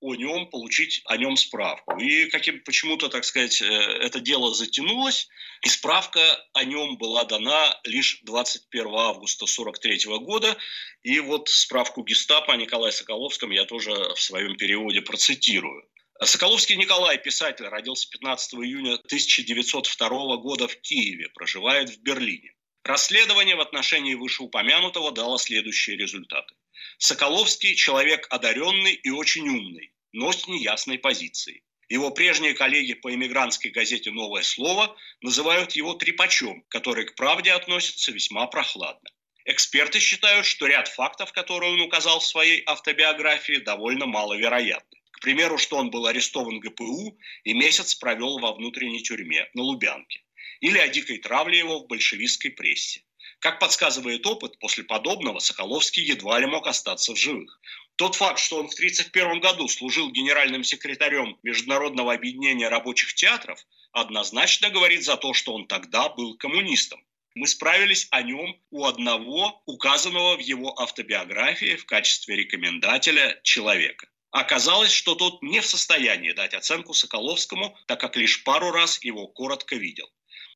о 0.00 0.14
нем, 0.14 0.46
получить 0.46 1.02
о 1.06 1.16
нем 1.16 1.36
справку. 1.36 1.98
И 1.98 2.26
каким 2.26 2.62
почему-то, 2.62 3.08
так 3.08 3.24
сказать, 3.24 3.60
э, 3.60 3.64
это 3.66 4.20
дело 4.20 4.54
затянулось, 4.54 5.28
и 5.62 5.68
справка 5.68 6.20
о 6.52 6.64
нем 6.64 6.98
была 6.98 7.24
дана 7.24 7.80
лишь 7.84 8.20
21 8.22 8.86
августа 8.94 9.44
1943 9.44 10.18
года. 10.18 10.56
И 11.02 11.18
вот 11.20 11.48
справку 11.48 12.04
гестапо 12.04 12.52
о 12.52 12.56
Николае 12.56 12.92
Соколовском 12.92 13.50
я 13.50 13.64
тоже 13.64 13.92
в 14.14 14.20
своем 14.20 14.56
переводе 14.56 15.00
процитирую. 15.00 15.88
Соколовский 16.22 16.76
Николай, 16.76 17.16
писатель, 17.18 17.66
родился 17.66 18.08
15 18.10 18.54
июня 18.54 18.94
1902 18.94 20.36
года 20.38 20.66
в 20.66 20.76
Киеве, 20.80 21.28
проживает 21.28 21.90
в 21.90 22.00
Берлине. 22.02 22.52
Расследование 22.88 23.54
в 23.54 23.60
отношении 23.60 24.14
вышеупомянутого 24.14 25.12
дало 25.12 25.36
следующие 25.36 25.98
результаты. 25.98 26.54
Соколовский– 26.96 27.74
человек 27.76 28.26
одаренный 28.30 28.94
и 28.94 29.10
очень 29.10 29.46
умный, 29.46 29.92
но 30.12 30.32
с 30.32 30.48
неясной 30.48 30.98
позицией. 30.98 31.62
Его 31.90 32.10
прежние 32.10 32.54
коллеги 32.54 32.94
по 32.94 33.14
эмигрантской 33.14 33.72
газете 33.72 34.10
«Новое 34.10 34.42
слово» 34.42 34.96
называют 35.20 35.72
его 35.72 35.92
трепачом, 35.92 36.64
который 36.68 37.04
к 37.04 37.14
правде 37.14 37.52
относится 37.52 38.10
весьма 38.10 38.46
прохладно. 38.46 39.10
Эксперты 39.44 40.00
считают, 40.00 40.46
что 40.46 40.66
ряд 40.66 40.88
фактов, 40.88 41.30
которые 41.32 41.74
он 41.74 41.82
указал 41.82 42.20
в 42.20 42.26
своей 42.26 42.62
автобиографии, 42.64 43.58
довольно 43.58 44.06
маловероятны. 44.06 44.98
К 45.10 45.20
примеру, 45.20 45.58
что 45.58 45.76
он 45.76 45.90
был 45.90 46.06
арестован 46.06 46.58
ГПУ 46.58 47.18
и 47.44 47.52
месяц 47.52 47.96
провел 47.96 48.38
во 48.38 48.54
внутренней 48.54 49.02
тюрьме 49.02 49.46
на 49.52 49.60
Лубянке 49.60 50.22
или 50.60 50.78
о 50.78 50.88
дикой 50.88 51.18
травле 51.18 51.58
его 51.58 51.80
в 51.80 51.86
большевистской 51.86 52.50
прессе. 52.50 53.02
Как 53.40 53.60
подсказывает 53.60 54.26
опыт, 54.26 54.58
после 54.58 54.82
подобного 54.82 55.38
Соколовский 55.38 56.02
едва 56.02 56.40
ли 56.40 56.46
мог 56.46 56.66
остаться 56.66 57.14
в 57.14 57.16
живых. 57.16 57.60
Тот 57.96 58.14
факт, 58.14 58.40
что 58.40 58.56
он 58.56 58.68
в 58.68 58.74
1931 58.74 59.40
году 59.40 59.68
служил 59.68 60.10
генеральным 60.10 60.64
секретарем 60.64 61.38
Международного 61.42 62.14
объединения 62.14 62.68
рабочих 62.68 63.14
театров, 63.14 63.64
однозначно 63.92 64.70
говорит 64.70 65.04
за 65.04 65.16
то, 65.16 65.34
что 65.34 65.54
он 65.54 65.66
тогда 65.66 66.08
был 66.08 66.36
коммунистом. 66.36 67.00
Мы 67.34 67.46
справились 67.46 68.08
о 68.10 68.22
нем 68.22 68.60
у 68.70 68.84
одного, 68.84 69.62
указанного 69.66 70.36
в 70.36 70.40
его 70.40 70.76
автобиографии 70.80 71.76
в 71.76 71.86
качестве 71.86 72.36
рекомендателя 72.36 73.40
человека. 73.44 74.08
Оказалось, 74.30 74.92
что 74.92 75.14
тот 75.14 75.42
не 75.42 75.60
в 75.60 75.66
состоянии 75.66 76.32
дать 76.32 76.54
оценку 76.54 76.94
Соколовскому, 76.94 77.76
так 77.86 78.00
как 78.00 78.16
лишь 78.16 78.42
пару 78.44 78.72
раз 78.72 79.02
его 79.02 79.28
коротко 79.28 79.76
видел. 79.76 80.08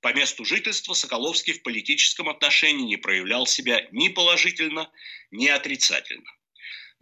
По 0.03 0.13
месту 0.13 0.45
жительства 0.45 0.95
Соколовский 0.95 1.53
в 1.53 1.63
политическом 1.63 2.29
отношении 2.29 2.85
не 2.85 2.97
проявлял 2.97 3.47
себя 3.47 3.87
ни 3.93 4.09
положительно, 4.09 4.91
ни 5.31 5.47
отрицательно. 5.47 6.29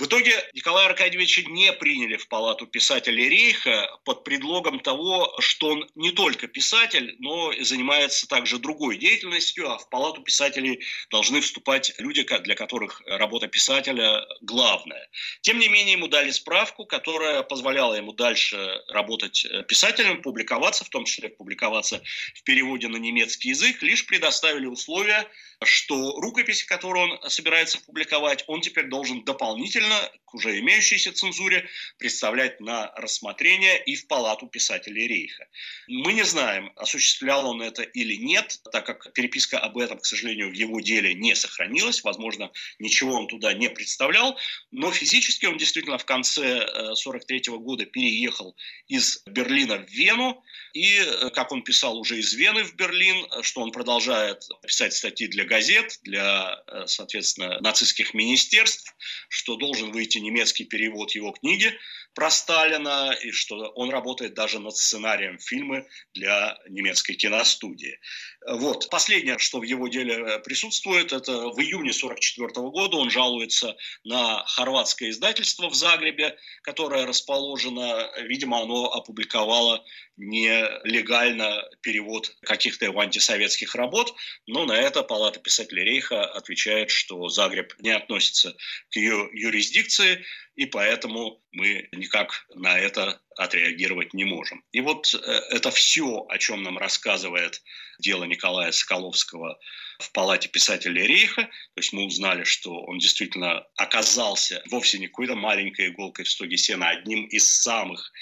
В 0.01 0.07
итоге 0.07 0.33
Николая 0.55 0.87
Аркадьевича 0.87 1.43
не 1.43 1.71
приняли 1.75 2.17
в 2.17 2.27
палату 2.27 2.67
писателей 2.67 3.29
Рейха 3.29 3.87
под 4.07 4.25
предлогом 4.25 4.81
того, 4.81 5.37
что 5.41 5.69
он 5.69 5.91
не 5.95 6.11
только 6.11 6.47
писатель, 6.47 7.17
но 7.19 7.53
и 7.53 7.63
занимается 7.65 8.27
также 8.27 8.59
другой 8.59 8.97
деятельностью, 8.97 9.71
а 9.71 9.77
в 9.77 9.91
палату 9.91 10.23
писателей 10.23 10.83
должны 11.11 11.43
вступать 11.43 11.93
люди, 11.99 12.23
для 12.23 12.55
которых 12.55 13.03
работа 13.05 13.47
писателя 13.47 14.25
главная. 14.41 15.07
Тем 15.43 15.59
не 15.59 15.69
менее, 15.69 15.93
ему 15.93 16.09
дали 16.09 16.31
справку, 16.31 16.87
которая 16.87 17.43
позволяла 17.43 17.93
ему 17.93 18.15
дальше 18.15 18.83
работать 18.89 19.45
э, 19.45 19.65
писателем, 19.65 20.23
публиковаться, 20.23 20.87
в 20.87 20.89
том 20.89 21.05
числе 21.05 21.29
публиковаться 21.29 22.03
в 22.35 22.43
переводе 22.45 22.89
на 22.89 22.97
немецкий 22.97 23.51
язык, 23.51 23.83
лишь 23.83 24.07
предоставили 24.07 24.65
условия, 24.65 25.29
что 25.65 26.19
рукописи, 26.21 26.67
которые 26.67 27.05
он 27.05 27.31
собирается 27.31 27.79
публиковать, 27.83 28.45
он 28.47 28.63
теперь 28.63 28.87
должен 28.87 29.25
дополнительно 29.25 30.11
к 30.25 30.35
уже 30.35 30.59
имеющейся 30.59 31.13
цензуре 31.13 31.69
представлять 31.99 32.61
на 32.61 32.93
рассмотрение 32.97 33.83
и 33.85 33.97
в 33.97 34.07
палату 34.07 34.47
писателей 34.47 35.07
Рейха. 35.07 35.47
Мы 35.89 36.15
не 36.15 36.25
знаем, 36.25 36.73
осуществлял 36.77 37.47
он 37.47 37.61
это 37.61 37.83
или 37.83 38.15
нет, 38.15 38.59
так 38.73 38.87
как 38.87 39.13
переписка 39.13 39.59
об 39.59 39.77
этом, 39.77 39.99
к 39.99 40.07
сожалению, 40.07 40.51
в 40.51 40.55
его 40.55 40.81
деле 40.81 41.15
не 41.15 41.35
сохранилась. 41.35 42.03
Возможно, 42.05 42.51
ничего 42.79 43.17
он 43.17 43.27
туда 43.27 43.53
не 43.53 43.69
представлял, 43.69 44.39
но 44.71 44.91
физически 44.93 45.47
он 45.47 45.59
действительно 45.59 45.99
в 45.99 46.05
конце 46.05 46.61
1943 46.61 47.43
э, 47.49 47.51
года 47.59 47.85
переехал 47.85 48.57
из 48.89 49.23
Берлина 49.27 49.79
в 49.79 49.91
Вену, 49.91 50.43
и, 50.73 50.97
э, 51.01 51.31
как 51.31 51.53
он 51.53 51.63
писал 51.63 51.99
уже 51.99 52.19
из 52.19 52.33
Вены 52.33 52.65
в 52.65 52.75
Берлин, 52.77 53.27
что 53.43 53.61
он 53.61 53.73
продолжает 53.73 54.49
писать 54.63 54.95
статьи 54.95 55.27
для 55.27 55.45
газет, 55.51 55.99
для, 56.03 56.63
э, 56.69 56.87
соответственно, 56.87 57.61
нацистских 57.61 58.15
министерств, 58.15 58.95
что 59.29 59.57
должен 59.57 59.91
выйти 59.91 60.19
немецкий 60.19 60.65
перевод 60.65 61.11
его 61.11 61.33
книги 61.33 61.77
про 62.15 62.31
Сталина, 62.31 63.13
и 63.21 63.33
что 63.33 63.57
он 63.75 63.91
работает 63.91 64.35
даже 64.35 64.61
над 64.61 64.77
сценарием 64.77 65.39
фильма 65.39 65.85
для 66.15 66.57
немецкой 66.69 67.15
киностудии. 67.15 67.99
Вот. 68.47 68.89
Последнее, 68.89 69.39
что 69.39 69.59
в 69.59 69.65
его 69.65 69.89
деле 69.89 70.15
э, 70.15 70.39
присутствует, 70.39 71.13
это 71.13 71.33
в 71.51 71.61
июне 71.61 71.91
1944 71.91 72.69
года 72.71 72.97
он 72.97 73.11
жалуется 73.11 73.77
на 74.03 74.45
хорватское 74.47 75.11
издательство 75.11 75.69
в 75.69 75.75
Загребе, 75.75 76.39
которое 76.63 77.05
расположено, 77.05 78.11
видимо, 78.23 78.63
оно 78.63 78.91
опубликовало 78.93 79.85
нелегально 80.17 81.63
перевод 81.83 82.35
каких-то 82.43 82.87
его 82.87 83.01
антисоветских 83.01 83.75
работ, 83.75 84.15
но 84.47 84.65
на 84.65 84.73
это 84.73 85.03
Палата 85.03 85.41
писателей 85.41 85.85
Рейха 85.85 86.25
отвечает, 86.25 86.91
что 86.91 87.29
Загреб 87.29 87.75
не 87.81 87.91
относится 87.91 88.57
к 88.91 88.97
ее 88.97 89.29
юрисдикции, 89.33 90.25
и 90.61 90.67
поэтому 90.67 91.43
мы 91.53 91.89
никак 91.93 92.45
на 92.55 92.79
это 92.79 93.19
отреагировать 93.35 94.13
не 94.13 94.25
можем. 94.25 94.63
И 94.73 94.83
вот 94.83 95.15
э, 95.15 95.19
это 95.57 95.71
все, 95.71 96.27
о 96.29 96.37
чем 96.37 96.63
нам 96.63 96.77
рассказывает 96.77 97.63
дело 97.99 98.25
Николая 98.25 98.71
Соколовского 98.71 99.59
в 100.01 100.13
Палате 100.13 100.51
писателей 100.51 101.07
Рейха. 101.07 101.45
То 101.45 101.79
есть 101.79 101.95
мы 101.95 102.05
узнали, 102.05 102.45
что 102.45 102.75
он 102.75 102.99
действительно 102.99 103.65
оказался 103.77 104.63
вовсе 104.71 104.99
не 104.99 105.07
какой-то 105.07 105.35
маленькой 105.35 105.89
иголкой 105.89 106.27
в 106.27 106.31
стоге 106.31 106.59
сена, 106.59 106.91
а 106.91 106.91
одним 106.91 107.25
из 107.29 107.49
самых 107.49 108.13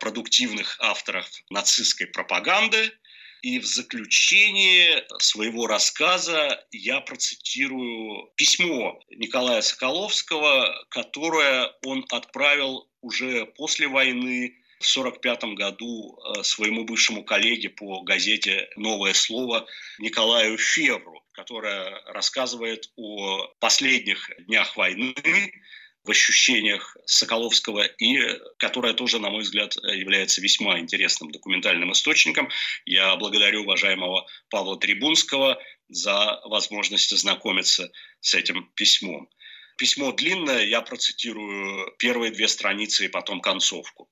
продуктивных 0.00 0.76
авторов 0.80 1.30
нацистской 1.48 2.08
пропаганды. 2.08 2.90
И 3.44 3.58
в 3.58 3.66
заключение 3.66 5.04
своего 5.18 5.66
рассказа 5.66 6.66
я 6.72 7.02
процитирую 7.02 8.32
письмо 8.36 8.98
Николая 9.10 9.60
Соколовского, 9.60 10.86
которое 10.88 11.70
он 11.84 12.06
отправил 12.10 12.88
уже 13.02 13.44
после 13.44 13.86
войны 13.86 14.56
в 14.80 14.88
1945 14.96 15.44
году 15.58 16.16
э, 16.16 16.42
своему 16.42 16.84
бывшему 16.84 17.22
коллеге 17.22 17.68
по 17.68 18.00
газете 18.00 18.66
«Новое 18.76 19.12
слово» 19.12 19.66
Николаю 19.98 20.56
Февру, 20.56 21.22
которая 21.32 22.00
рассказывает 22.06 22.90
о 22.96 23.48
последних 23.60 24.30
днях 24.46 24.74
войны, 24.74 25.14
в 26.04 26.10
ощущениях 26.10 26.96
Соколовского, 27.06 27.82
и 27.82 28.38
которая 28.58 28.92
тоже, 28.92 29.18
на 29.18 29.30
мой 29.30 29.42
взгляд, 29.42 29.74
является 29.76 30.40
весьма 30.40 30.78
интересным 30.78 31.30
документальным 31.30 31.92
источником. 31.92 32.50
Я 32.84 33.16
благодарю 33.16 33.62
уважаемого 33.62 34.26
Павла 34.50 34.78
Трибунского 34.78 35.58
за 35.88 36.40
возможность 36.44 37.12
ознакомиться 37.12 37.90
с 38.20 38.34
этим 38.34 38.70
письмом. 38.74 39.28
Письмо 39.76 40.12
длинное, 40.12 40.64
я 40.64 40.82
процитирую 40.82 41.92
первые 41.98 42.30
две 42.30 42.48
страницы 42.48 43.06
и 43.06 43.08
потом 43.08 43.40
концовку. 43.40 44.08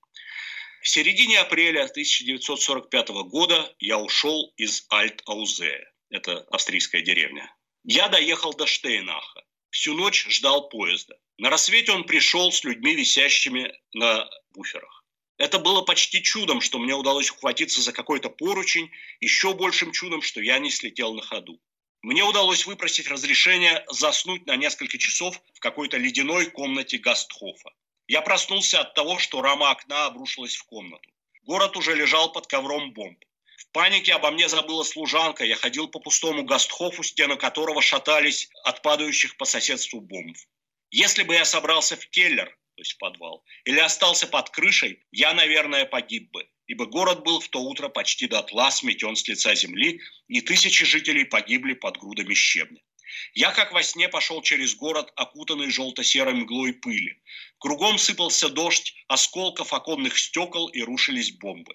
В 0.80 0.88
середине 0.88 1.38
апреля 1.38 1.84
1945 1.84 3.08
года 3.30 3.72
я 3.78 3.98
ушел 3.98 4.52
из 4.56 4.86
Альт-Аузе, 4.90 5.78
это 6.10 6.40
австрийская 6.50 7.02
деревня. 7.02 7.54
Я 7.84 8.08
доехал 8.08 8.52
до 8.52 8.66
Штейнаха. 8.66 9.44
Всю 9.70 9.94
ночь 9.94 10.26
ждал 10.28 10.68
поезда. 10.68 11.16
На 11.42 11.50
рассвете 11.50 11.90
он 11.90 12.04
пришел 12.04 12.52
с 12.52 12.62
людьми, 12.62 12.94
висящими 12.94 13.74
на 13.94 14.30
буферах. 14.54 15.04
Это 15.38 15.58
было 15.58 15.82
почти 15.82 16.22
чудом, 16.22 16.60
что 16.60 16.78
мне 16.78 16.94
удалось 16.94 17.32
ухватиться 17.32 17.82
за 17.82 17.92
какой-то 17.92 18.30
поручень, 18.30 18.92
еще 19.18 19.52
большим 19.52 19.90
чудом, 19.90 20.22
что 20.22 20.40
я 20.40 20.60
не 20.60 20.70
слетел 20.70 21.14
на 21.14 21.22
ходу. 21.22 21.60
Мне 22.00 22.22
удалось 22.22 22.64
выпросить 22.64 23.08
разрешение 23.08 23.84
заснуть 23.90 24.46
на 24.46 24.54
несколько 24.54 24.98
часов 24.98 25.42
в 25.52 25.58
какой-то 25.58 25.96
ледяной 25.96 26.46
комнате 26.46 26.98
Гастхофа. 26.98 27.70
Я 28.06 28.20
проснулся 28.20 28.82
от 28.82 28.94
того, 28.94 29.18
что 29.18 29.42
рама 29.42 29.72
окна 29.72 30.06
обрушилась 30.06 30.54
в 30.54 30.62
комнату. 30.66 31.10
Город 31.42 31.76
уже 31.76 31.96
лежал 31.96 32.30
под 32.30 32.46
ковром 32.46 32.92
бомб. 32.92 33.18
В 33.56 33.66
панике 33.72 34.12
обо 34.12 34.30
мне 34.30 34.48
забыла 34.48 34.84
служанка. 34.84 35.42
Я 35.44 35.56
ходил 35.56 35.88
по 35.88 35.98
пустому 35.98 36.44
Гастхофу, 36.44 37.02
стены 37.02 37.36
которого 37.36 37.82
шатались 37.82 38.48
от 38.62 38.80
падающих 38.82 39.36
по 39.36 39.44
соседству 39.44 40.00
бомб. 40.00 40.36
Если 40.92 41.22
бы 41.22 41.34
я 41.34 41.46
собрался 41.46 41.96
в 41.96 42.06
Келлер, 42.10 42.46
то 42.48 42.80
есть 42.82 42.98
подвал, 42.98 43.42
или 43.64 43.78
остался 43.78 44.26
под 44.26 44.50
крышей, 44.50 45.02
я, 45.10 45.32
наверное, 45.32 45.86
погиб 45.86 46.30
бы, 46.30 46.46
ибо 46.66 46.84
город 46.84 47.22
был 47.24 47.40
в 47.40 47.48
то 47.48 47.62
утро 47.62 47.88
почти 47.88 48.26
дотла 48.26 48.70
сметен 48.70 49.16
с 49.16 49.26
лица 49.26 49.54
земли, 49.54 50.02
и 50.28 50.42
тысячи 50.42 50.84
жителей 50.84 51.24
погибли 51.24 51.72
под 51.72 51.96
грудами 51.96 52.34
щебня. 52.34 52.82
Я, 53.32 53.52
как 53.52 53.72
во 53.72 53.82
сне, 53.82 54.10
пошел 54.10 54.42
через 54.42 54.74
город, 54.74 55.10
окутанный 55.16 55.70
желто-серой 55.70 56.34
мглой 56.34 56.74
пыли. 56.74 57.22
Кругом 57.58 57.96
сыпался 57.96 58.50
дождь, 58.50 58.94
осколков 59.08 59.72
оконных 59.72 60.18
стекол 60.18 60.68
и 60.68 60.82
рушились 60.82 61.32
бомбы. 61.32 61.74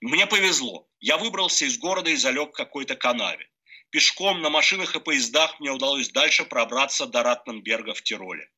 Мне 0.00 0.26
повезло. 0.26 0.88
Я 1.00 1.18
выбрался 1.18 1.66
из 1.66 1.76
города 1.76 2.08
и 2.08 2.16
залег 2.16 2.50
в 2.50 2.56
какой-то 2.56 2.96
канаве. 2.96 3.46
Пешком 3.90 4.40
на 4.42 4.50
машинах 4.50 4.96
и 4.96 5.00
поездах 5.00 5.60
мне 5.60 5.70
удалось 5.70 6.08
дальше 6.08 6.44
пробраться 6.44 7.06
до 7.06 7.22
Ратненберга 7.22 7.94
в 7.94 8.02
Тироле. 8.02 8.50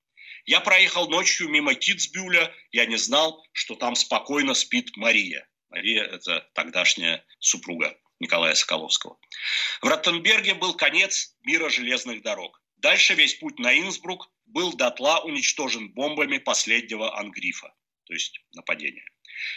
Я 0.46 0.60
проехал 0.60 1.08
ночью 1.08 1.48
мимо 1.48 1.74
Китсбюля, 1.74 2.54
я 2.70 2.86
не 2.86 2.96
знал, 2.96 3.44
что 3.52 3.74
там 3.74 3.96
спокойно 3.96 4.54
спит 4.54 4.96
Мария. 4.96 5.48
Мария– 5.70 6.04
это 6.04 6.48
тогдашняя 6.54 7.26
супруга 7.40 7.98
Николая 8.20 8.54
Соколовского. 8.54 9.18
В 9.82 9.88
Ротенберге 9.88 10.54
был 10.54 10.74
конец 10.74 11.34
мира 11.42 11.68
железных 11.68 12.22
дорог. 12.22 12.62
Дальше 12.76 13.14
весь 13.14 13.34
путь 13.34 13.58
на 13.58 13.76
Инсбрук 13.76 14.30
был 14.46 14.72
дотла 14.72 15.18
уничтожен 15.18 15.92
бомбами 15.92 16.38
последнего 16.38 17.18
ангрифа, 17.18 17.74
то 18.04 18.12
есть 18.12 18.40
нападения. 18.54 19.04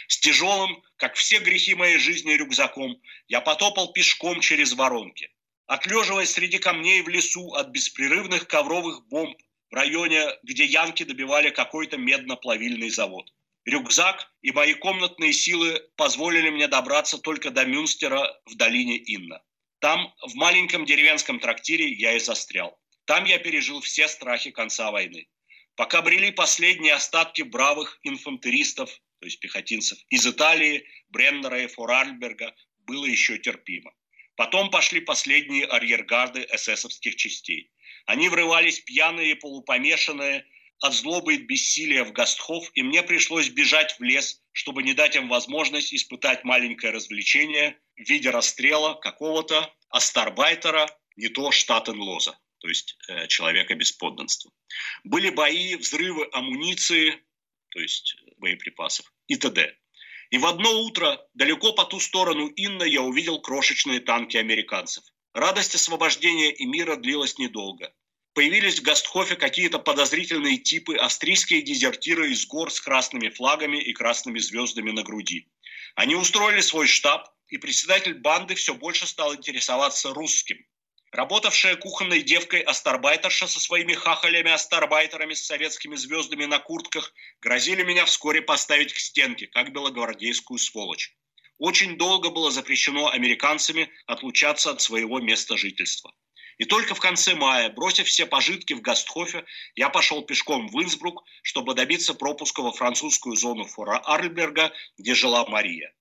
С 0.08 0.18
тяжелым, 0.18 0.82
как 0.96 1.14
все 1.14 1.38
грехи 1.38 1.74
моей 1.74 1.98
жизни, 1.98 2.32
рюкзаком, 2.32 3.00
я 3.28 3.40
потопал 3.40 3.92
пешком 3.92 4.40
через 4.40 4.72
воронки. 4.72 5.30
Отлеживаясь 5.66 6.32
среди 6.32 6.58
камней 6.58 7.00
в 7.02 7.08
лесу 7.08 7.52
от 7.54 7.68
беспрерывных 7.68 8.48
ковровых 8.48 9.06
бомб 9.06 9.38
в 9.70 9.74
районе, 9.74 10.26
где 10.42 10.64
янки 10.64 11.04
добивали 11.04 11.50
какой-то 11.50 11.96
медноплавильный 11.96 12.90
завод. 12.90 13.32
Рюкзак 13.64 14.32
и 14.42 14.52
мои 14.52 14.74
комнатные 14.74 15.32
силы 15.32 15.80
позволили 15.96 16.50
мне 16.50 16.66
добраться 16.66 17.18
только 17.18 17.50
до 17.50 17.64
Мюнстера 17.64 18.40
в 18.46 18.56
долине 18.56 18.96
Инна. 18.96 19.42
Там, 19.80 20.12
в 20.26 20.34
маленьком 20.34 20.84
деревенском 20.84 21.38
трактире, 21.38 21.88
я 21.92 22.16
и 22.16 22.20
застрял. 22.20 22.78
Там 23.04 23.24
я 23.24 23.38
пережил 23.38 23.80
все 23.80 24.08
страхи 24.08 24.50
конца 24.50 24.90
войны. 24.90 25.28
Пока 25.76 26.02
брели 26.02 26.32
последние 26.32 26.94
остатки 26.94 27.42
бравых 27.42 27.98
инфантеристов, 28.02 28.90
то 29.20 29.26
есть 29.26 29.40
пехотинцев, 29.40 29.98
из 30.08 30.26
Италии, 30.26 30.84
Бреннера 31.08 31.62
и 31.62 31.66
Форальберга, 31.66 32.54
было 32.80 33.04
еще 33.04 33.38
терпимо. 33.38 33.92
Потом 34.36 34.70
пошли 34.70 35.00
последние 35.00 35.66
арьергарды 35.66 36.46
эсэсовских 36.50 37.16
частей. 37.16 37.70
Они 38.06 38.28
врывались 38.28 38.80
пьяные 38.80 39.36
полупомешанные 39.36 40.44
от 40.80 40.94
злобы 40.94 41.34
и 41.34 41.38
бессилия 41.38 42.04
в 42.04 42.12
Гастхоф, 42.12 42.70
и 42.74 42.82
мне 42.82 43.02
пришлось 43.02 43.48
бежать 43.50 43.98
в 43.98 44.02
лес, 44.02 44.40
чтобы 44.52 44.82
не 44.82 44.94
дать 44.94 45.16
им 45.16 45.28
возможность 45.28 45.92
испытать 45.92 46.44
маленькое 46.44 46.92
развлечение 46.92 47.78
в 47.96 48.08
виде 48.08 48.30
расстрела 48.30 48.94
какого-то 48.94 49.72
астарбайтера, 49.90 50.88
не 51.16 51.28
то 51.28 51.50
штатенлоза, 51.52 52.38
то 52.58 52.68
есть 52.68 52.96
э, 53.08 53.26
человека 53.26 53.74
без 53.74 53.92
подданства. 53.92 54.50
Были 55.04 55.28
бои, 55.28 55.74
взрывы 55.76 56.28
амуниции, 56.32 57.22
то 57.70 57.80
есть 57.80 58.16
боеприпасов 58.38 59.12
и 59.26 59.36
т.д. 59.36 59.76
И 60.30 60.38
в 60.38 60.46
одно 60.46 60.70
утро, 60.82 61.20
далеко 61.34 61.72
по 61.72 61.84
ту 61.84 61.98
сторону 62.00 62.46
Инна, 62.46 62.84
я 62.84 63.02
увидел 63.02 63.40
крошечные 63.40 64.00
танки 64.00 64.36
американцев. 64.36 65.04
Радость 65.34 65.76
освобождения 65.76 66.50
и 66.50 66.66
мира 66.66 66.96
длилась 66.96 67.38
недолго. 67.38 67.94
Появились 68.34 68.80
в 68.80 68.82
Гастхофе 68.82 69.36
какие-то 69.36 69.78
подозрительные 69.78 70.58
типы, 70.58 70.96
австрийские 70.96 71.62
дезертиры 71.62 72.32
из 72.32 72.46
гор 72.46 72.72
с 72.72 72.80
красными 72.80 73.28
флагами 73.28 73.76
и 73.76 73.92
красными 73.92 74.40
звездами 74.40 74.90
на 74.90 75.04
груди. 75.04 75.48
Они 75.94 76.16
устроили 76.16 76.60
свой 76.60 76.88
штаб, 76.88 77.28
и 77.46 77.58
председатель 77.58 78.14
банды 78.14 78.56
все 78.56 78.74
больше 78.74 79.06
стал 79.06 79.34
интересоваться 79.34 80.12
русским. 80.12 80.58
Работавшая 81.12 81.76
кухонной 81.76 82.22
девкой 82.22 82.60
астарбайтерша 82.60 83.46
со 83.46 83.60
своими 83.60 83.94
хахалями-астарбайтерами 83.94 85.34
с 85.34 85.46
советскими 85.46 85.94
звездами 85.94 86.44
на 86.44 86.58
куртках 86.58 87.12
грозили 87.40 87.84
меня 87.84 88.04
вскоре 88.04 88.42
поставить 88.42 88.92
к 88.92 88.98
стенке, 88.98 89.46
как 89.46 89.72
белогвардейскую 89.72 90.58
сволочь. 90.58 91.16
Очень 91.60 91.98
долго 91.98 92.30
было 92.30 92.50
запрещено 92.50 93.10
американцами 93.10 93.90
отлучаться 94.06 94.70
от 94.70 94.80
своего 94.80 95.20
места 95.20 95.58
жительства. 95.58 96.10
И 96.56 96.64
только 96.64 96.94
в 96.94 97.00
конце 97.00 97.34
мая, 97.34 97.68
бросив 97.68 98.06
все 98.06 98.24
пожитки 98.24 98.72
в 98.72 98.80
Гастхофе, 98.80 99.44
я 99.74 99.90
пошел 99.90 100.22
пешком 100.22 100.68
в 100.68 100.82
Инсбрук, 100.82 101.22
чтобы 101.42 101.74
добиться 101.74 102.14
пропуска 102.14 102.62
во 102.62 102.72
французскую 102.72 103.36
зону 103.36 103.64
фора 103.64 103.98
Арльберга, 103.98 104.72
где 104.96 105.14
жила 105.14 105.44
Мария. 105.46 105.92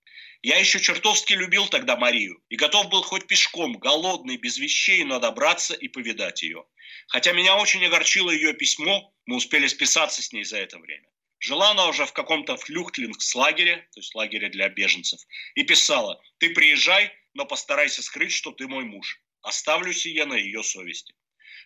Я 0.42 0.58
еще 0.58 0.80
чертовски 0.80 1.34
любил 1.34 1.68
тогда 1.68 1.98
Марию 1.98 2.42
и 2.48 2.56
готов 2.56 2.88
был 2.88 3.02
хоть 3.02 3.28
пешком, 3.28 3.74
голодный, 3.74 4.38
без 4.38 4.58
вещей, 4.58 5.04
но 5.04 5.20
добраться 5.20 5.74
и 5.74 5.90
повидать 5.90 6.42
ее. 6.42 6.64
Хотя 7.10 7.34
меня 7.34 7.58
очень 7.58 7.86
огорчило 7.86 8.32
ее 8.32 8.54
письмо, 8.54 9.14
мы 9.26 9.36
успели 9.36 9.68
списаться 9.68 10.22
с 10.22 10.32
ней 10.32 10.46
за 10.46 10.58
это 10.60 10.80
время. 10.80 11.10
Жила 11.40 11.72
она 11.72 11.88
уже 11.88 12.06
в 12.06 12.14
каком-то 12.14 12.58
флюхтлингс-лагере, 12.58 13.78
то 13.94 14.00
есть 14.00 14.14
лагере 14.14 14.50
для 14.50 14.68
беженцев, 14.68 15.22
и 15.56 15.64
писала, 15.64 16.22
ты 16.38 16.50
приезжай, 16.50 17.12
но 17.34 17.46
постарайся 17.46 18.02
скрыть, 18.04 18.34
что 18.34 18.52
ты 18.52 18.68
мой 18.68 18.84
муж. 18.84 19.22
Оставлю 19.42 19.94
сие 19.94 20.26
на 20.26 20.34
ее 20.34 20.64
совести. 20.64 21.16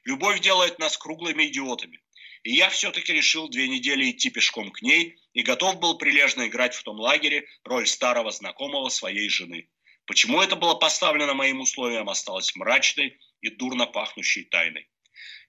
Любовь 0.05 0.41
делает 0.41 0.77
нас 0.77 0.97
круглыми 0.97 1.47
идиотами. 1.47 2.01
И 2.43 2.51
я 2.51 2.69
все-таки 2.69 3.13
решил 3.13 3.49
две 3.49 3.67
недели 3.67 4.11
идти 4.11 4.29
пешком 4.29 4.69
к 4.71 4.81
ней 4.81 5.17
и 5.33 5.41
готов 5.41 5.79
был 5.79 5.97
прилежно 5.97 6.47
играть 6.47 6.75
в 6.75 6.83
том 6.83 6.99
лагере 6.99 7.47
роль 7.63 7.87
старого 7.87 8.31
знакомого 8.31 8.89
своей 8.89 9.29
жены. 9.29 9.69
Почему 10.05 10.41
это 10.41 10.55
было 10.55 10.75
поставлено 10.75 11.33
моим 11.33 11.61
условиям, 11.61 12.09
осталось 12.09 12.55
мрачной 12.55 13.17
и 13.41 13.49
дурно 13.49 13.87
пахнущей 13.87 14.43
тайной. 14.43 14.87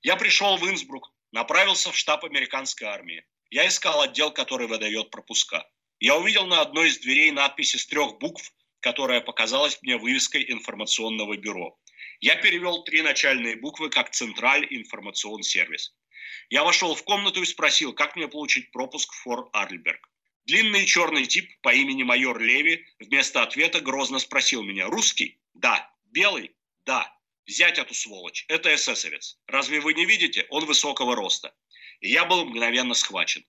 Я 0.03 0.17
пришел 0.17 0.57
в 0.57 0.65
Инсбрук, 0.71 1.13
направился 1.33 1.91
в 1.91 1.97
штаб 1.97 2.25
американской 2.25 2.87
армии. 2.87 3.25
Я 3.55 3.69
искал 3.69 4.01
отдел, 4.01 4.33
который 4.33 4.67
выдает 4.67 5.11
пропуска. 5.11 5.65
Я 6.01 6.17
увидел 6.17 6.45
на 6.45 6.61
одной 6.61 6.89
из 6.89 6.99
дверей 6.99 7.31
надпись 7.31 7.77
из 7.77 7.87
трех 7.87 8.19
букв, 8.19 8.53
которая 8.81 9.21
показалась 9.21 9.79
мне 9.81 9.97
вывеской 9.97 10.45
информационного 10.51 11.37
бюро. 11.37 11.79
Я 12.19 12.35
перевел 12.35 12.83
три 12.83 13.01
начальные 13.03 13.55
буквы 13.55 13.91
как 13.91 14.11
«Централь 14.11 14.67
информационный 14.71 15.45
сервис». 15.45 15.95
Я 16.51 16.65
вошел 16.65 16.97
в 16.97 17.05
комнату 17.05 17.43
и 17.43 17.47
спросил, 17.47 17.93
как 17.93 18.17
мне 18.17 18.27
получить 18.27 18.73
пропуск 18.73 19.13
в 19.13 19.23
Фор 19.23 19.49
Арльберг. 19.53 20.11
Длинный 20.47 20.85
черный 20.85 21.25
тип 21.25 21.49
по 21.63 21.73
имени 21.73 22.03
майор 22.03 22.41
Леви 22.41 22.85
вместо 22.99 23.45
ответа 23.45 23.81
грозно 23.81 24.19
спросил 24.19 24.65
меня, 24.65 24.89
«Русский?» 24.89 25.39
«Да». 25.55 25.95
«Белый?» 26.07 26.57
«Да». 26.85 27.17
«Взять 27.47 27.79
эту 27.79 27.95
сволочь. 27.95 28.45
Это 28.49 28.75
эсэсовец. 28.75 29.39
Разве 29.47 29.81
вы 29.81 29.95
не 29.95 30.07
видите? 30.07 30.47
Он 30.51 30.65
высокого 30.65 31.15
роста». 31.15 31.55
И 32.01 32.11
я 32.11 32.25
был 32.25 32.45
мгновенно 32.45 32.95
схвачен. 32.95 33.45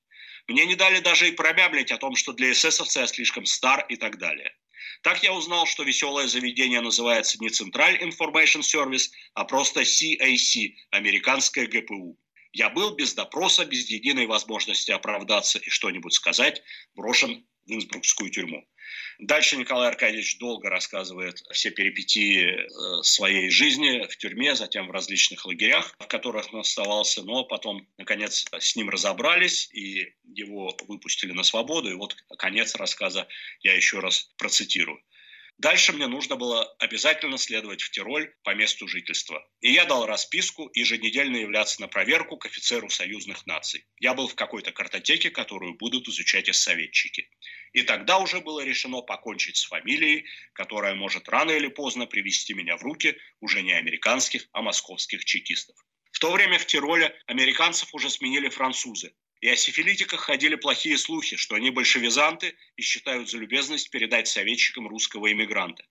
Мне 0.47 0.65
не 0.65 0.75
дали 0.75 0.99
даже 0.99 1.27
и 1.27 1.31
промямлить 1.31 1.91
о 1.91 1.97
том, 1.97 2.15
что 2.15 2.33
для 2.33 2.51
эсэсовца 2.51 3.01
я 3.01 3.07
слишком 3.07 3.45
стар 3.45 3.85
и 3.89 3.95
так 3.95 4.17
далее. 4.17 4.55
Так 5.01 5.23
я 5.23 5.33
узнал, 5.33 5.65
что 5.65 5.83
веселое 5.83 6.27
заведение 6.27 6.81
называется 6.81 7.37
не 7.39 7.49
Central 7.49 7.99
Information 8.01 8.61
Service, 8.61 9.09
а 9.33 9.45
просто 9.45 9.81
CAC, 9.81 10.73
американская 10.91 11.67
ГПУ. 11.67 12.17
Я 12.53 12.69
был 12.69 12.95
без 12.95 13.13
допроса, 13.13 13.65
без 13.65 13.89
единой 13.89 14.27
возможности 14.27 14.91
оправдаться 14.91 15.59
и 15.59 15.69
что-нибудь 15.69 16.13
сказать, 16.13 16.61
брошен 16.95 17.45
в 17.65 17.71
Инсбрукскую 17.71 18.29
тюрьму. 18.29 18.65
Дальше 19.19 19.55
Николай 19.55 19.89
Аркадьевич 19.89 20.37
долго 20.39 20.69
рассказывает 20.69 21.41
все 21.51 21.71
перипетии 21.71 22.49
э, 22.49 23.03
своей 23.03 23.49
жизни 23.49 24.05
в 24.07 24.17
тюрьме, 24.17 24.55
затем 24.55 24.87
в 24.87 24.91
различных 24.91 25.45
лагерях, 25.45 25.95
в 25.99 26.07
которых 26.07 26.53
он 26.53 26.59
оставался, 26.61 27.23
но 27.23 27.45
потом, 27.45 27.87
наконец, 27.97 28.45
с 28.57 28.75
ним 28.75 28.89
разобрались 28.89 29.69
и 29.71 30.13
его 30.33 30.75
выпустили 30.87 31.31
на 31.31 31.43
свободу. 31.43 31.89
И 31.89 31.95
вот 31.95 32.15
конец 32.37 32.75
рассказа 32.75 33.27
я 33.61 33.73
еще 33.73 33.99
раз 33.99 34.29
процитирую. 34.37 35.01
Дальше 35.57 35.93
мне 35.93 36.07
нужно 36.07 36.35
было 36.35 36.65
обязательно 36.79 37.37
следовать 37.37 37.81
в 37.81 37.89
Тироль 37.89 38.33
по 38.43 38.53
месту 38.53 38.89
жительства. 38.89 39.47
И 39.61 39.71
я 39.71 39.85
дал 39.85 40.05
расписку 40.05 40.69
еженедельно 40.73 41.37
являться 41.37 41.79
на 41.79 41.87
проверку 41.87 42.37
к 42.37 42.45
офицеру 42.45 42.89
союзных 42.89 43.45
наций. 43.45 43.87
Я 43.99 44.13
был 44.13 44.27
в 44.27 44.35
какой-то 44.35 44.73
картотеке, 44.73 45.29
которую 45.29 45.75
будут 45.75 46.09
изучать 46.09 46.53
советчики. 46.53 47.29
И 47.71 47.83
тогда 47.83 48.17
уже 48.17 48.41
было 48.41 48.65
решено 48.65 49.01
покончить 49.01 49.55
с 49.55 49.63
фамилией, 49.63 50.25
которая 50.53 50.93
может 50.93 51.29
рано 51.29 51.51
или 51.51 51.67
поздно 51.67 52.05
привести 52.05 52.53
меня 52.53 52.75
в 52.75 52.83
руки 52.83 53.17
уже 53.39 53.61
не 53.61 53.71
американских, 53.71 54.49
а 54.51 54.61
московских 54.61 55.23
чекистов. 55.23 55.77
В 56.11 56.19
то 56.19 56.31
время 56.31 56.59
в 56.59 56.65
Тироле 56.65 57.17
американцев 57.27 57.93
уже 57.93 58.09
сменили 58.09 58.49
французы, 58.49 59.13
и 59.45 59.47
о 59.47 59.55
сифилитиках 59.55 60.21
ходили 60.21 60.55
плохие 60.55 60.97
слухи, 60.97 61.37
что 61.37 61.53
они 61.53 61.69
большевизанты 61.69 62.55
и 62.77 62.81
считают 62.81 63.29
за 63.29 63.37
любезность 63.37 63.91
передать 63.91 64.27
советчикам 64.27 64.87
русского 64.87 65.31
иммигранта. 65.31 65.85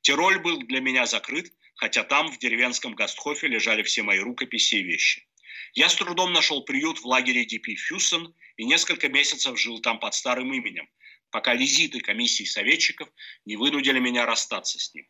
Тироль 0.00 0.38
был 0.38 0.58
для 0.58 0.80
меня 0.80 1.06
закрыт, 1.06 1.52
хотя 1.74 2.04
там, 2.04 2.30
в 2.30 2.38
деревенском 2.38 2.94
Гастхофе, 2.94 3.48
лежали 3.48 3.82
все 3.82 4.04
мои 4.04 4.20
рукописи 4.20 4.76
и 4.76 4.84
вещи. 4.84 5.26
Я 5.72 5.88
с 5.88 5.96
трудом 5.96 6.32
нашел 6.32 6.62
приют 6.62 7.00
в 7.00 7.04
лагере 7.04 7.44
Дипи 7.44 7.74
Фюссен, 7.74 8.32
и 8.56 8.64
несколько 8.64 9.08
месяцев 9.08 9.58
жил 9.58 9.80
там 9.80 9.98
под 9.98 10.14
старым 10.14 10.54
именем, 10.54 10.88
пока 11.32 11.56
визиты 11.56 11.98
комиссии 11.98 12.44
советчиков 12.44 13.08
не 13.44 13.56
вынудили 13.56 13.98
меня 13.98 14.24
расстаться 14.24 14.78
с 14.78 14.94
ним. 14.94 15.08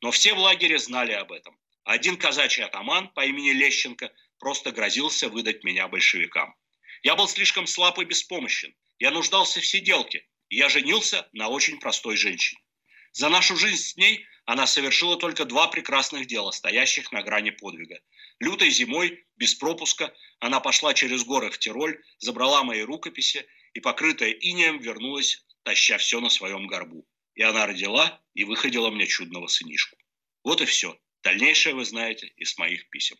Но 0.00 0.12
все 0.12 0.32
в 0.32 0.38
лагере 0.38 0.78
знали 0.78 1.12
об 1.12 1.30
этом. 1.30 1.58
Один 1.84 2.16
казачий 2.16 2.64
атаман 2.64 3.08
по 3.08 3.26
имени 3.26 3.50
Лещенко 3.50 4.10
просто 4.38 4.72
грозился 4.72 5.28
выдать 5.28 5.62
меня 5.62 5.88
большевикам. 5.88 6.56
Я 7.04 7.16
был 7.16 7.28
слишком 7.28 7.66
слаб 7.66 7.98
и 7.98 8.04
беспомощен. 8.04 8.74
Я 8.98 9.10
нуждался 9.10 9.60
в 9.60 9.66
сиделке, 9.66 10.26
я 10.48 10.70
женился 10.70 11.28
на 11.32 11.48
очень 11.48 11.78
простой 11.78 12.16
женщине. 12.16 12.62
За 13.12 13.28
нашу 13.28 13.56
жизнь 13.56 13.82
с 13.82 13.96
ней 13.96 14.26
она 14.46 14.66
совершила 14.66 15.18
только 15.18 15.44
два 15.44 15.68
прекрасных 15.68 16.26
дела, 16.26 16.50
стоящих 16.50 17.12
на 17.12 17.22
грани 17.22 17.50
подвига. 17.50 18.00
Лютой 18.40 18.70
зимой, 18.70 19.26
без 19.36 19.54
пропуска, 19.54 20.14
она 20.40 20.60
пошла 20.60 20.94
через 20.94 21.24
горы 21.24 21.50
в 21.50 21.58
Тироль, 21.58 22.02
забрала 22.18 22.64
мои 22.64 22.80
рукописи 22.80 23.46
и, 23.74 23.80
покрытая 23.80 24.30
инеем, 24.30 24.78
вернулась, 24.78 25.44
таща 25.62 25.98
все 25.98 26.20
на 26.20 26.30
своем 26.30 26.66
горбу. 26.66 27.06
И 27.34 27.42
она 27.42 27.66
родила 27.66 28.22
и 28.32 28.44
выходила 28.44 28.90
мне 28.90 29.06
чудного 29.06 29.46
сынишку. 29.48 29.98
Вот 30.42 30.62
и 30.62 30.64
все. 30.64 30.98
Дальнейшее 31.22 31.74
вы 31.74 31.84
знаете 31.84 32.32
из 32.36 32.56
моих 32.56 32.88
писем. 32.88 33.18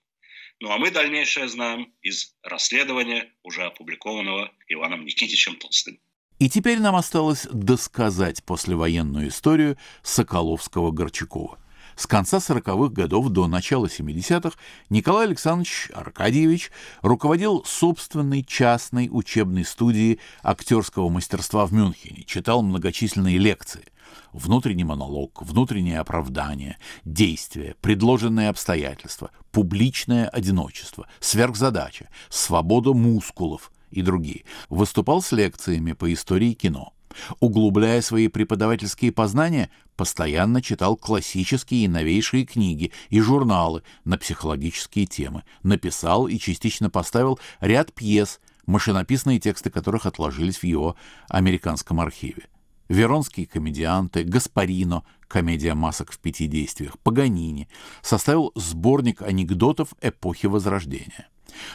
Ну 0.65 0.71
а 0.71 0.79
мы 0.79 0.91
дальнейшее 0.91 1.47
знаем 1.51 1.93
из 2.01 2.35
расследования, 2.43 3.31
уже 3.43 3.65
опубликованного 3.65 4.51
Иваном 4.67 5.05
Никитичем 5.05 5.57
Толстым. 5.57 5.99
И 6.39 6.49
теперь 6.49 6.81
нам 6.81 6.97
осталось 6.97 7.47
досказать 7.53 8.43
послевоенную 8.45 9.29
историю 9.29 9.77
Соколовского-Горчакова. 10.03 11.59
С 11.97 12.07
конца 12.07 12.39
40-х 12.39 12.93
годов 12.93 13.29
до 13.29 13.47
начала 13.47 13.87
70-х 13.87 14.59
Николай 14.91 15.27
Александрович 15.27 15.91
Аркадьевич 15.95 16.73
руководил 17.03 17.65
собственной 17.65 18.43
частной 18.43 19.09
учебной 19.11 19.65
студией 19.65 20.21
актерского 20.43 21.09
мастерства 21.09 21.67
в 21.67 21.73
Мюнхене, 21.73 22.25
читал 22.25 22.63
многочисленные 22.63 23.39
лекции. 23.39 23.87
Внутренний 24.33 24.85
монолог, 24.85 25.43
внутреннее 25.43 26.01
оправдание, 26.01 26.79
действия, 27.05 27.77
предложенные 27.81 28.49
обстоятельства, 28.49 29.31
публичное 29.53 30.29
одиночество, 30.29 31.07
сверхзадача, 31.21 32.09
свобода 32.29 32.93
мускулов 32.93 33.71
и 33.91 34.03
другие. 34.03 34.45
Выступал 34.69 35.23
с 35.23 35.31
лекциями 35.33 35.93
по 35.93 36.13
истории 36.13 36.53
кино. 36.53 36.93
Углубляя 37.41 38.01
свои 38.01 38.29
преподавательские 38.29 39.13
познания, 39.13 39.71
постоянно 39.97 40.63
читал 40.63 40.97
классические 40.97 41.85
и 41.85 41.89
новейшие 41.89 42.45
книги 42.45 42.93
и 43.11 43.21
журналы 43.21 43.83
на 44.05 44.19
психологические 44.19 45.07
темы, 45.07 45.45
написал 45.63 46.27
и 46.27 46.39
частично 46.39 46.91
поставил 46.91 47.39
ряд 47.61 47.93
пьес, 47.93 48.41
машинописные 48.67 49.39
тексты 49.39 49.71
которых 49.71 50.07
отложились 50.07 50.59
в 50.59 50.65
его 50.65 50.97
американском 51.29 52.01
архиве. 52.01 52.49
Веронские 52.89 53.47
комедианты, 53.47 54.25
Гаспарино, 54.25 55.05
комедия 55.27 55.75
масок 55.75 56.13
в 56.13 56.19
пяти 56.19 56.47
действиях, 56.47 56.99
Паганини, 56.99 57.69
составил 58.03 58.53
сборник 58.55 59.23
анекдотов 59.23 59.95
эпохи 60.03 60.47
Возрождения. 60.47 61.29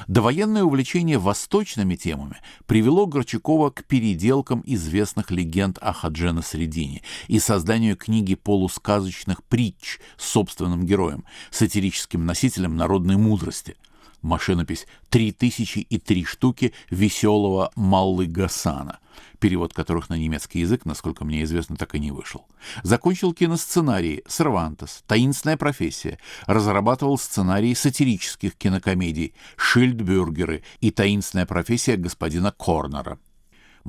Довоенное 0.07 0.64
увлечение 0.64 1.18
восточными 1.18 1.95
темами 1.95 2.38
привело 2.66 3.07
Горчакова 3.07 3.70
к 3.70 3.86
переделкам 3.86 4.62
известных 4.66 5.32
легенд 5.32 5.78
о 5.80 5.93
Хадже 5.93 6.34
на 6.34 6.41
Средине 6.41 7.01
и 7.28 7.39
созданию 7.39 7.95
книги 7.95 8.36
полусказочных 8.36 9.43
притч 9.43 9.99
с 10.18 10.26
собственным 10.26 10.86
героем, 10.86 11.24
сатирическим 11.49 12.26
носителем 12.26 12.76
народной 12.76 13.18
мудрости– 13.18 13.76
машинопись 14.22 14.88
«Три 15.10 15.32
тысячи 15.32 15.80
и 15.80 15.97
три 15.97 16.26
штуки 16.26 16.74
веселого 16.89 17.72
Маллы 17.76 18.26
Гасана», 18.26 18.99
перевод 19.39 19.74
которых 19.74 20.09
на 20.09 20.17
немецкий 20.17 20.59
язык, 20.59 20.86
насколько 20.86 21.26
мне 21.26 21.43
известно, 21.43 21.76
так 21.76 21.95
и 21.95 21.99
не 21.99 22.11
вышел. 22.11 22.47
Закончил 22.84 23.34
киносценарии 23.34 24.24
«Сервантес», 24.28 25.03
«Таинственная 25.07 25.57
профессия», 25.57 26.20
разрабатывал 26.45 27.17
сценарии 27.17 27.74
сатирических 27.74 28.55
кинокомедий 28.55 29.34
«Шильдбюргеры» 29.57 30.63
и 30.82 30.91
«Таинственная 30.91 31.45
профессия 31.45 31.97
господина 31.97 32.51
Корнера». 32.51 33.20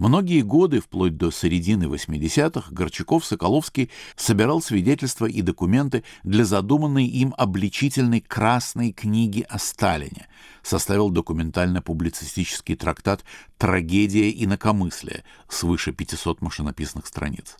Многие 0.00 0.40
годы, 0.40 0.80
вплоть 0.80 1.18
до 1.18 1.30
середины 1.30 1.84
80-х, 1.84 2.72
Горчаков-Соколовский 2.72 3.90
собирал 4.16 4.62
свидетельства 4.62 5.26
и 5.26 5.42
документы 5.42 6.04
для 6.22 6.46
задуманной 6.46 7.04
им 7.04 7.34
обличительной 7.36 8.22
«Красной 8.22 8.92
книги 8.92 9.44
о 9.46 9.58
Сталине», 9.58 10.28
составил 10.62 11.10
документально-публицистический 11.10 12.76
трактат 12.76 13.24
«Трагедия 13.58 14.30
инакомыслия» 14.30 15.22
свыше 15.50 15.92
500 15.92 16.40
машинописных 16.40 17.06
страниц. 17.06 17.58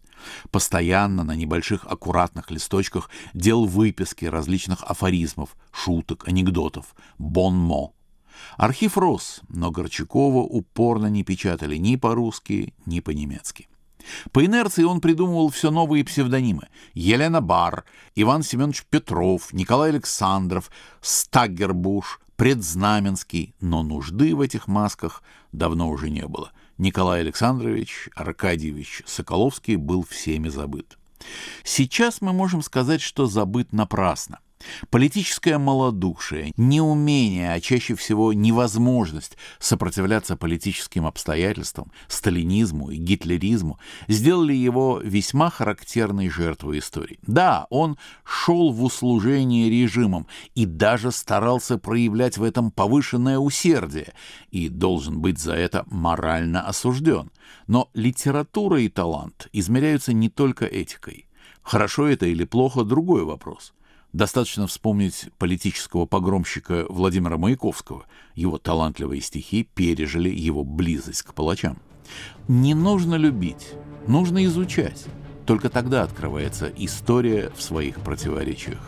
Постоянно 0.50 1.24
на 1.24 1.36
небольших 1.36 1.84
аккуратных 1.84 2.50
листочках 2.50 3.10
делал 3.34 3.66
выписки 3.66 4.24
различных 4.24 4.82
афоризмов, 4.84 5.54
шуток, 5.72 6.26
анекдотов, 6.26 6.94
бонмо, 7.18 7.92
Архив 8.56 8.98
рос, 8.98 9.40
но 9.48 9.70
Горчакова 9.70 10.42
упорно 10.42 11.06
не 11.06 11.24
печатали 11.24 11.76
ни 11.76 11.96
по-русски, 11.96 12.74
ни 12.86 13.00
по-немецки. 13.00 13.68
По 14.32 14.44
инерции 14.44 14.84
он 14.84 15.00
придумывал 15.00 15.50
все 15.50 15.70
новые 15.70 16.04
псевдонимы. 16.04 16.68
Елена 16.94 17.40
Бар, 17.40 17.84
Иван 18.14 18.42
Семенович 18.42 18.84
Петров, 18.88 19.52
Николай 19.52 19.90
Александров, 19.90 20.70
Стаггербуш, 21.00 22.20
Предзнаменский, 22.36 23.54
но 23.60 23.82
нужды 23.82 24.34
в 24.34 24.40
этих 24.40 24.66
масках 24.66 25.22
давно 25.52 25.90
уже 25.90 26.08
не 26.08 26.26
было. 26.26 26.52
Николай 26.78 27.20
Александрович 27.20 28.08
Аркадьевич 28.14 29.02
Соколовский 29.04 29.76
был 29.76 30.02
всеми 30.02 30.48
забыт. 30.48 30.96
Сейчас 31.64 32.22
мы 32.22 32.32
можем 32.32 32.62
сказать, 32.62 33.02
что 33.02 33.26
забыт 33.26 33.72
напрасно– 33.72 34.38
Политическое 34.90 35.58
малодушие, 35.58 36.52
неумение, 36.56 37.52
а 37.52 37.60
чаще 37.60 37.94
всего 37.94 38.32
невозможность 38.32 39.36
сопротивляться 39.58 40.36
политическим 40.36 41.06
обстоятельствам, 41.06 41.90
сталинизму 42.08 42.90
и 42.90 42.96
гитлеризму 42.96 43.78
сделали 44.08 44.52
его 44.52 45.00
весьма 45.02 45.50
характерной 45.50 46.28
жертвой 46.28 46.80
истории. 46.80 47.18
Да, 47.22 47.66
он 47.70 47.96
шел 48.24 48.72
в 48.72 48.82
услужение 48.82 49.70
режимам 49.70 50.26
и 50.54 50.66
даже 50.66 51.10
старался 51.10 51.78
проявлять 51.78 52.36
в 52.36 52.42
этом 52.42 52.70
повышенное 52.70 53.38
усердие 53.38 54.12
и 54.50 54.68
должен 54.68 55.20
быть 55.20 55.38
за 55.38 55.54
это 55.54 55.84
морально 55.86 56.66
осужден. 56.66 57.30
Но 57.66 57.90
литература 57.94 58.80
и 58.80 58.88
талант 58.88 59.48
измеряются 59.52 60.12
не 60.12 60.28
только 60.28 60.66
этикой. 60.66 61.26
Хорошо 61.62 62.06
это 62.06 62.26
или 62.26 62.44
плохо– 62.44 62.84
другой 62.84 63.24
вопрос– 63.24 63.72
Достаточно 64.12 64.66
вспомнить 64.66 65.28
политического 65.38 66.04
погромщика 66.04 66.84
Владимира 66.88 67.36
Маяковского. 67.36 68.06
Его 68.34 68.58
талантливые 68.58 69.20
стихи 69.20 69.62
пережили 69.62 70.28
его 70.28 70.64
близость 70.64 71.22
к 71.22 71.32
палачам. 71.32 71.78
Не 72.48 72.74
нужно 72.74 73.14
любить, 73.14 73.74
нужно 74.08 74.44
изучать. 74.46 75.04
Только 75.46 75.68
тогда 75.68 76.02
открывается 76.02 76.72
история 76.76 77.52
в 77.56 77.62
своих 77.62 78.00
противоречиях. 78.00 78.80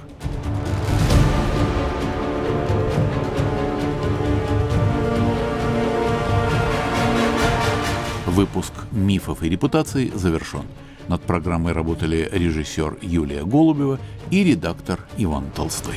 Выпуск 8.27 8.73
«Мифов 8.91 9.43
и 9.45 9.49
репутаций» 9.49 10.11
завершен. 10.13 10.65
Над 11.09 11.23
программой 11.23 11.73
работали 11.73 12.29
режиссер 12.31 12.99
Юлия 13.03 13.45
Голубева 13.45 13.99
и 14.31 14.45
редактор 14.45 15.01
Иван 15.19 15.45
Толстой. 15.55 15.97